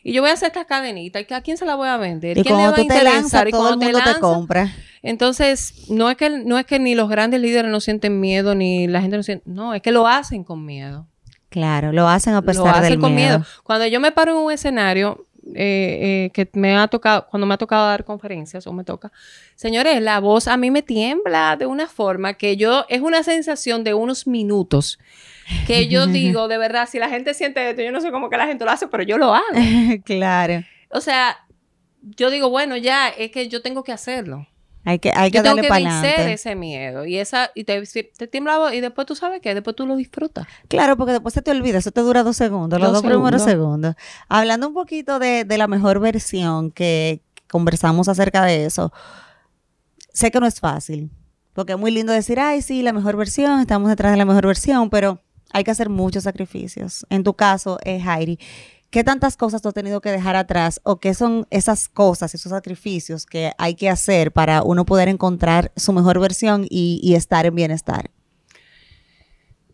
Y 0.02 0.12
yo 0.12 0.22
voy 0.22 0.30
a 0.30 0.34
hacer 0.34 0.48
esta 0.48 0.64
cadenita. 0.64 1.20
¿Y 1.20 1.26
a 1.32 1.40
quién 1.42 1.56
se 1.56 1.64
la 1.64 1.76
voy 1.76 1.86
a 1.86 1.96
vender? 1.96 2.36
Y 2.36 2.42
¿Quién 2.42 2.56
le 2.56 2.64
va 2.64 2.70
a 2.70 2.74
te 2.74 2.82
lanzas, 2.82 3.04
interesar? 3.04 3.46
Y 3.48 3.50
todo 3.52 3.68
el 3.68 3.76
mundo 3.76 3.86
te 3.86 3.92
lanzas, 3.92 4.18
compra. 4.18 4.72
Entonces, 5.02 5.88
no 5.88 6.10
es 6.10 6.16
que 6.16 6.30
no 6.30 6.58
es 6.58 6.66
que 6.66 6.80
ni 6.80 6.96
los 6.96 7.08
grandes 7.08 7.40
líderes 7.40 7.70
no 7.70 7.78
sienten 7.80 8.18
miedo, 8.18 8.56
ni 8.56 8.88
la 8.88 9.00
gente 9.00 9.16
no 9.16 9.22
siente. 9.22 9.44
No, 9.48 9.72
es 9.74 9.82
que 9.82 9.92
lo 9.92 10.08
hacen 10.08 10.42
con 10.42 10.64
miedo. 10.66 11.06
Claro, 11.52 11.92
lo 11.92 12.08
hacen 12.08 12.32
a 12.32 12.40
lo 12.40 12.46
pesar 12.46 12.76
hacen 12.76 12.92
del 12.92 12.98
con 12.98 13.14
miedo. 13.14 13.40
miedo. 13.40 13.50
Cuando 13.62 13.86
yo 13.86 14.00
me 14.00 14.10
paro 14.10 14.32
en 14.32 14.38
un 14.38 14.50
escenario 14.50 15.26
eh, 15.54 16.26
eh, 16.26 16.30
que 16.32 16.48
me 16.54 16.74
ha 16.76 16.88
tocado, 16.88 17.26
cuando 17.30 17.46
me 17.46 17.52
ha 17.52 17.58
tocado 17.58 17.86
dar 17.86 18.04
conferencias 18.04 18.66
o 18.66 18.72
me 18.72 18.84
toca, 18.84 19.12
señores, 19.54 20.00
la 20.00 20.18
voz 20.18 20.48
a 20.48 20.56
mí 20.56 20.70
me 20.70 20.80
tiembla 20.80 21.56
de 21.56 21.66
una 21.66 21.88
forma 21.88 22.34
que 22.34 22.56
yo, 22.56 22.86
es 22.88 23.02
una 23.02 23.22
sensación 23.22 23.84
de 23.84 23.92
unos 23.92 24.26
minutos 24.26 24.98
que 25.66 25.88
yo 25.88 26.06
digo, 26.08 26.48
de 26.48 26.56
verdad, 26.56 26.88
si 26.90 26.98
la 26.98 27.10
gente 27.10 27.34
siente 27.34 27.68
esto, 27.68 27.82
yo 27.82 27.92
no 27.92 28.00
sé 28.00 28.10
cómo 28.10 28.30
que 28.30 28.38
la 28.38 28.46
gente 28.46 28.64
lo 28.64 28.70
hace, 28.70 28.88
pero 28.88 29.02
yo 29.02 29.18
lo 29.18 29.34
hago. 29.34 29.44
claro. 30.04 30.64
O 30.88 31.00
sea, 31.00 31.38
yo 32.00 32.30
digo, 32.30 32.48
bueno, 32.48 32.76
ya, 32.78 33.08
es 33.08 33.30
que 33.30 33.48
yo 33.48 33.60
tengo 33.60 33.84
que 33.84 33.92
hacerlo. 33.92 34.46
Hay 34.84 34.98
que, 34.98 35.12
hay 35.14 35.30
que 35.30 35.38
Yo 35.38 35.42
tengo 35.42 35.56
darle 35.56 35.68
que 35.68 35.84
vencer 35.84 36.28
ese 36.28 36.56
miedo. 36.56 37.06
Y 37.06 37.18
esa, 37.18 37.50
y 37.54 37.64
te, 37.64 37.82
te 37.82 38.26
tiembla 38.26 38.74
y 38.74 38.80
después 38.80 39.06
tú 39.06 39.14
sabes 39.14 39.40
que 39.40 39.54
después 39.54 39.76
tú 39.76 39.86
lo 39.86 39.96
disfrutas. 39.96 40.46
Claro, 40.68 40.96
porque 40.96 41.12
después 41.12 41.34
se 41.34 41.42
te 41.42 41.52
olvida, 41.52 41.78
eso 41.78 41.92
te 41.92 42.00
dura 42.00 42.22
dos 42.22 42.36
segundos, 42.36 42.80
los 42.80 42.92
Dos 42.92 43.02
dos 43.02 43.10
primeros 43.10 43.42
segundos. 43.42 43.94
Hablando 44.28 44.68
un 44.68 44.74
poquito 44.74 45.18
de, 45.18 45.44
de 45.44 45.58
la 45.58 45.68
mejor 45.68 46.00
versión 46.00 46.70
que 46.72 47.22
conversamos 47.48 48.08
acerca 48.08 48.44
de 48.44 48.64
eso, 48.64 48.92
sé 50.12 50.30
que 50.30 50.40
no 50.40 50.46
es 50.46 50.58
fácil, 50.58 51.10
porque 51.52 51.72
es 51.72 51.78
muy 51.78 51.90
lindo 51.90 52.12
decir, 52.12 52.40
ay, 52.40 52.62
sí, 52.62 52.82
la 52.82 52.92
mejor 52.92 53.16
versión, 53.16 53.60
estamos 53.60 53.88
detrás 53.88 54.12
de 54.12 54.18
la 54.18 54.24
mejor 54.24 54.46
versión, 54.46 54.90
pero 54.90 55.20
hay 55.52 55.64
que 55.64 55.70
hacer 55.70 55.90
muchos 55.90 56.24
sacrificios. 56.24 57.06
En 57.10 57.22
tu 57.22 57.34
caso, 57.34 57.78
eh, 57.84 58.00
Jairi, 58.00 58.38
¿qué 58.92 59.02
tantas 59.02 59.36
cosas 59.36 59.62
tú 59.62 59.68
has 59.68 59.74
tenido 59.74 60.00
que 60.02 60.10
dejar 60.10 60.36
atrás 60.36 60.80
o 60.84 61.00
qué 61.00 61.14
son 61.14 61.46
esas 61.50 61.88
cosas, 61.88 62.34
esos 62.34 62.50
sacrificios 62.50 63.26
que 63.26 63.52
hay 63.58 63.74
que 63.74 63.88
hacer 63.88 64.30
para 64.32 64.62
uno 64.62 64.84
poder 64.84 65.08
encontrar 65.08 65.72
su 65.76 65.92
mejor 65.92 66.20
versión 66.20 66.66
y, 66.68 67.00
y 67.02 67.14
estar 67.14 67.46
en 67.46 67.54
bienestar? 67.54 68.10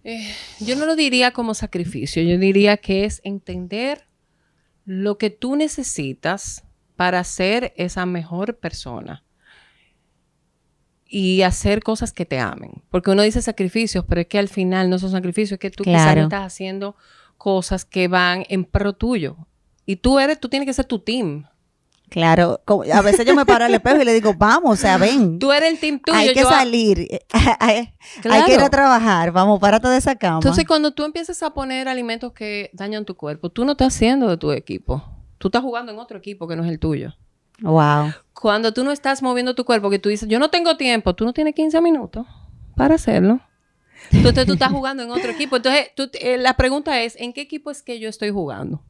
Eh, 0.04 0.32
yo 0.60 0.76
no 0.76 0.86
lo 0.86 0.94
diría 0.96 1.32
como 1.32 1.52
sacrificio, 1.54 2.22
yo 2.22 2.38
diría 2.38 2.76
que 2.78 3.04
es 3.04 3.20
entender 3.24 4.06
lo 4.84 5.18
que 5.18 5.30
tú 5.30 5.56
necesitas 5.56 6.64
para 6.96 7.22
ser 7.24 7.74
esa 7.76 8.06
mejor 8.06 8.58
persona 8.58 9.24
y 11.04 11.42
hacer 11.42 11.82
cosas 11.82 12.12
que 12.12 12.24
te 12.24 12.38
amen. 12.38 12.82
Porque 12.90 13.10
uno 13.10 13.22
dice 13.22 13.42
sacrificios, 13.42 14.04
pero 14.08 14.20
es 14.20 14.26
que 14.28 14.38
al 14.38 14.48
final 14.48 14.88
no 14.90 14.98
son 14.98 15.10
sacrificios, 15.10 15.52
es 15.52 15.58
que 15.58 15.70
tú 15.70 15.84
quizás 15.84 16.02
Claro. 16.04 16.20
no 16.22 16.26
estás 16.28 16.46
haciendo 16.46 16.96
cosas 17.38 17.84
que 17.84 18.08
van 18.08 18.44
en 18.48 18.64
pro 18.64 18.92
tuyo. 18.92 19.36
Y 19.86 19.96
tú 19.96 20.18
eres, 20.18 20.38
tú 20.38 20.48
tienes 20.48 20.66
que 20.66 20.74
ser 20.74 20.84
tu 20.84 20.98
team. 20.98 21.46
Claro, 22.10 22.60
como- 22.64 22.84
a 22.90 23.02
veces 23.02 23.26
yo 23.26 23.34
me 23.34 23.44
paro 23.44 23.66
al 23.66 23.74
espejo 23.74 24.00
y 24.00 24.04
le 24.04 24.14
digo, 24.14 24.32
vamos, 24.34 24.72
o 24.72 24.76
sea, 24.76 24.96
ven. 24.96 25.38
Tú 25.38 25.52
eres 25.52 25.72
el 25.72 25.78
team 25.78 26.00
tuyo. 26.00 26.16
hay 26.18 26.32
que 26.32 26.40
yo- 26.40 26.48
salir, 26.48 27.06
hay, 27.60 27.92
que 28.46 28.54
ir 28.54 28.60
a 28.60 28.70
trabajar, 28.70 29.30
vamos, 29.30 29.60
párate 29.60 29.88
de 29.88 29.98
esa 29.98 30.14
cama. 30.16 30.38
Entonces, 30.38 30.64
cuando 30.66 30.92
tú 30.92 31.04
empiezas 31.04 31.42
a 31.42 31.52
poner 31.52 31.86
alimentos 31.88 32.32
que 32.32 32.70
dañan 32.72 33.04
tu 33.04 33.14
cuerpo, 33.14 33.50
tú 33.50 33.64
no 33.66 33.72
estás 33.72 33.94
haciendo 33.94 34.28
de 34.28 34.36
tu 34.38 34.52
equipo. 34.52 35.02
Tú 35.38 35.48
estás 35.48 35.62
jugando 35.62 35.92
en 35.92 35.98
otro 35.98 36.16
equipo 36.18 36.48
que 36.48 36.56
no 36.56 36.64
es 36.64 36.70
el 36.70 36.78
tuyo. 36.78 37.14
wow. 37.60 38.12
Cuando 38.32 38.72
tú 38.72 38.84
no 38.84 38.90
estás 38.92 39.22
moviendo 39.22 39.54
tu 39.54 39.64
cuerpo, 39.64 39.90
que 39.90 39.98
tú 39.98 40.08
dices, 40.08 40.28
yo 40.28 40.38
no 40.38 40.48
tengo 40.48 40.76
tiempo, 40.76 41.14
tú 41.14 41.24
no 41.24 41.32
tienes 41.32 41.54
15 41.54 41.80
minutos 41.80 42.26
para 42.76 42.94
hacerlo. 42.94 43.40
Entonces 44.12 44.46
tú 44.46 44.52
estás 44.54 44.70
jugando 44.72 45.02
en 45.02 45.10
otro 45.10 45.30
equipo. 45.30 45.56
Entonces, 45.56 45.88
tú- 45.94 46.10
eh, 46.20 46.38
la 46.38 46.54
pregunta 46.54 47.00
es, 47.02 47.16
¿en 47.16 47.32
qué 47.32 47.40
equipo 47.42 47.70
es 47.70 47.82
que 47.82 47.98
yo 48.00 48.08
estoy 48.08 48.30
jugando? 48.30 48.82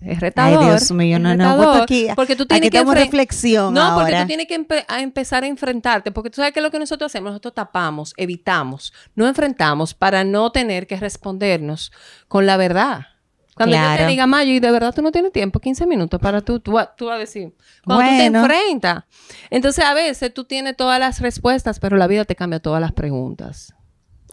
Es 0.00 0.08
Ay, 0.08 0.16
retador. 0.16 0.64
Dios 0.64 0.90
mío, 0.90 1.18
no, 1.20 1.28
no, 1.36 1.44
retador, 1.44 1.64
puesto 1.66 1.82
aquí, 1.84 2.06
porque 2.16 2.34
tú 2.34 2.42
aquí 2.42 2.48
tienes 2.48 2.70
que 2.70 2.78
tenemos 2.78 2.94
enfren- 2.96 3.04
reflexión 3.04 3.72
No, 3.74 3.94
porque 3.94 4.16
tú 4.20 4.26
tienes 4.26 4.46
que 4.48 4.58
empe- 4.58 4.84
a 4.88 5.00
empezar 5.00 5.44
a 5.44 5.46
enfrentarte, 5.46 6.10
porque 6.10 6.28
tú 6.30 6.36
sabes 6.36 6.52
que 6.52 6.60
lo 6.60 6.72
que 6.72 6.80
nosotros 6.80 7.10
hacemos, 7.12 7.30
nosotros 7.30 7.54
tapamos, 7.54 8.12
evitamos, 8.16 8.92
no 9.14 9.28
enfrentamos 9.28 9.94
para 9.94 10.24
no 10.24 10.50
tener 10.50 10.88
que 10.88 10.96
respondernos 10.96 11.92
con 12.26 12.46
la 12.46 12.56
verdad. 12.56 13.06
Cuando 13.54 13.76
yo 13.76 13.82
Claro. 13.82 14.04
te 14.04 14.10
diga, 14.10 14.26
Mayo, 14.26 14.50
y 14.52 14.60
de 14.60 14.70
verdad 14.70 14.94
tú 14.94 15.02
no 15.02 15.12
tienes 15.12 15.30
tiempo, 15.32 15.60
15 15.60 15.86
minutos 15.86 16.18
para 16.20 16.40
tú, 16.40 16.58
tú, 16.60 16.72
tú 16.96 17.06
vas 17.06 17.16
a 17.16 17.18
decir, 17.18 17.52
cuando 17.84 18.04
tú 18.04 18.10
te 18.16 18.30
Bueno. 18.30 18.38
enfrentas. 18.40 19.04
Entonces 19.50 19.84
a 19.84 19.92
veces 19.94 20.32
tú 20.32 20.44
tienes 20.44 20.76
todas 20.76 20.98
las 20.98 21.20
respuestas, 21.20 21.78
pero 21.78 21.96
la 21.96 22.06
vida 22.06 22.24
te 22.24 22.34
cambia 22.34 22.60
todas 22.60 22.80
las 22.80 22.92
preguntas. 22.92 23.74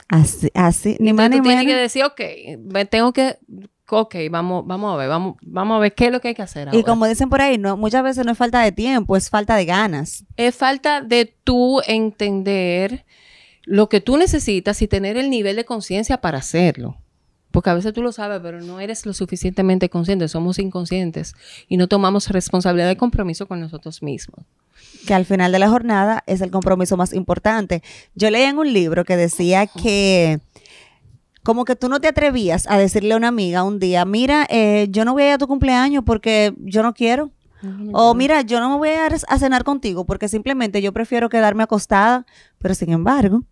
Así, 0.07 0.49
así, 0.55 0.95
ni 0.99 1.13
más 1.13 1.29
ni 1.29 1.37
tú 1.37 1.43
tienes 1.43 1.61
que 1.61 1.67
menos. 1.67 1.81
decir, 1.81 2.03
ok, 2.03 2.21
me 2.73 2.85
tengo 2.85 3.13
que, 3.13 3.37
ok, 3.89 4.15
vamos, 4.31 4.65
vamos 4.65 4.93
a 4.93 4.97
ver, 4.97 5.07
vamos, 5.09 5.35
vamos 5.43 5.75
a 5.75 5.79
ver 5.79 5.93
qué 5.93 6.05
es 6.07 6.11
lo 6.11 6.19
que 6.21 6.29
hay 6.29 6.33
que 6.33 6.41
hacer 6.41 6.67
Y 6.71 6.77
ahora. 6.77 6.83
como 6.87 7.05
dicen 7.05 7.29
por 7.29 7.41
ahí, 7.41 7.57
no, 7.59 7.77
muchas 7.77 8.01
veces 8.03 8.25
no 8.25 8.31
es 8.31 8.37
falta 8.37 8.61
de 8.61 8.71
tiempo, 8.71 9.15
es 9.17 9.29
falta 9.29 9.55
de 9.55 9.65
ganas. 9.65 10.23
Es 10.35 10.55
falta 10.55 11.01
de 11.01 11.35
tú 11.43 11.81
entender 11.85 13.05
lo 13.65 13.87
que 13.89 14.01
tú 14.01 14.17
necesitas 14.17 14.81
y 14.81 14.87
tener 14.87 15.15
el 15.17 15.29
nivel 15.29 15.57
de 15.57 15.65
conciencia 15.65 16.21
para 16.21 16.39
hacerlo. 16.39 16.97
Porque 17.51 17.69
a 17.69 17.73
veces 17.73 17.93
tú 17.93 18.03
lo 18.03 18.11
sabes, 18.11 18.39
pero 18.43 18.61
no 18.61 18.79
eres 18.79 19.05
lo 19.05 19.13
suficientemente 19.13 19.89
consciente, 19.89 20.27
somos 20.27 20.59
inconscientes 20.59 21.33
y 21.67 21.77
no 21.77 21.87
tomamos 21.87 22.29
responsabilidad 22.29 22.87
de 22.87 22.97
compromiso 22.97 23.47
con 23.47 23.59
nosotros 23.59 24.03
mismos. 24.03 24.45
que 25.05 25.13
al 25.13 25.25
final 25.25 25.51
de 25.51 25.59
la 25.59 25.69
jornada 25.69 26.23
es 26.27 26.41
el 26.41 26.51
compromiso 26.51 26.97
más 26.97 27.13
importante. 27.13 27.81
Yo 28.15 28.29
leí 28.29 28.43
en 28.43 28.57
un 28.57 28.71
libro 28.71 29.05
que 29.05 29.17
decía 29.17 29.65
que 29.67 30.39
como 31.43 31.65
que 31.65 31.75
tú 31.75 31.89
no 31.89 31.99
te 31.99 32.07
atrevías 32.07 32.67
a 32.67 32.77
decirle 32.77 33.13
a 33.13 33.17
una 33.17 33.29
amiga 33.29 33.63
un 33.63 33.79
día, 33.79 34.05
mira, 34.05 34.45
eh, 34.49 34.87
yo 34.91 35.05
no 35.05 35.13
voy 35.13 35.23
a 35.23 35.27
ir 35.29 35.33
a 35.33 35.37
tu 35.37 35.47
cumpleaños 35.47 36.03
porque 36.05 36.53
yo 36.59 36.83
no 36.83 36.93
quiero. 36.93 37.31
O 37.91 38.13
mira, 38.13 38.41
yo 38.41 38.61
no 38.61 38.69
me 38.69 38.77
voy 38.77 38.89
a, 38.89 39.07
ir 39.07 39.15
a 39.27 39.39
cenar 39.39 39.65
contigo 39.65 40.05
porque 40.05 40.29
simplemente 40.29 40.81
yo 40.81 40.93
prefiero 40.93 41.27
quedarme 41.27 41.63
acostada. 41.63 42.25
Pero 42.57 42.73
sin 42.73 42.91
embargo, 42.91 43.43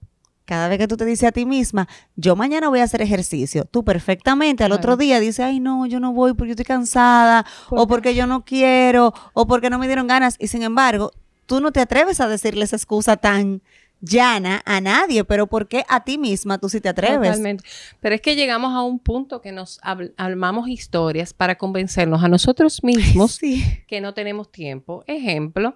cada 0.47 0.69
vez 0.69 0.77
que 0.77 0.88
tú 0.88 0.95
te 0.95 1.03
dices 1.03 1.27
a 1.27 1.31
ti 1.33 1.45
misma, 1.45 1.89
yo 2.15 2.38
mañana 2.38 2.69
voy 2.69 2.79
a 2.79 2.83
hacer 2.86 3.01
ejercicio, 3.01 3.65
tú 3.65 3.83
perfectamente 3.83 4.63
al 4.63 4.71
otro 4.71 4.95
día 4.95 5.19
dices, 5.19 5.41
ay 5.41 5.60
no, 5.60 5.86
yo 5.86 5.99
no 5.99 6.13
voy 6.13 6.33
porque 6.33 6.47
yo 6.47 6.51
estoy 6.53 6.65
cansada, 6.65 7.45
¿Por 7.69 7.79
o 7.79 7.88
porque 7.88 8.15
yo 8.15 8.25
no 8.27 8.45
quiero, 8.45 9.13
o 9.33 9.45
porque 9.45 9.69
no 9.69 9.77
me 9.77 9.88
dieron 9.88 10.07
ganas. 10.07 10.38
Y 10.39 10.47
sin 10.47 10.63
embargo, 10.63 11.12
tú 11.47 11.60
no 11.60 11.71
te 11.71 11.81
atreves 11.81 12.21
a 12.21 12.29
decirle 12.29 12.63
esa 12.63 12.77
excusa 12.77 13.17
tan 13.17 13.62
llana 13.99 14.62
a 14.65 14.79
nadie, 14.79 15.25
pero 15.25 15.47
¿por 15.47 15.67
qué 15.67 15.83
a 15.89 16.03
ti 16.03 16.17
misma 16.17 16.60
tú 16.60 16.69
sí 16.69 16.79
te 16.79 16.88
atreves? 16.89 17.29
Totalmente. 17.29 17.63
Pero 17.99 18.15
es 18.15 18.21
que 18.21 18.36
llegamos 18.36 18.73
a 18.73 18.83
un 18.83 18.99
punto 18.99 19.41
que 19.41 19.51
nos 19.51 19.81
armamos 20.15 20.69
historias 20.69 21.33
para 21.33 21.57
convencernos 21.57 22.23
a 22.23 22.29
nosotros 22.29 22.83
mismos 22.83 23.31
Sí. 23.41 23.63
que 23.88 23.99
no 23.99 24.13
tenemos 24.13 24.51
tiempo. 24.51 25.03
Ejemplo, 25.07 25.75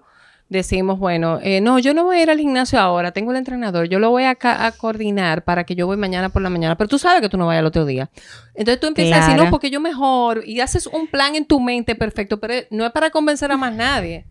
decimos, 0.52 0.98
bueno, 0.98 1.38
eh, 1.42 1.60
no, 1.60 1.78
yo 1.78 1.94
no 1.94 2.04
voy 2.04 2.16
a 2.18 2.22
ir 2.22 2.30
al 2.30 2.38
gimnasio 2.38 2.78
ahora, 2.78 3.10
tengo 3.12 3.30
el 3.32 3.38
entrenador, 3.38 3.88
yo 3.88 3.98
lo 3.98 4.10
voy 4.10 4.24
a, 4.24 4.36
a 4.40 4.72
coordinar 4.72 5.42
para 5.44 5.64
que 5.64 5.74
yo 5.74 5.86
voy 5.86 5.96
mañana 5.96 6.28
por 6.28 6.42
la 6.42 6.50
mañana, 6.50 6.76
pero 6.76 6.88
tú 6.88 6.98
sabes 6.98 7.20
que 7.20 7.28
tú 7.28 7.36
no 7.36 7.46
vayas 7.46 7.60
al 7.60 7.66
otro 7.66 7.84
día. 7.84 8.10
Entonces 8.54 8.78
tú 8.80 8.86
empiezas 8.86 9.12
a 9.14 9.16
decir, 9.20 9.34
Claro. 9.34 9.44
no, 9.44 9.50
porque 9.50 9.70
yo 9.70 9.80
mejor, 9.80 10.42
y 10.46 10.60
haces 10.60 10.86
un 10.86 11.06
plan 11.08 11.34
en 11.34 11.44
tu 11.46 11.58
mente 11.60 11.94
perfecto, 11.94 12.38
pero 12.38 12.54
no 12.70 12.84
es 12.86 12.92
para 12.92 13.10
convencer 13.10 13.50
a 13.50 13.56
más 13.56 13.74
nadie. 13.74 14.26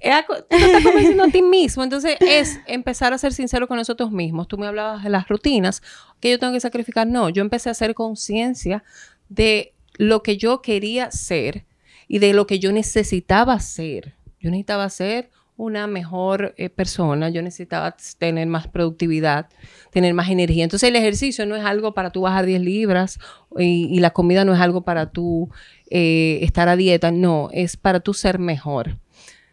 Es 0.00 0.12
a 0.14 0.24
co- 0.24 0.34
tú 0.42 0.56
te 0.58 0.64
estás 0.66 0.82
convenciendo 0.82 1.22
a 1.22 1.28
ti 1.28 1.42
mismo. 1.42 1.84
Entonces, 1.84 2.16
es 2.20 2.58
empezar 2.66 3.12
a 3.12 3.18
ser 3.18 3.32
sincero 3.32 3.68
con 3.68 3.76
nosotros 3.76 4.10
mismos. 4.10 4.48
Tú 4.48 4.58
me 4.58 4.66
hablabas 4.66 5.04
de 5.04 5.10
las 5.10 5.28
rutinas 5.28 5.80
que 6.18 6.28
yo 6.30 6.40
tengo 6.40 6.52
que 6.52 6.58
sacrificar. 6.60 7.06
No, 7.06 7.28
yo 7.28 7.40
empecé 7.40 7.68
a 7.68 7.72
hacer 7.72 7.94
conciencia 7.94 8.82
de 9.28 9.74
lo 9.94 10.24
que 10.24 10.36
yo 10.36 10.60
quería 10.60 11.12
ser 11.12 11.64
y 12.08 12.18
de 12.18 12.32
lo 12.34 12.48
que 12.48 12.58
yo 12.58 12.72
necesitaba 12.72 13.60
ser. 13.60 14.14
Yo 14.40 14.50
necesitaba 14.50 14.88
ser 14.90 15.30
una 15.56 15.86
mejor 15.86 16.54
eh, 16.56 16.70
persona, 16.70 17.28
yo 17.28 17.42
necesitaba 17.42 17.96
tener 18.18 18.46
más 18.46 18.68
productividad, 18.68 19.48
tener 19.90 20.14
más 20.14 20.30
energía. 20.30 20.64
Entonces 20.64 20.88
el 20.88 20.96
ejercicio 20.96 21.46
no 21.46 21.56
es 21.56 21.64
algo 21.64 21.94
para 21.94 22.10
tú 22.10 22.22
bajar 22.22 22.46
10 22.46 22.60
libras 22.60 23.18
y, 23.58 24.00
la 24.00 24.10
comida 24.10 24.44
no 24.44 24.54
es 24.54 24.60
algo 24.60 24.82
para 24.82 25.10
tú 25.10 25.50
eh, 25.90 26.40
estar 26.42 26.68
a 26.68 26.76
dieta, 26.76 27.10
no, 27.12 27.48
es 27.52 27.76
para 27.76 28.00
tú 28.00 28.14
ser 28.14 28.38
mejor. 28.38 28.98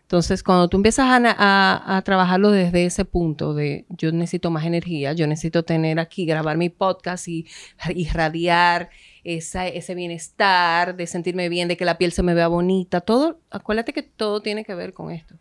Entonces, 0.09 0.41
cuando 0.41 0.67
tú 0.69 0.77
empiezas 0.77 1.05
a, 1.07 1.97
a- 1.97 2.01
trabajarlo 2.01 2.49
desde 2.49 2.83
ese 2.85 3.05
punto 3.05 3.53
de 3.53 3.85
yo 3.89 4.11
necesito 4.11 4.49
más 4.49 4.65
energía, 4.65 5.13
yo 5.13 5.27
necesito 5.27 5.61
tener 5.61 5.99
aquí, 5.99 6.25
grabar 6.25 6.57
mi 6.57 6.69
podcast 6.69 7.27
y 7.27 7.45
irradiar 7.93 8.89
ese 9.23 9.93
bienestar, 9.93 10.95
de 10.95 11.05
sentirme 11.05 11.47
bien, 11.47 11.67
de 11.67 11.77
que 11.77 11.85
la 11.85 11.99
piel 11.99 12.11
se 12.11 12.23
me 12.23 12.33
vea 12.33 12.47
bonita, 12.47 13.01
todo, 13.01 13.39
acuérdate 13.51 13.93
que 13.93 14.01
todo 14.01 14.41
tiene 14.41 14.63
que 14.63 14.73
ver 14.73 14.93
con 14.93 15.11
esto. 15.11 15.35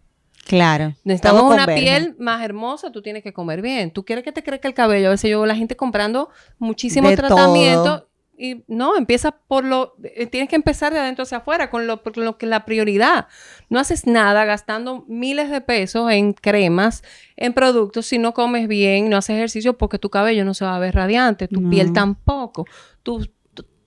Claro. 0.49 0.95
Necesitamos 1.05 1.43
una 1.43 1.67
converge. 1.67 1.83
piel 1.83 2.17
más 2.19 2.43
hermosa, 2.43 2.91
tú 2.91 3.03
tienes 3.03 3.23
que 3.23 3.33
comer 3.33 3.63
bien. 3.63 3.93
Tú 3.93 4.05
quieres 4.05 4.25
que 4.25 4.33
te 4.33 4.43
crezca 4.43 4.67
el 4.67 4.75
cabello. 4.75 5.09
A 5.09 5.11
veces 5.11 5.31
yo 5.31 5.39
veo 5.39 5.45
a 5.45 5.49
la 5.49 5.55
gente 5.57 5.77
comprando 5.77 6.31
muchísimo 6.59 7.09
De 7.09 7.17
tratamiento 7.17 7.83
todo. 7.85 8.09
y 8.39 8.65
no, 8.67 8.97
empieza 8.97 9.33
por 9.33 9.65
lo, 9.65 9.95
eh, 10.03 10.27
tienes 10.27 10.49
que 10.49 10.57
empezar 10.57 10.93
de 10.93 11.01
adentro 11.01 11.25
hacia 11.25 11.39
afuera 11.39 11.71
con 11.71 11.87
lo, 11.87 12.03
con 12.03 12.25
lo 12.25 12.39
que 12.39 12.47
es 12.47 12.51
la 12.51 12.65
prioridad. 12.65 13.27
No 13.69 13.79
haces 13.79 14.07
nada 14.07 14.45
gastando 14.47 15.05
miles 15.09 15.51
de 15.51 15.61
pesos 15.61 16.11
en 16.11 16.33
cremas, 16.33 17.03
en 17.37 17.53
productos, 17.53 18.07
si 18.07 18.17
no 18.19 18.33
comes 18.35 18.69
bien, 18.69 19.11
no 19.11 19.17
haces 19.19 19.37
ejercicio 19.37 19.77
porque 19.77 19.99
tu 19.99 20.09
cabello 20.09 20.45
no 20.45 20.55
se 20.55 20.65
va 20.65 20.77
a 20.77 20.79
ver 20.79 20.95
radiante, 20.95 21.47
tu 21.49 21.61
No. 21.61 21.69
piel 21.71 21.93
tampoco, 21.93 22.65
tu, 23.03 23.27
tu- 23.27 23.33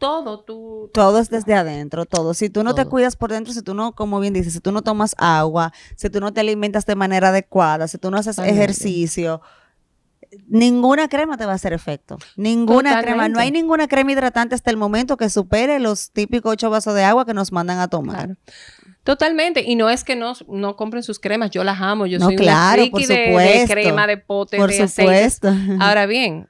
todo, 0.02 0.40
tu... 0.42 0.90
Todo 0.96 1.20
es 1.20 1.30
desde 1.30 1.54
adentro, 1.54 2.06
todo. 2.08 2.34
Si 2.34 2.50
tú 2.50 2.64
no 2.64 2.74
te 2.74 2.86
cuidas 2.86 3.16
por 3.16 3.32
dentro, 3.32 3.54
si 3.54 3.62
tú 3.62 3.76
no, 3.76 3.94
como 3.94 4.20
bien 4.20 4.34
dices, 4.34 4.52
si 4.54 4.60
tú 4.60 4.72
no 4.72 4.82
tomas 4.82 5.14
agua, 5.20 5.72
si 5.96 6.10
tú 6.10 6.20
no 6.20 6.34
te 6.34 6.42
alimentas 6.42 6.88
de 6.88 6.96
manera 6.96 7.30
adecuada, 7.30 7.88
si 7.88 7.99
tú 7.99 8.10
no 8.10 8.18
haces 8.18 8.36
Totalmente. 8.36 8.64
ejercicio, 8.64 9.41
ninguna 10.47 11.08
crema 11.08 11.38
te 11.38 11.45
va 11.45 11.52
a 11.52 11.56
hacer 11.56 11.74
efecto. 11.74 12.18
Ninguna 12.36 12.99
crema. 13.02 13.30
No 13.30 13.39
hay 13.39 13.52
ninguna 13.52 13.88
crema 13.88 14.12
hidratante 14.12 14.56
hasta 14.56 14.72
el 14.72 14.78
momento 14.78 15.18
que 15.18 15.30
supere 15.30 15.80
los 15.80 16.12
típicos 16.12 16.54
ocho 16.54 16.70
vasos 16.72 16.95
de 16.95 17.04
agua 17.04 17.26
que 17.26 17.34
nos 17.36 17.52
mandan 17.52 17.78
a 17.80 17.88
tomar. 17.88 18.16
Claro. 18.26 18.36
Totalmente. 19.04 19.62
Y 19.62 19.76
no 19.76 19.89
es 19.89 20.04
que 20.04 20.16
no, 20.16 20.34
no 20.47 20.76
compren 20.76 21.04
sus 21.04 21.20
cremas. 21.20 21.52
Yo 21.52 21.64
las 21.64 21.80
amo. 21.82 22.06
Yo 22.08 22.18
No, 22.20 22.26
soy 22.26 22.36
claro, 22.38 22.82
una 22.84 22.91
friki 22.91 23.08
por 23.32 23.41
de- 23.41 23.66
crema, 23.68 24.08
de 24.08 24.18
pote, 24.18 24.58
Por 24.58 24.70
de 24.70 24.82
aceites. 24.84 25.34
supuesto. 25.36 25.54
Ahora 25.80 26.06
bien, 26.08 26.49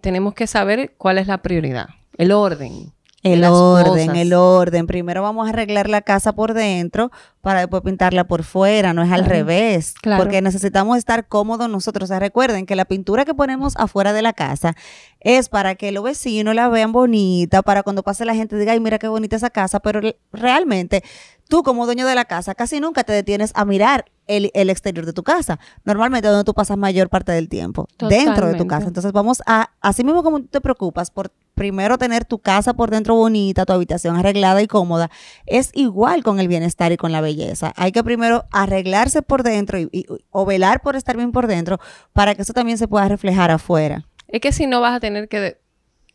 tenemos 0.00 0.34
que 0.34 0.46
saber 0.46 0.94
cuál 0.98 1.18
es 1.18 1.26
la 1.26 1.38
prioridad. 1.42 1.88
El 2.16 2.32
orden. 2.32 2.92
El 3.22 3.42
orden, 3.44 4.06
cosas. 4.06 4.18
el 4.18 4.32
orden. 4.34 4.86
Primero 4.86 5.20
vamos 5.20 5.46
a 5.46 5.50
arreglar 5.50 5.88
la 5.88 6.00
casa 6.00 6.32
por 6.32 6.54
dentro 6.54 7.10
para 7.40 7.58
después 7.60 7.82
pintarla 7.82 8.22
por 8.24 8.44
fuera, 8.44 8.92
no 8.92 9.02
es 9.02 9.10
al 9.10 9.24
revés. 9.24 9.94
Claro. 10.00 10.22
Porque 10.22 10.40
necesitamos 10.42 10.96
estar 10.96 11.26
cómodos 11.26 11.68
nosotros. 11.68 12.04
O 12.04 12.12
sea, 12.12 12.20
recuerden 12.20 12.66
que 12.66 12.76
la 12.76 12.84
pintura 12.84 13.24
que 13.24 13.34
ponemos 13.34 13.74
afuera 13.78 14.12
de 14.12 14.22
la 14.22 14.32
casa 14.32 14.76
es 15.18 15.48
para 15.48 15.74
que 15.74 15.90
los 15.90 16.04
vecinos 16.04 16.54
la 16.54 16.68
vean 16.68 16.92
bonita, 16.92 17.62
para 17.62 17.82
cuando 17.82 18.04
pase 18.04 18.24
la 18.24 18.34
gente 18.36 18.56
diga, 18.56 18.72
ay, 18.72 18.80
mira 18.80 19.00
qué 19.00 19.08
bonita 19.08 19.34
esa 19.34 19.50
casa, 19.50 19.80
pero 19.80 20.00
re- 20.00 20.18
realmente 20.32 21.02
tú 21.48 21.62
como 21.62 21.86
dueño 21.86 22.06
de 22.06 22.14
la 22.14 22.24
casa 22.24 22.54
casi 22.54 22.80
nunca 22.80 23.04
te 23.04 23.12
detienes 23.12 23.52
a 23.54 23.64
mirar 23.64 24.06
el, 24.26 24.50
el 24.54 24.70
exterior 24.70 25.06
de 25.06 25.12
tu 25.12 25.22
casa. 25.22 25.58
Normalmente 25.84 26.28
donde 26.28 26.44
tú 26.44 26.52
pasas 26.54 26.76
mayor 26.76 27.08
parte 27.08 27.32
del 27.32 27.48
tiempo, 27.48 27.86
dentro 28.08 28.46
de 28.46 28.52
tu 28.58 28.66
casa. 28.66 28.88
Entonces 28.88 29.12
vamos 29.12 29.42
a, 29.46 29.70
así 29.80 30.02
mismo 30.04 30.22
como 30.22 30.40
tú 30.40 30.46
te 30.48 30.60
preocupas 30.60 31.10
por 31.10 31.30
primero 31.54 31.96
tener 31.96 32.24
tu 32.24 32.38
casa 32.38 32.74
por 32.74 32.90
dentro 32.90 33.14
bonita, 33.14 33.64
tu 33.64 33.72
habitación 33.72 34.16
arreglada 34.16 34.60
y 34.60 34.66
cómoda, 34.66 35.10
es 35.46 35.70
igual 35.74 36.22
con 36.22 36.38
el 36.40 36.48
bienestar 36.48 36.92
y 36.92 36.96
con 36.98 37.12
la 37.12 37.20
belleza. 37.22 37.72
Hay 37.76 37.92
que 37.92 38.02
primero 38.04 38.44
arreglarse 38.50 39.22
por 39.22 39.42
dentro 39.42 39.78
y, 39.78 39.88
y- 39.92 40.06
o 40.30 40.44
velar 40.44 40.82
por 40.82 40.96
estar 40.96 41.16
bien 41.16 41.32
por 41.32 41.46
dentro 41.46 41.78
para 42.12 42.34
que 42.34 42.42
eso 42.42 42.52
también 42.52 42.76
se 42.78 42.88
pueda 42.88 43.08
reflejar 43.08 43.50
afuera. 43.50 44.04
Es 44.28 44.40
que 44.40 44.52
si 44.52 44.66
no 44.66 44.80
vas 44.80 44.94
a 44.94 45.00
tener 45.00 45.28
que 45.28 45.58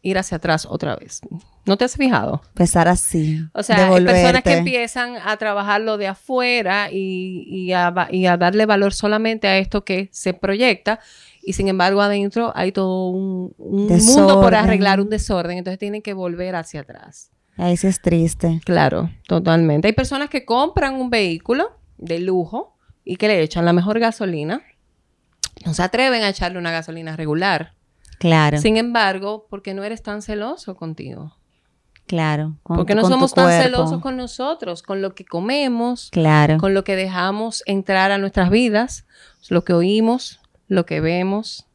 ir 0.03 0.17
hacia 0.17 0.37
atrás 0.37 0.67
otra 0.69 0.95
vez. 0.95 1.21
¿No 1.65 1.77
te 1.77 1.85
has 1.85 1.95
fijado? 1.95 2.41
Empezar 2.49 2.87
así. 2.87 3.45
O 3.53 3.61
sea, 3.61 3.93
hay 3.93 4.03
personas 4.03 4.41
que 4.41 4.57
empiezan 4.57 5.15
a 5.23 5.37
trabajarlo 5.37 5.97
de 5.97 6.07
afuera 6.07 6.89
y, 6.91 7.45
y 7.47 7.71
a, 7.73 8.07
y 8.09 8.25
a 8.25 8.37
darle 8.37 8.65
valor 8.65 8.93
solamente 8.93 9.47
a 9.47 9.57
esto 9.57 9.85
que 9.85 10.09
se 10.11 10.33
proyecta. 10.33 10.99
Y 11.43 11.53
sin 11.53 11.67
embargo, 11.67 12.01
adentro 12.01 12.51
hay 12.55 12.71
todo 12.71 13.09
un, 13.09 13.53
un 13.57 13.87
mundo 13.87 14.41
por 14.41 14.55
arreglar, 14.55 14.99
un 14.99 15.09
desorden. 15.09 15.59
Entonces 15.59 15.77
tienen 15.77 16.01
que 16.01 16.13
volver 16.13 16.55
hacia 16.55 16.81
atrás. 16.81 17.31
Ahí 17.57 17.77
sí 17.77 17.87
es 17.87 18.01
triste. 18.01 18.59
Claro, 18.65 19.11
totalmente. 19.27 19.87
Hay 19.87 19.93
personas 19.93 20.29
que 20.29 20.45
compran 20.45 20.95
un 20.95 21.09
vehículo 21.09 21.77
de 21.97 22.19
lujo 22.19 22.75
y 23.03 23.17
que 23.17 23.27
le 23.27 23.41
echan 23.41 23.65
la 23.65 23.73
mejor 23.73 23.99
gasolina. 23.99 24.63
No 25.65 25.73
se 25.75 25.83
atreven 25.83 26.23
a 26.23 26.29
echarle 26.29 26.57
una 26.57 26.71
gasolina 26.71 27.15
regular. 27.15 27.75
Claro, 28.17 28.59
Sin 28.59 28.77
embargo, 28.77 29.47
porque 29.49 29.73
no 29.73 29.83
eres 29.83 30.01
tan 30.01 30.21
celoso 30.21 30.75
contigo. 30.75 31.35
Claro. 32.11 32.57
con- 32.63 32.75
Porque 32.75 32.93
no 32.93 33.03
con 33.03 33.11
somos 33.11 33.33
tan 33.33 33.45
cuerpo. 33.45 33.63
celosos 33.63 34.01
con 34.01 34.17
nosotros, 34.17 34.83
con 34.83 35.01
lo 35.01 35.15
que 35.15 35.23
comemos, 35.23 36.09
Claro. 36.11 36.57
con 36.57 36.73
lo 36.73 36.83
que 36.83 36.97
dejamos 36.97 37.63
entrar 37.65 38.11
a 38.11 38.17
nuestras 38.17 38.49
vidas, 38.49 39.05
lo 39.49 39.63
que 39.63 39.71
oímos, 39.71 40.41
lo 40.67 40.85
que 40.85 40.99
vemos, 40.99 41.65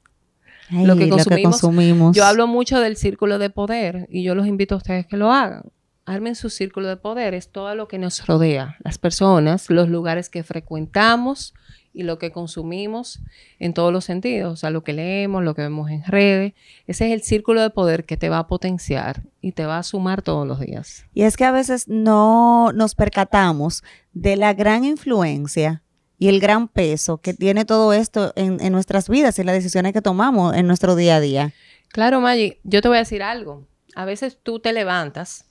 Ay, 0.71 0.85
lo 0.85 0.95
que 0.97 1.09
consumimos. 1.09 1.53
consumimos. 1.61 2.15
Yo 2.17 2.27
hablo 2.27 2.47
mucho 2.47 2.81
del 2.81 2.97
círculo 2.97 3.39
de 3.39 3.49
poder 3.49 4.07
y 4.11 4.23
yo 4.23 4.35
los 4.35 4.47
invito 4.47 4.75
a 4.75 4.79
ustedes 4.79 5.07
que 5.07 5.17
lo 5.17 5.33
hagan. 5.33 5.63
Armen 6.05 6.35
su 6.35 6.51
círculo 6.51 6.87
de 6.89 6.99
poder, 6.99 7.33
es 7.35 7.51
todo 7.51 7.75
lo 7.75 7.89
que 7.89 7.99
nos 7.99 8.27
rodea, 8.27 8.77
las 8.85 8.99
personas, 8.99 9.71
los 9.71 9.89
lugares 9.89 10.29
que 10.29 10.45
frecuentamos 10.45 11.55
y 11.97 12.03
lo 12.03 12.19
que 12.19 12.31
consumimos 12.31 13.21
en 13.59 13.73
todos 13.73 13.91
los 13.91 14.05
sentidos, 14.05 14.53
o 14.53 14.57
sea, 14.57 14.69
lo 14.69 14.85
que 14.85 14.93
leemos, 14.93 15.43
lo 15.43 15.55
que 15.55 15.63
vemos 15.63 15.91
en 15.91 16.05
redes. 16.05 16.53
Ese 16.87 17.07
es 17.07 17.13
el 17.15 17.23
círculo 17.23 17.63
de 17.63 17.71
poder 17.71 18.05
que 18.05 18.19
te 18.19 18.29
va 18.29 18.41
a 18.41 18.47
potenciar 18.47 19.23
y 19.41 19.53
te 19.53 19.65
va 19.65 19.79
a 19.79 19.83
sumar 19.83 20.21
todos 20.21 20.47
los 20.47 20.61
días. 20.61 21.07
Y 21.15 21.23
es 21.23 21.39
que 21.39 21.47
a 21.47 21.53
veces 21.53 21.89
no 21.89 22.71
nos 22.75 22.95
percatamos 22.95 23.83
de 24.13 24.37
la 24.37 24.53
gran 24.53 24.85
influencia 24.85 25.83
y 26.19 26.29
el 26.29 26.39
gran 26.39 26.69
peso 26.69 27.17
que 27.17 27.33
tiene 27.33 27.65
todo 27.65 27.95
esto 27.95 28.35
en, 28.37 28.61
en 28.61 28.73
nuestras 28.75 29.09
vidas 29.09 29.39
y 29.39 29.45
las 29.45 29.55
decisiones 29.55 29.95
que 29.95 30.03
tomamos 30.03 30.55
en 30.55 30.67
nuestro 30.67 30.97
día 30.97 31.17
a 31.17 31.21
día. 31.21 31.55
Claro, 31.89 32.21
Maggie, 32.21 32.61
yo 32.63 32.83
te 32.83 32.89
voy 32.89 32.99
a 32.99 33.01
decir 33.01 33.23
algo. 33.23 33.67
A 33.95 34.05
veces 34.05 34.39
tú 34.43 34.61
te 34.61 34.75
levantas 34.75 35.47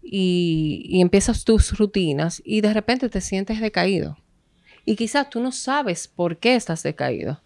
y, 0.00 0.86
y 0.88 1.00
empiezas 1.00 1.44
tus 1.44 1.76
rutinas 1.76 2.40
y 2.44 2.60
de 2.60 2.72
repente 2.72 3.08
te 3.08 3.20
sientes 3.20 3.60
decaído. 3.60 4.16
Y 4.86 4.96
quizás 4.96 5.28
tú 5.28 5.40
no 5.40 5.52
sabes 5.52 6.08
por 6.08 6.38
qué 6.38 6.54
estás 6.54 6.82
decaído. 6.82 7.40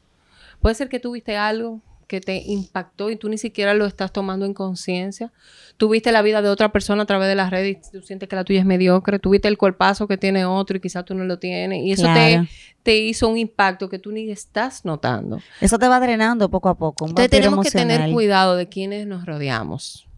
Puede 0.60 0.76
ser 0.76 0.88
que 0.88 1.00
tuviste 1.00 1.36
algo 1.36 1.80
que 2.06 2.20
te 2.20 2.42
impactó 2.44 3.08
y 3.10 3.16
tú 3.16 3.28
ni 3.28 3.38
siquiera 3.38 3.72
lo 3.72 3.86
estás 3.86 4.12
tomando 4.12 4.44
en 4.44 4.52
conciencia. 4.52 5.32
Tuviste 5.76 6.10
la 6.12 6.22
vida 6.22 6.42
de 6.42 6.48
otra 6.48 6.70
persona 6.72 7.04
a 7.04 7.06
través 7.06 7.28
de 7.28 7.36
las 7.36 7.50
redes 7.50 7.78
y 7.88 7.92
tú 7.92 8.02
sientes 8.02 8.28
que 8.28 8.34
la 8.36 8.44
tuya 8.44 8.58
es 8.60 8.66
mediocre. 8.66 9.18
Tuviste 9.20 9.46
el 9.48 9.56
cuerpazo 9.56 10.06
que 10.08 10.18
tiene 10.18 10.44
otro 10.44 10.76
y 10.76 10.80
quizás 10.80 11.04
tú 11.04 11.14
no 11.14 11.24
lo 11.24 11.38
tienes. 11.38 11.82
Y 11.84 11.92
eso 11.92 12.02
Claro. 12.02 12.42
te, 12.42 12.48
te 12.82 12.96
hizo 12.98 13.28
un 13.28 13.38
impacto 13.38 13.88
que 13.88 13.98
tú 14.00 14.10
ni 14.12 14.28
estás 14.30 14.84
notando. 14.84 15.40
Eso 15.60 15.78
te 15.78 15.86
va 15.88 16.00
drenando 16.00 16.50
poco 16.50 16.68
a 16.68 16.74
poco. 16.76 17.06
Entonces 17.06 17.30
tenemos 17.30 17.64
que 17.64 17.70
tener 17.70 18.10
cuidado 18.12 18.56
de 18.56 18.68
quienes 18.68 19.06
nos 19.06 19.24
rodeamos, 19.24 20.08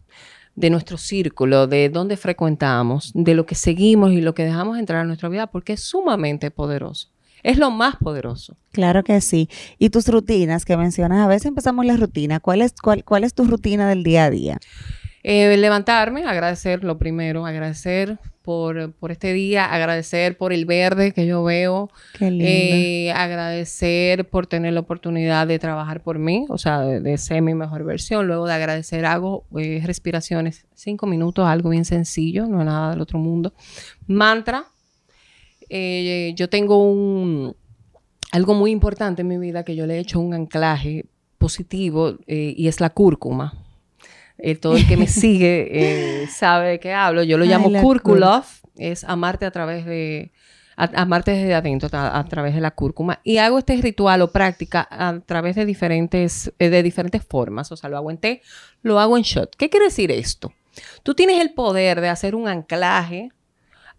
de 0.55 0.69
nuestro 0.69 0.97
círculo, 0.97 1.67
de 1.67 1.89
dónde 1.89 2.17
frecuentamos, 2.17 3.11
de 3.15 3.33
lo 3.33 3.45
que 3.45 3.55
seguimos 3.55 4.11
y 4.11 4.21
lo 4.21 4.33
que 4.35 4.45
dejamos 4.45 4.77
entrar 4.77 5.01
a 5.01 5.05
nuestra 5.05 5.29
vida, 5.29 5.47
porque 5.47 5.73
es 5.73 5.81
sumamente 5.81 6.51
poderoso. 6.51 7.09
Es 7.41 7.57
lo 7.57 7.71
más 7.71 7.97
poderoso. 7.97 8.55
Claro 8.71 9.03
que 9.03 9.19
sí. 9.19 9.49
Y 9.77 9.89
tus 9.89 10.07
rutinas 10.07 10.63
que 10.63 10.77
mencionas, 10.77 11.19
a 11.19 11.27
veces 11.27 11.47
empezamos 11.47 11.85
la 11.85 11.97
rutina. 11.97 12.39
¿Cuál 12.39 12.61
es, 12.61 12.73
cuál, 12.81 13.03
cuál 13.03 13.25
es 13.25 13.33
tu 13.33 13.43
rutina 13.43 13.89
del 13.89 14.03
día 14.03 14.25
a 14.25 14.29
día? 14.29 14.59
Eh, 15.23 15.55
levantarme, 15.57 16.23
agradecer 16.23 16.83
lo 16.83 16.97
primero, 16.97 17.45
agradecer 17.45 18.19
por, 18.43 18.91
por 18.93 19.11
este 19.11 19.33
día, 19.33 19.65
agradecer 19.65 20.37
por 20.37 20.53
el 20.53 20.65
verde 20.65 21.13
que 21.13 21.25
yo 21.25 21.43
veo, 21.43 21.89
Qué 22.19 22.29
lindo. 22.29 22.45
eh, 22.45 23.11
agradecer 23.13 24.29
por 24.29 24.45
tener 24.45 24.73
la 24.73 24.81
oportunidad 24.81 25.47
de 25.47 25.57
trabajar 25.57 26.03
por 26.03 26.19
mí, 26.19 26.45
o 26.49 26.57
sea, 26.57 26.81
de, 26.81 26.99
de 26.99 27.17
ser 27.17 27.41
mi 27.41 27.53
mejor 27.55 27.83
versión. 27.83 28.27
Luego 28.27 28.45
de 28.45 28.53
agradecer 28.53 29.05
hago 29.05 29.45
eh, 29.57 29.81
respiraciones, 29.85 30.65
cinco 30.75 31.07
minutos, 31.07 31.47
algo 31.47 31.69
bien 31.69 31.85
sencillo, 31.85 32.45
no 32.45 32.59
es 32.59 32.65
nada 32.65 32.91
del 32.91 33.01
otro 33.01 33.17
mundo. 33.17 33.53
Mantra. 34.07 34.65
Eh, 35.69 36.33
yo 36.35 36.49
tengo 36.49 36.83
un 36.83 37.55
algo 38.31 38.53
muy 38.53 38.71
importante 38.71 39.21
en 39.21 39.27
mi 39.27 39.37
vida 39.37 39.63
que 39.63 39.75
yo 39.75 39.87
le 39.87 39.95
he 39.95 39.99
hecho 39.99 40.19
un 40.19 40.33
anclaje 40.33 41.05
positivo 41.37 42.17
y 42.27 42.67
es 42.67 42.79
la 42.79 42.89
cúrcuma. 42.89 43.62
Eh, 44.37 44.55
todo 44.55 44.75
el 44.75 44.87
que 44.87 44.97
me 44.97 45.07
sigue 45.07 45.67
eh, 46.23 46.27
sabe 46.27 46.69
de 46.69 46.79
qué 46.79 46.93
hablo. 46.93 47.23
Yo 47.23 47.37
lo 47.37 47.43
Ay, 47.43 47.49
llamo 47.49 47.69
la 47.69 47.81
Cúrculov. 47.81 48.43
Es 48.77 49.03
amarte 49.03 49.45
a 49.45 49.51
través 49.51 49.85
de... 49.85 50.31
a- 50.75 50.89
amarte 51.01 51.31
desde 51.31 51.53
adentro, 51.53 51.87
a, 51.93 52.17
a 52.19 52.25
través 52.25 52.55
de 52.55 52.61
la 52.61 52.71
cúrcuma. 52.71 53.19
Y 53.23 53.37
hago 53.37 53.59
este 53.59 53.75
ritual 53.77 54.21
o 54.23 54.31
práctica 54.31 54.87
a 54.89 55.19
través 55.25 55.55
de 55.55 55.65
diferentes, 55.65 56.51
eh, 56.59 56.69
de 56.69 56.81
diferentes 56.83 57.23
formas. 57.23 57.71
O 57.71 57.77
sea, 57.77 57.89
lo 57.89 57.97
hago 57.97 58.09
en 58.11 58.17
té, 58.17 58.41
lo 58.81 58.99
hago 58.99 59.15
en 59.17 59.23
shot. 59.23 59.55
¿Qué 59.55 59.69
quiere 59.69 59.85
decir 59.85 60.11
esto? 60.11 60.51
Tú 61.03 61.13
tienes 61.13 61.39
el 61.39 61.53
poder 61.53 62.01
de 62.01 62.09
hacer 62.09 62.33
un 62.33 62.47
anclaje 62.47 63.29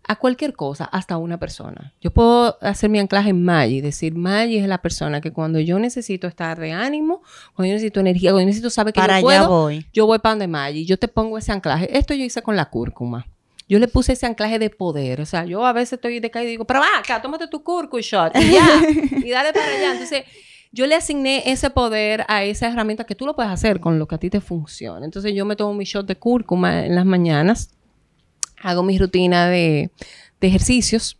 a 0.06 0.16
cualquier 0.16 0.52
cosa, 0.54 0.84
hasta 0.84 1.14
a 1.14 1.18
una 1.18 1.38
persona. 1.38 1.92
Yo 2.00 2.10
puedo 2.10 2.58
hacer 2.60 2.90
mi 2.90 2.98
anclaje 2.98 3.30
en 3.30 3.42
Maggie, 3.42 3.80
decir, 3.82 4.14
Maggie 4.14 4.60
es 4.60 4.68
la 4.68 4.78
persona 4.78 5.20
que 5.20 5.32
cuando 5.32 5.60
yo 5.60 5.78
necesito 5.78 6.26
estar 6.26 6.58
de 6.58 6.72
ánimo, 6.72 7.22
cuando 7.54 7.68
yo 7.70 7.74
necesito 7.74 8.00
energía, 8.00 8.30
cuando 8.30 8.42
yo 8.42 8.46
necesito 8.46 8.70
saber 8.70 8.92
que 8.92 9.00
Para 9.00 9.20
yo 9.20 9.28
allá 9.28 9.46
puedo, 9.46 9.60
voy. 9.62 9.86
yo 9.92 10.06
voy 10.06 10.18
para 10.18 10.32
donde 10.32 10.48
Maggie, 10.48 10.84
yo 10.84 10.98
te 10.98 11.08
pongo 11.08 11.38
ese 11.38 11.52
anclaje. 11.52 11.96
Esto 11.96 12.14
yo 12.14 12.24
hice 12.24 12.42
con 12.42 12.56
la 12.56 12.66
cúrcuma. 12.66 13.26
Yo 13.66 13.78
le 13.78 13.88
puse 13.88 14.12
ese 14.12 14.26
anclaje 14.26 14.58
de 14.58 14.68
poder. 14.68 15.22
O 15.22 15.26
sea, 15.26 15.46
yo 15.46 15.64
a 15.64 15.72
veces 15.72 15.94
estoy 15.94 16.20
decaído 16.20 16.48
y 16.48 16.50
digo, 16.52 16.64
pero 16.66 16.80
va 16.80 16.98
acá, 16.98 17.22
tómate 17.22 17.48
tu 17.48 17.62
cúrcuma 17.62 18.02
shot 18.02 18.36
y 18.36 18.52
ya. 18.52 18.66
y 19.24 19.30
dale 19.30 19.52
para 19.54 19.66
allá. 19.66 19.92
Entonces, 19.92 20.24
yo 20.70 20.86
le 20.86 20.94
asigné 20.96 21.44
ese 21.50 21.70
poder 21.70 22.26
a 22.28 22.44
esa 22.44 22.68
herramienta 22.68 23.04
que 23.04 23.14
tú 23.14 23.24
lo 23.24 23.34
puedes 23.34 23.50
hacer 23.50 23.80
con 23.80 23.98
lo 23.98 24.06
que 24.06 24.16
a 24.16 24.18
ti 24.18 24.28
te 24.28 24.40
funciona. 24.42 25.04
Entonces, 25.04 25.32
yo 25.34 25.46
me 25.46 25.56
tomo 25.56 25.72
mi 25.72 25.84
shot 25.84 26.06
de 26.06 26.16
cúrcuma 26.16 26.84
en 26.84 26.94
las 26.94 27.06
mañanas. 27.06 27.70
Hago 28.64 28.82
mi 28.82 28.98
rutina 28.98 29.46
de, 29.48 29.90
de 30.40 30.46
ejercicios. 30.48 31.18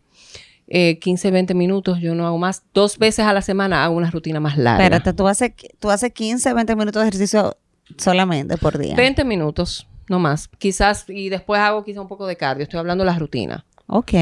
eh, 0.67 0.97
15, 0.99 1.29
20 1.31 1.53
minutos, 1.53 1.99
yo 1.99 2.15
no 2.15 2.25
hago 2.25 2.37
más. 2.39 2.63
Dos 2.73 2.97
veces 2.97 3.25
a 3.25 3.33
la 3.33 3.41
semana 3.41 3.83
hago 3.85 3.95
una 3.95 4.09
rutina 4.11 4.39
más 4.39 4.57
larga. 4.57 4.83
Espérate, 4.83 5.13
tú 5.13 5.27
haces, 5.27 5.51
tú 5.79 5.89
haces 5.91 6.11
15, 6.11 6.53
20 6.53 6.75
minutos 6.75 7.01
de 7.03 7.07
ejercicio 7.09 7.55
solamente 7.97 8.57
por 8.57 8.77
día. 8.79 8.95
20 8.95 9.23
minutos, 9.25 9.87
no 10.09 10.17
más. 10.19 10.47
Quizás, 10.57 11.05
y 11.07 11.29
después 11.29 11.61
hago 11.61 11.83
quizá 11.83 12.01
un 12.01 12.07
poco 12.07 12.25
de 12.25 12.35
cardio. 12.35 12.63
Estoy 12.63 12.79
hablando 12.79 13.03
de 13.03 13.11
la 13.11 13.19
rutina. 13.19 13.63
Ok, 13.87 14.13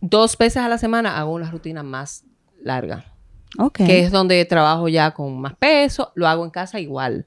Dos 0.00 0.36
veces 0.36 0.58
a 0.58 0.68
la 0.68 0.78
semana 0.78 1.16
hago 1.18 1.32
una 1.32 1.50
rutina 1.50 1.82
más 1.82 2.24
larga, 2.62 3.06
ok. 3.58 3.76
que 3.78 4.00
es 4.00 4.10
donde 4.12 4.44
trabajo 4.44 4.88
ya 4.88 5.12
con 5.12 5.40
más 5.40 5.54
peso. 5.54 6.12
Lo 6.16 6.26
hago 6.28 6.44
en 6.44 6.50
casa 6.50 6.80
igual. 6.80 7.26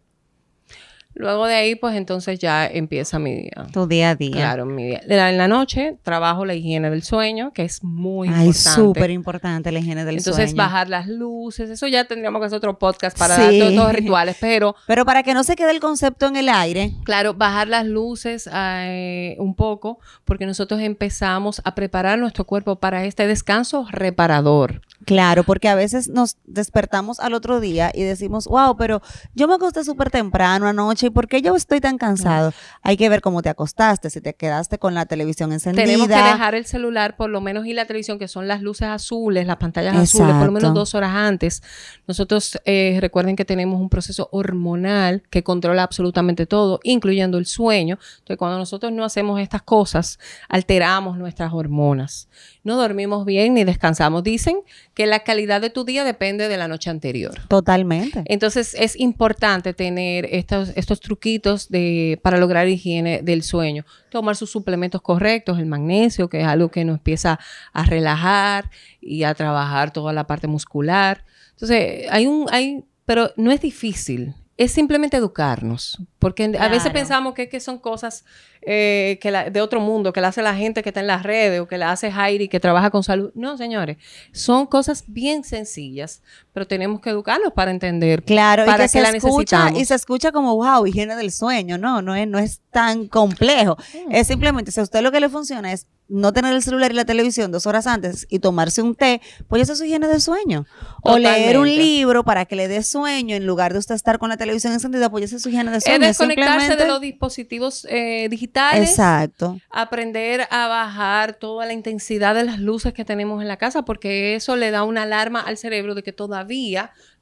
Luego 1.20 1.48
de 1.48 1.56
ahí, 1.56 1.76
pues 1.76 1.96
entonces 1.98 2.40
ya 2.40 2.66
empieza 2.66 3.20
mi 3.20 3.36
día. 3.36 3.68
Tu 3.74 3.86
día 3.88 4.12
a 4.12 4.16
día. 4.16 4.32
Claro, 4.32 4.66
mi 4.66 4.86
día. 4.88 5.02
En 5.06 5.38
la 5.38 5.50
noche 5.50 5.98
trabajo 6.02 6.46
la 6.46 6.54
higiene 6.56 6.90
del 6.90 7.04
sueño, 7.04 7.52
que 7.54 7.64
es 7.64 7.84
muy 7.84 8.30
Ay, 8.30 8.46
importante. 8.48 8.82
súper 8.82 9.10
importante 9.12 9.72
la 9.74 9.80
higiene 9.80 10.06
del 10.06 10.20
Entonces, 10.20 10.52
sueño. 10.52 10.64
bajar 10.64 10.88
las 10.88 11.08
luces, 11.10 11.70
eso 11.70 11.88
ya 11.88 12.06
tendríamos 12.06 12.40
que 12.40 12.46
hacer 12.46 12.56
otro 12.56 12.80
podcast 12.80 13.20
para 13.20 13.36
Sí. 13.36 13.42
dar 13.42 13.52
todos 13.52 13.70
estos 13.72 13.94
rituales, 13.94 14.38
pero 14.40 14.76
Pero 14.88 15.04
para 15.06 15.22
que 15.24 15.34
no 15.34 15.44
se 15.44 15.58
quede 15.58 15.72
el 15.72 15.82
concepto 15.82 16.26
en 16.28 16.38
el 16.38 16.48
aire, 16.48 16.94
Claro, 17.04 17.34
bajar 17.34 17.68
las 17.68 17.86
luces 17.86 18.50
eh, 18.54 19.36
un 19.40 19.56
poco, 19.56 20.00
porque 20.24 20.46
nosotros 20.46 20.80
empezamos 20.80 21.62
a 21.66 21.76
preparar 21.76 22.18
nuestro 22.18 22.46
cuerpo 22.46 22.78
para 22.78 23.04
este 23.04 23.28
descanso 23.28 23.86
reparador. 23.92 24.82
Claro, 25.06 25.44
porque 25.44 25.70
a 25.70 25.76
veces 25.76 26.10
nos 26.10 26.38
despertamos 26.46 27.20
al 27.20 27.34
otro 27.34 27.60
día 27.60 27.92
y 27.94 28.04
decimos, 28.04 28.46
wow, 28.48 28.76
pero 28.76 29.02
yo 29.34 29.48
me 29.48 29.56
acosté 29.56 29.84
súper 29.84 30.12
temprano 30.12 30.68
anoche 30.68 31.08
y 31.08 31.10
¿por 31.10 31.28
qué 31.28 31.42
yo 31.42 31.56
estoy 31.56 31.80
tan 31.80 31.98
cansado? 31.98 32.54
Hay 32.82 32.98
que 32.98 33.08
ver 33.08 33.22
cómo 33.22 33.42
te 33.42 33.50
acostaste, 33.50 34.10
si 34.10 34.20
te 34.20 34.34
quedaste 34.34 34.78
con 34.78 34.94
la 34.94 35.06
televisión 35.06 35.54
encendida. 35.54 35.86
Tenemos 35.86 36.08
que 36.08 36.16
dejar 36.16 36.54
el 36.54 36.66
celular 36.66 37.16
por 37.16 37.30
lo 37.30 37.40
menos 37.40 37.66
y 37.66 37.74
la 37.74 37.86
televisión, 37.86 38.20
que 38.20 38.28
son 38.28 38.48
las 38.48 38.62
luces 38.62 38.90
azules, 38.90 39.48
las 39.48 39.58
pantallas 39.58 39.96
azules, 39.96 40.36
por 40.36 40.46
lo 40.46 40.52
menos 40.52 40.74
dos 40.74 40.94
horas 40.96 41.12
antes. 41.16 41.64
Nosotros 42.06 42.60
eh, 42.66 42.98
recuerden 43.00 43.36
que 43.36 43.46
tenemos 43.46 43.80
un 43.80 43.90
proceso 43.90 44.28
hormonal 44.32 45.24
que 45.30 45.44
controla 45.44 45.84
absolutamente 45.84 46.46
todo, 46.46 46.82
incluyendo 46.84 47.38
el 47.38 47.46
sueño. 47.46 47.98
Entonces, 48.20 48.38
cuando 48.38 48.58
nosotros 48.58 48.92
no 48.92 49.06
hacemos 49.06 49.40
estas 49.40 49.62
cosas, 49.62 50.20
alteramos 50.50 51.18
nuestras 51.18 51.54
hormonas. 51.54 52.28
No 52.64 52.76
dormimos 52.76 53.26
bien 53.26 53.54
ni 53.54 53.64
descansamos. 53.64 54.24
Dicen 54.24 54.58
que 55.00 55.08
la 55.08 55.22
calidad 55.22 55.62
de 55.62 55.70
tu 55.70 55.86
día 55.86 56.04
depende 56.04 56.50
de 56.50 56.58
la 56.58 56.68
noche 56.68 56.90
anterior. 56.90 57.32
Totalmente. 57.48 58.22
Entonces, 58.26 58.76
es 58.78 59.00
importante 59.00 59.74
tener 59.74 60.28
estos, 60.30 60.74
estos 60.76 61.00
truquitos 61.00 61.70
de, 61.70 62.20
para 62.22 62.38
lograr 62.38 62.68
higiene 62.68 63.22
del 63.24 63.44
sueño. 63.44 63.86
Tomar 64.12 64.36
sus 64.36 64.52
suplementos 64.52 65.02
correctos, 65.02 65.58
el 65.58 65.68
magnesio, 65.68 66.28
que 66.28 66.42
es 66.42 66.46
algo 66.46 66.68
que 66.70 66.84
nos 66.84 66.98
empieza 66.98 67.40
a 67.72 67.86
relajar 67.86 68.72
y 69.00 69.24
a 69.24 69.34
trabajar 69.36 69.94
toda 69.94 70.12
la 70.12 70.28
parte 70.28 70.48
muscular. 70.48 71.24
Entonces, 71.52 72.06
hay 72.12 72.28
un, 72.28 72.48
hay, 72.52 72.84
pero 73.06 73.32
no 73.38 73.54
es 73.54 73.62
difícil 73.62 74.36
es 74.60 74.74
simplemente 74.74 75.16
educarnos, 75.16 75.98
porque 76.20 76.54
a 76.60 76.68
veces 76.68 76.92
pensamos 76.92 77.34
que, 77.34 77.48
que 77.48 77.62
son 77.62 77.80
cosas 77.80 78.26
eh, 78.62 79.18
que 79.22 79.32
de 79.32 79.62
otro 79.62 79.80
mundo, 79.80 80.12
que 80.12 80.20
la 80.20 80.28
hace 80.28 80.42
la 80.42 80.54
gente 80.54 80.84
que 80.84 80.90
está 80.90 81.00
en 81.00 81.08
las 81.08 81.24
redes 81.24 81.62
o 81.62 81.68
que 81.70 81.78
la 81.78 81.94
hace 81.94 82.12
Jairi 82.12 82.50
que 82.50 82.60
trabaja 82.60 82.90
con 82.90 83.02
salud. 83.02 83.32
No, 83.36 83.56
señores, 83.56 83.96
son 84.34 84.68
cosas 84.68 85.06
bien 85.08 85.46
sencillas, 85.46 86.22
pero 86.60 86.68
tenemos 86.68 87.00
que 87.00 87.10
educarnos 87.10 87.54
para 87.54 87.72
entender 87.72 88.22
claro, 88.22 88.66
para 88.66 88.84
y 88.84 88.90
que, 88.90 89.00
la 89.00 89.14
necesitamos. 89.14 89.80
Y 89.80 89.86
se 89.86 89.96
escucha 89.96 90.34
como, 90.34 90.58
wow, 90.58 90.86
higiene 90.86 91.16
del 91.16 91.32
sueño. 91.32 91.78
No, 91.78 92.02
no 92.02 92.16
es, 92.16 92.28
no 92.28 92.38
es 92.38 92.60
tan 92.70 93.08
complejo. 93.08 93.78
Mm. 93.94 94.12
Es 94.14 94.28
simplemente, 94.28 94.70
si 94.74 94.82
a 94.82 94.84
usted 94.84 95.02
lo 95.02 95.10
que 95.10 95.22
le 95.22 95.30
funciona 95.30 95.72
es 95.72 95.88
no 96.10 96.34
tener 96.34 96.54
el 96.54 96.64
celular 96.64 96.92
y 96.92 96.96
la 96.96 97.06
televisión 97.06 97.52
dos 97.52 97.68
horas 97.68 97.86
antes 97.86 98.26
y 98.30 98.40
tomarse 98.40 98.82
un 98.82 98.96
té, 98.96 99.22
pues 99.48 99.62
eso 99.62 99.74
es 99.74 99.80
su 99.80 99.86
higiene 99.86 100.08
del 100.08 100.20
sueño. 100.20 100.66
O 101.04 101.18
leer 101.18 101.58
un 101.58 101.68
libro 101.68 102.26
para 102.26 102.46
que 102.46 102.56
le 102.56 102.68
dé 102.68 102.84
sueño 102.84 103.36
en 103.36 103.46
lugar 103.46 103.74
de 103.74 103.80
usted 103.80 103.96
estar 103.96 104.18
con 104.18 104.30
la 104.30 104.38
televisión 104.38 104.74
encendida, 104.74 105.10
pues 105.10 105.26
eso 105.26 105.38
es 105.38 105.44
su 105.44 105.50
higiene 105.50 105.72
del 105.72 105.82
sueño. 105.82 105.98
Es 105.98 106.18
desconectarse 106.18 106.76
de 106.76 106.88
los 106.88 107.00
dispositivos 107.00 107.86
eh, 107.90 108.28
digitales. 108.30 108.90
Exacto. 108.90 109.60
Aprender 109.70 110.48
a 110.50 110.68
bajar 110.68 111.36
toda 111.36 111.66
la 111.68 111.74
intensidad 111.74 112.34
de 112.34 112.44
las 112.44 112.60
luces 112.60 112.92
que 112.92 113.06
tenemos 113.06 113.42
en 113.42 113.48
la 113.48 113.58
casa, 113.58 113.84
porque 113.84 114.36
eso 114.36 114.56
le 114.56 114.72
da 114.72 114.84
una 114.84 115.04
alarma 115.04 115.42
al 115.42 115.58
cerebro 115.58 115.94
de 115.94 116.02
que 116.02 116.12
todavía 116.12 116.49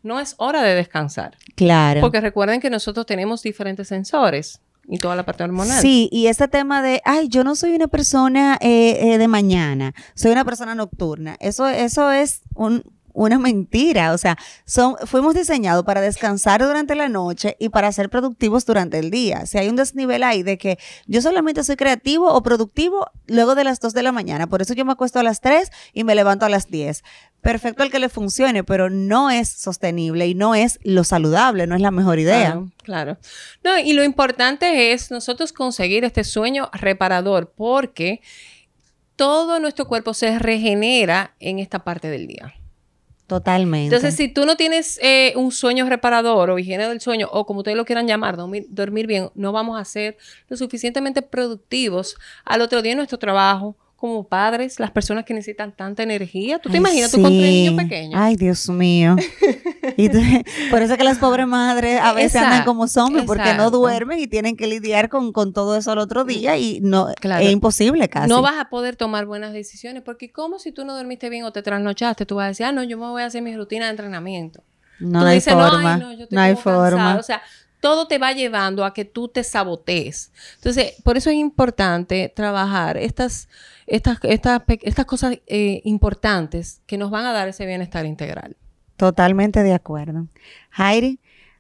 no 0.03 0.19
es 0.19 0.35
hora 0.37 0.63
de 0.63 0.75
descansar. 0.75 1.37
Claro. 1.55 2.01
Porque 2.01 2.21
recuerden 2.21 2.59
que 2.61 2.69
nosotros 2.69 3.05
tenemos 3.05 3.43
diferentes 3.43 3.87
sensores 3.87 4.61
y 4.87 4.97
toda 4.97 5.15
la 5.15 5.25
parte 5.25 5.43
hormonal. 5.43 5.81
Sí, 5.81 6.09
y 6.11 6.27
este 6.27 6.47
tema 6.47 6.81
de, 6.81 7.01
ay, 7.03 7.27
yo 7.27 7.43
no 7.43 7.55
soy 7.55 7.73
una 7.75 7.87
persona 7.87 8.57
eh, 8.61 9.13
eh, 9.13 9.17
de 9.17 9.27
mañana, 9.27 9.93
soy 10.15 10.31
una 10.31 10.45
persona 10.45 10.75
nocturna. 10.75 11.35
Eso, 11.39 11.67
eso 11.67 12.11
es 12.11 12.41
un, 12.55 12.83
una 13.25 13.39
mentira. 13.39 14.13
O 14.13 14.17
sea, 14.17 14.37
son, 14.65 14.95
fuimos 15.05 15.33
diseñados 15.33 15.83
para 15.83 16.01
descansar 16.01 16.61
durante 16.63 16.95
la 16.95 17.09
noche 17.09 17.55
y 17.59 17.69
para 17.69 17.91
ser 17.91 18.09
productivos 18.09 18.65
durante 18.65 18.99
el 18.99 19.11
día. 19.11 19.45
Si 19.45 19.57
hay 19.57 19.69
un 19.69 19.75
desnivel 19.75 20.23
ahí 20.23 20.43
de 20.43 20.57
que 20.57 20.77
yo 21.07 21.21
solamente 21.21 21.63
soy 21.63 21.75
creativo 21.75 22.31
o 22.31 22.43
productivo 22.43 23.07
luego 23.27 23.55
de 23.55 23.63
las 23.63 23.79
2 23.79 23.93
de 23.93 24.03
la 24.03 24.11
mañana. 24.11 24.47
Por 24.47 24.61
eso 24.61 24.73
yo 24.73 24.85
me 24.85 24.91
acuesto 24.91 25.19
a 25.19 25.23
las 25.23 25.41
3 25.41 25.71
y 25.93 26.03
me 26.03 26.15
levanto 26.15 26.45
a 26.45 26.49
las 26.49 26.69
10 26.69 27.03
perfecto 27.41 27.83
el 27.83 27.91
que 27.91 27.99
le 27.99 28.09
funcione, 28.09 28.63
pero 28.63 28.89
no 28.89 29.29
es 29.29 29.47
sostenible 29.47 30.27
y 30.27 30.35
no 30.35 30.53
es 30.55 30.79
lo 30.83 31.05
saludable, 31.05 31.65
no 31.65 31.75
es 31.75 31.81
la 31.81 31.91
mejor 31.91 32.19
idea. 32.19 32.61
Claro, 32.83 33.17
No, 33.63 33.77
y 33.79 33.93
lo 33.93 34.03
importante 34.03 34.91
es 34.91 35.11
nosotros 35.11 35.53
conseguir 35.53 36.03
este 36.03 36.23
sueño 36.23 36.69
reparador 36.73 37.53
porque 37.55 38.21
todo 39.15 39.59
nuestro 39.59 39.87
cuerpo 39.87 40.13
se 40.13 40.37
regenera 40.39 41.35
en 41.39 41.59
esta 41.59 41.83
parte 41.85 42.09
del 42.09 42.27
día. 42.27 42.53
Totalmente. 43.27 43.93
Entonces, 43.93 44.15
si 44.15 44.29
tú 44.29 44.45
no 44.45 44.55
tienes 44.55 44.97
eh, 45.03 45.33
un 45.35 45.51
sueño 45.51 45.87
reparador 45.89 46.49
o 46.49 46.59
higiene 46.59 46.87
del 46.87 47.01
sueño, 47.01 47.27
o 47.29 47.45
como 47.45 47.59
ustedes 47.59 47.75
lo 47.75 47.83
quieran 47.83 48.07
llamar, 48.07 48.37
dormir, 48.37 49.05
bien, 49.05 49.29
no 49.35 49.51
vamos 49.51 49.79
a 49.79 49.83
ser 49.83 50.17
lo 50.47 50.55
suficientemente 50.55 51.21
productivos 51.21 52.15
al 52.45 52.61
otro 52.61 52.81
día 52.81 52.93
en 52.93 52.99
nuestro 52.99 53.19
trabajo, 53.19 53.75
como 53.97 54.27
padres, 54.27 54.79
las 54.79 54.91
personas 54.91 55.25
que 55.25 55.33
necesitan 55.33 55.75
tanta 55.75 56.03
energía. 56.03 56.59
¿Tú 56.59 56.69
te 56.69 56.77
imaginas 56.77 57.11
tú 57.11 57.19
con 57.19 57.31
tres 57.31 57.51
niños 57.51 57.73
pequeños? 57.73 58.13
Ay, 58.15 58.35
Dios 58.35 58.69
mío. 58.69 59.15
y 59.97 60.07
por 60.69 60.83
eso 60.83 60.97
que 60.97 61.03
las 61.03 61.17
pobres 61.17 61.47
madres 61.47 61.99
a 61.99 62.13
veces 62.13 62.39
andan 62.39 62.63
como 62.63 62.87
zombies, 62.87 63.25
porque 63.25 63.55
no 63.55 63.71
duermen 63.71 64.19
y 64.19 64.27
tienen 64.27 64.55
que 64.55 64.67
lidiar 64.67 65.09
con, 65.09 65.33
todo 65.51 65.75
eso 65.75 65.91
al 65.91 65.97
otro 65.97 66.25
día 66.25 66.57
y 66.57 66.79
no 66.79 67.09
es 67.09 67.51
imposible 67.51 68.07
casi. 68.07 68.29
No 68.29 68.43
vas 68.43 68.59
a 68.59 68.69
poder 68.69 68.95
tomar 68.95 69.25
buenas 69.25 69.51
decisiones, 69.51 70.03
porque 70.03 70.31
como 70.31 70.59
si 70.59 70.71
tú 70.71 70.85
no 70.85 70.95
dormiste 70.95 71.29
bien 71.29 71.43
o 71.43 71.51
te 71.51 71.63
trasnochaste, 71.63 72.27
tú 72.27 72.35
vas 72.35 72.45
a 72.45 72.47
decir, 72.49 72.65
ah, 72.67 72.71
no, 72.71 72.83
yo 72.83 72.99
me 72.99 73.07
voy 73.07 73.23
a 73.23 73.25
hacer 73.25 73.41
mi 73.41 73.57
rutina 73.57 73.85
de 73.85 73.91
entrenamiento. 73.91 74.63
No, 74.99 75.25
hay 75.25 75.41
forma. 75.41 75.97
No, 75.97 76.09
no 76.29 76.41
hay 76.41 76.55
forma. 76.55 77.17
O 77.17 77.23
sea, 77.23 77.41
todo 77.79 78.07
te 78.07 78.19
va 78.19 78.31
llevando 78.31 78.85
a 78.85 78.93
que 78.93 79.05
tú 79.05 79.27
te 79.27 79.43
sabotees. 79.43 80.31
Entonces, 80.55 80.93
por 81.03 81.17
eso 81.17 81.31
es 81.31 81.35
importante 81.35 82.31
trabajar 82.35 82.97
estas 82.97 83.47
estas, 83.87 84.19
estas, 84.23 84.61
estas 84.83 85.05
cosas 85.05 85.39
eh, 85.47 85.81
importantes 85.85 86.81
que 86.85 86.97
nos 86.97 87.09
van 87.09 87.25
a 87.25 87.31
dar 87.31 87.47
ese 87.47 87.65
bienestar 87.65 88.05
integral. 88.05 88.57
Totalmente 88.97 89.63
de 89.63 89.73
acuerdo. 89.73 90.27
Jairi, 90.69 91.19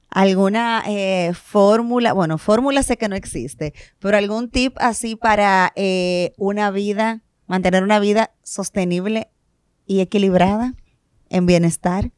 ¿alguna 0.09 0.83
eh, 0.87 1.31
fórmula? 1.33 2.13
Bueno, 2.13 2.37
fórmula 2.37 2.83
sé 2.83 2.97
que 2.97 3.07
no 3.07 3.15
existe, 3.15 3.73
pero 3.99 4.17
algún 4.17 4.49
tip 4.49 4.75
así 4.79 5.15
para 5.15 5.71
eh, 5.75 6.33
una 6.37 6.69
vida, 6.71 7.21
mantener 7.47 7.83
una 7.83 7.99
vida 7.99 8.31
sostenible 8.43 9.29
y 9.85 10.01
equilibrada 10.01 10.73
en 11.29 11.45
bienestar. 11.45 12.11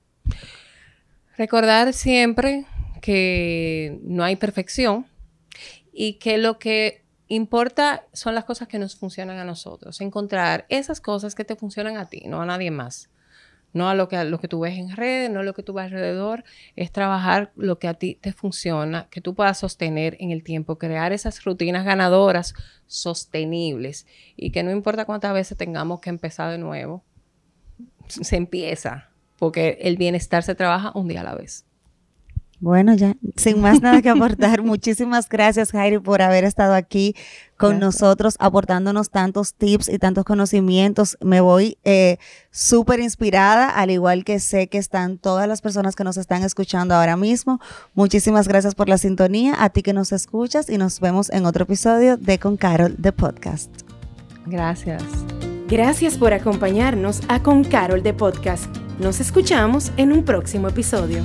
Recordar 1.38 1.94
siempre 1.94 2.66
que 3.02 4.00
no 4.04 4.24
hay 4.24 4.36
perfección 4.36 5.06
y 5.94 6.14
que 6.14 6.38
lo 6.38 6.60
que 6.60 7.04
importa 7.30 8.06
son 8.12 8.36
las 8.36 8.44
cosas 8.44 8.68
que 8.68 8.80
nos 8.80 8.96
funcionan 8.96 9.38
a 9.38 9.46
nosotros. 9.46 10.02
Encontrar 10.02 10.66
esas 10.70 11.00
cosas 11.00 11.36
que 11.36 11.46
te 11.46 11.56
funcionan 11.56 11.98
a 11.98 12.10
ti, 12.10 12.24
no 12.26 12.42
a 12.42 12.46
nadie 12.46 12.72
más. 12.72 13.10
No 13.72 13.88
a 13.88 13.94
lo 13.94 14.08
que, 14.08 14.18
a 14.18 14.26
que 14.40 14.48
tú 14.48 14.62
ves 14.62 14.80
en 14.80 14.96
redes, 14.96 15.30
no 15.30 15.42
a 15.42 15.44
lo 15.44 15.54
que 15.54 15.62
tú 15.62 15.74
ves 15.74 15.86
alrededor. 15.86 16.44
Es 16.76 16.92
trabajar 16.92 17.52
lo 17.56 17.78
que 17.78 17.88
a 17.88 17.94
ti 17.94 18.18
te 18.20 18.34
funciona, 18.34 19.08
que 19.12 19.22
tú 19.22 19.36
puedas 19.36 19.60
sostener 19.60 20.18
en 20.20 20.32
el 20.32 20.44
tiempo. 20.44 20.80
Crear 20.80 21.14
esas 21.14 21.44
rutinas 21.44 21.86
ganadoras 21.86 22.56
sostenibles. 22.88 24.08
Y 24.36 24.50
que 24.50 24.64
no 24.64 24.72
importa 24.72 25.06
cuántas 25.06 25.34
veces 25.34 25.56
tengamos 25.56 26.02
que 26.02 26.10
empezar 26.10 26.50
de 26.50 26.58
nuevo, 26.58 27.04
se 28.08 28.38
empieza. 28.38 29.12
Porque 29.38 29.78
el 29.82 29.98
bienestar 29.98 30.42
se 30.42 30.56
trabaja 30.56 30.92
un 30.96 31.08
día 31.08 31.22
a 31.22 31.26
la 31.26 31.36
vez. 31.36 31.69
Bueno, 32.62 32.94
ya, 32.94 33.16
sin 33.38 33.62
más 33.62 33.82
nada 33.82 34.02
que 34.02 34.10
aportar, 34.10 34.62
muchísimas 34.64 35.30
gracias 35.30 35.72
Jairi 35.72 36.00
por 36.00 36.22
haber 36.22 36.44
estado 36.44 36.74
aquí 36.74 37.16
con 37.58 37.80
nosotros, 37.80 38.36
aportándonos 38.40 39.10
tantos 39.10 39.54
tips 39.54 39.90
y 39.90 40.00
tantos 40.00 40.24
conocimientos. 40.24 41.18
Me 41.22 41.42
voy 41.42 41.78
eh, 41.84 42.18
súper 42.52 43.02
inspirada, 43.02 43.70
al 43.70 43.92
igual 43.92 44.24
que 44.24 44.40
sé 44.40 44.68
que 44.68 44.78
están 44.78 45.18
todas 45.18 45.48
las 45.48 45.62
personas 45.62 45.96
que 45.96 46.06
nos 46.06 46.16
están 46.16 46.44
escuchando 46.44 46.96
ahora 46.96 47.18
mismo. 47.18 47.60
Muchísimas 47.96 48.48
gracias 48.48 48.76
por 48.76 48.88
la 48.88 48.98
sintonía, 48.98 49.56
a 49.62 49.70
ti 49.70 49.82
que 49.82 49.94
nos 49.94 50.14
escuchas 50.14 50.70
y 50.70 50.78
nos 50.78 51.02
vemos 51.02 51.30
en 51.32 51.46
otro 51.46 51.64
episodio 51.64 52.16
de 52.16 52.40
Con 52.40 52.56
Carol, 52.56 52.96
de 52.98 53.12
podcast. 53.12 53.70
Gracias. 54.46 55.04
Gracias 55.68 56.18
por 56.18 56.34
acompañarnos 56.34 57.22
a 57.28 57.44
Con 57.44 57.64
Carol, 57.64 58.04
de 58.04 58.14
podcast. 58.14 58.66
Nos 59.00 59.20
escuchamos 59.20 59.92
en 59.98 60.12
un 60.12 60.24
próximo 60.24 60.70
episodio. 60.70 61.24